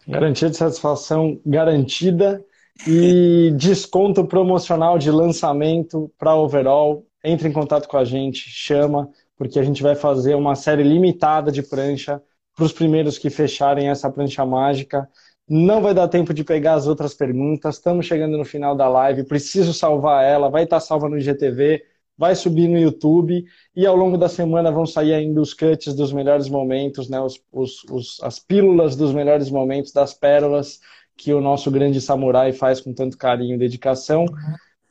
Garantia 0.08 0.50
de 0.50 0.58
satisfação 0.58 1.40
garantida 1.46 2.44
e 2.86 3.52
desconto 3.56 4.26
promocional 4.26 4.98
de 4.98 5.10
lançamento 5.10 6.12
para 6.18 6.36
overall 6.36 7.06
entre 7.24 7.48
em 7.48 7.52
contato 7.52 7.88
com 7.88 7.98
a 7.98 8.06
gente, 8.06 8.50
chama, 8.50 9.10
porque 9.38 9.60
a 9.60 9.64
gente 9.64 9.84
vai 9.84 9.96
fazer 9.96 10.36
uma 10.36 10.56
série 10.56 10.84
limitada 10.84 11.52
de 11.52 11.62
prancha 11.62 12.22
para 12.56 12.66
os 12.66 12.72
primeiros 12.72 13.18
que 13.18 13.30
fecharem 13.30 13.90
essa 13.90 14.10
prancha 14.10 14.46
mágica. 14.46 15.08
Não 15.48 15.82
vai 15.82 15.94
dar 15.94 16.08
tempo 16.08 16.34
de 16.34 16.44
pegar 16.44 16.74
as 16.74 16.88
outras 16.88 17.14
perguntas. 17.14 17.76
Estamos 17.76 18.06
chegando 18.06 18.38
no 18.38 18.46
final 18.46 18.76
da 18.76 18.90
live. 18.90 19.24
Preciso 19.24 19.74
salvar 19.74 20.26
ela. 20.26 20.50
Vai 20.50 20.64
estar 20.64 20.80
salva 20.80 21.08
no 21.08 21.18
IGTV, 21.18 21.84
vai 22.18 22.36
subir 22.36 22.68
no 22.68 22.80
YouTube 22.80 23.46
e 23.76 23.86
ao 23.86 23.96
longo 23.96 24.18
da 24.18 24.28
semana 24.28 24.72
vão 24.72 24.86
sair 24.86 25.14
ainda 25.14 25.40
os 25.40 25.54
cuts 25.54 25.94
dos 25.94 26.12
melhores 26.12 26.50
momentos, 26.50 27.10
né? 27.10 27.20
Os, 27.22 27.40
os, 27.52 27.84
os, 27.86 28.18
as 28.24 28.40
pílulas 28.40 28.96
dos 28.96 29.14
melhores 29.14 29.50
momentos, 29.50 29.92
das 29.92 30.14
pérolas 30.14 30.80
que 31.18 31.34
o 31.34 31.42
nosso 31.42 31.72
grande 31.72 32.00
samurai 32.00 32.54
faz 32.54 32.80
com 32.80 32.94
tanto 32.94 33.18
carinho 33.18 33.56
e 33.56 33.58
dedicação. 33.58 34.26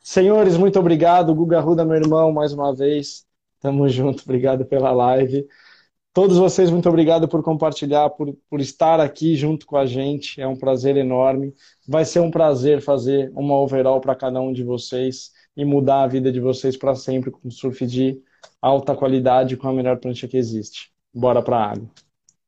Senhores, 0.03 0.57
muito 0.57 0.77
obrigado. 0.77 1.33
Guga 1.33 1.59
Ruda, 1.59 1.85
meu 1.85 1.95
irmão, 1.95 2.31
mais 2.31 2.51
uma 2.51 2.75
vez. 2.75 3.25
Tamo 3.59 3.87
junto. 3.87 4.23
Obrigado 4.23 4.65
pela 4.65 4.91
live. 4.91 5.47
Todos 6.13 6.37
vocês, 6.37 6.71
muito 6.71 6.89
obrigado 6.89 7.27
por 7.27 7.43
compartilhar, 7.43 8.09
por, 8.09 8.35
por 8.49 8.59
estar 8.59 8.99
aqui 8.99 9.35
junto 9.35 9.65
com 9.65 9.77
a 9.77 9.85
gente. 9.85 10.41
É 10.41 10.47
um 10.47 10.55
prazer 10.55 10.97
enorme. 10.97 11.53
Vai 11.87 12.05
ser 12.05 12.19
um 12.19 12.31
prazer 12.31 12.81
fazer 12.81 13.31
uma 13.35 13.59
overall 13.59 14.01
para 14.01 14.15
cada 14.15 14.41
um 14.41 14.51
de 14.51 14.63
vocês 14.63 15.31
e 15.55 15.63
mudar 15.63 16.03
a 16.03 16.07
vida 16.07 16.31
de 16.31 16.39
vocês 16.39 16.75
para 16.75 16.95
sempre 16.95 17.31
com 17.31 17.49
surf 17.49 17.85
de 17.85 18.21
alta 18.61 18.95
qualidade 18.95 19.55
com 19.55 19.67
a 19.67 19.73
melhor 19.73 19.97
prancha 19.97 20.27
que 20.27 20.37
existe. 20.37 20.91
Bora 21.13 21.41
para 21.41 21.57
a 21.57 21.71
água. 21.71 21.89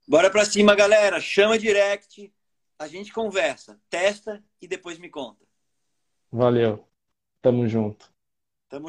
Bora 0.08 0.30
para 0.30 0.46
cima, 0.46 0.76
galera. 0.76 1.20
Chama 1.22 1.58
direct 1.58 2.32
a 2.80 2.88
gente 2.88 3.12
conversa, 3.12 3.80
testa 3.90 4.42
e 4.62 4.68
depois 4.68 4.98
me 4.98 5.10
conta. 5.10 5.46
Valeu. 6.32 6.88
Tamo 7.42 7.68
junto. 7.68 8.12
Tamo 8.70 8.86
junto. 8.86 8.88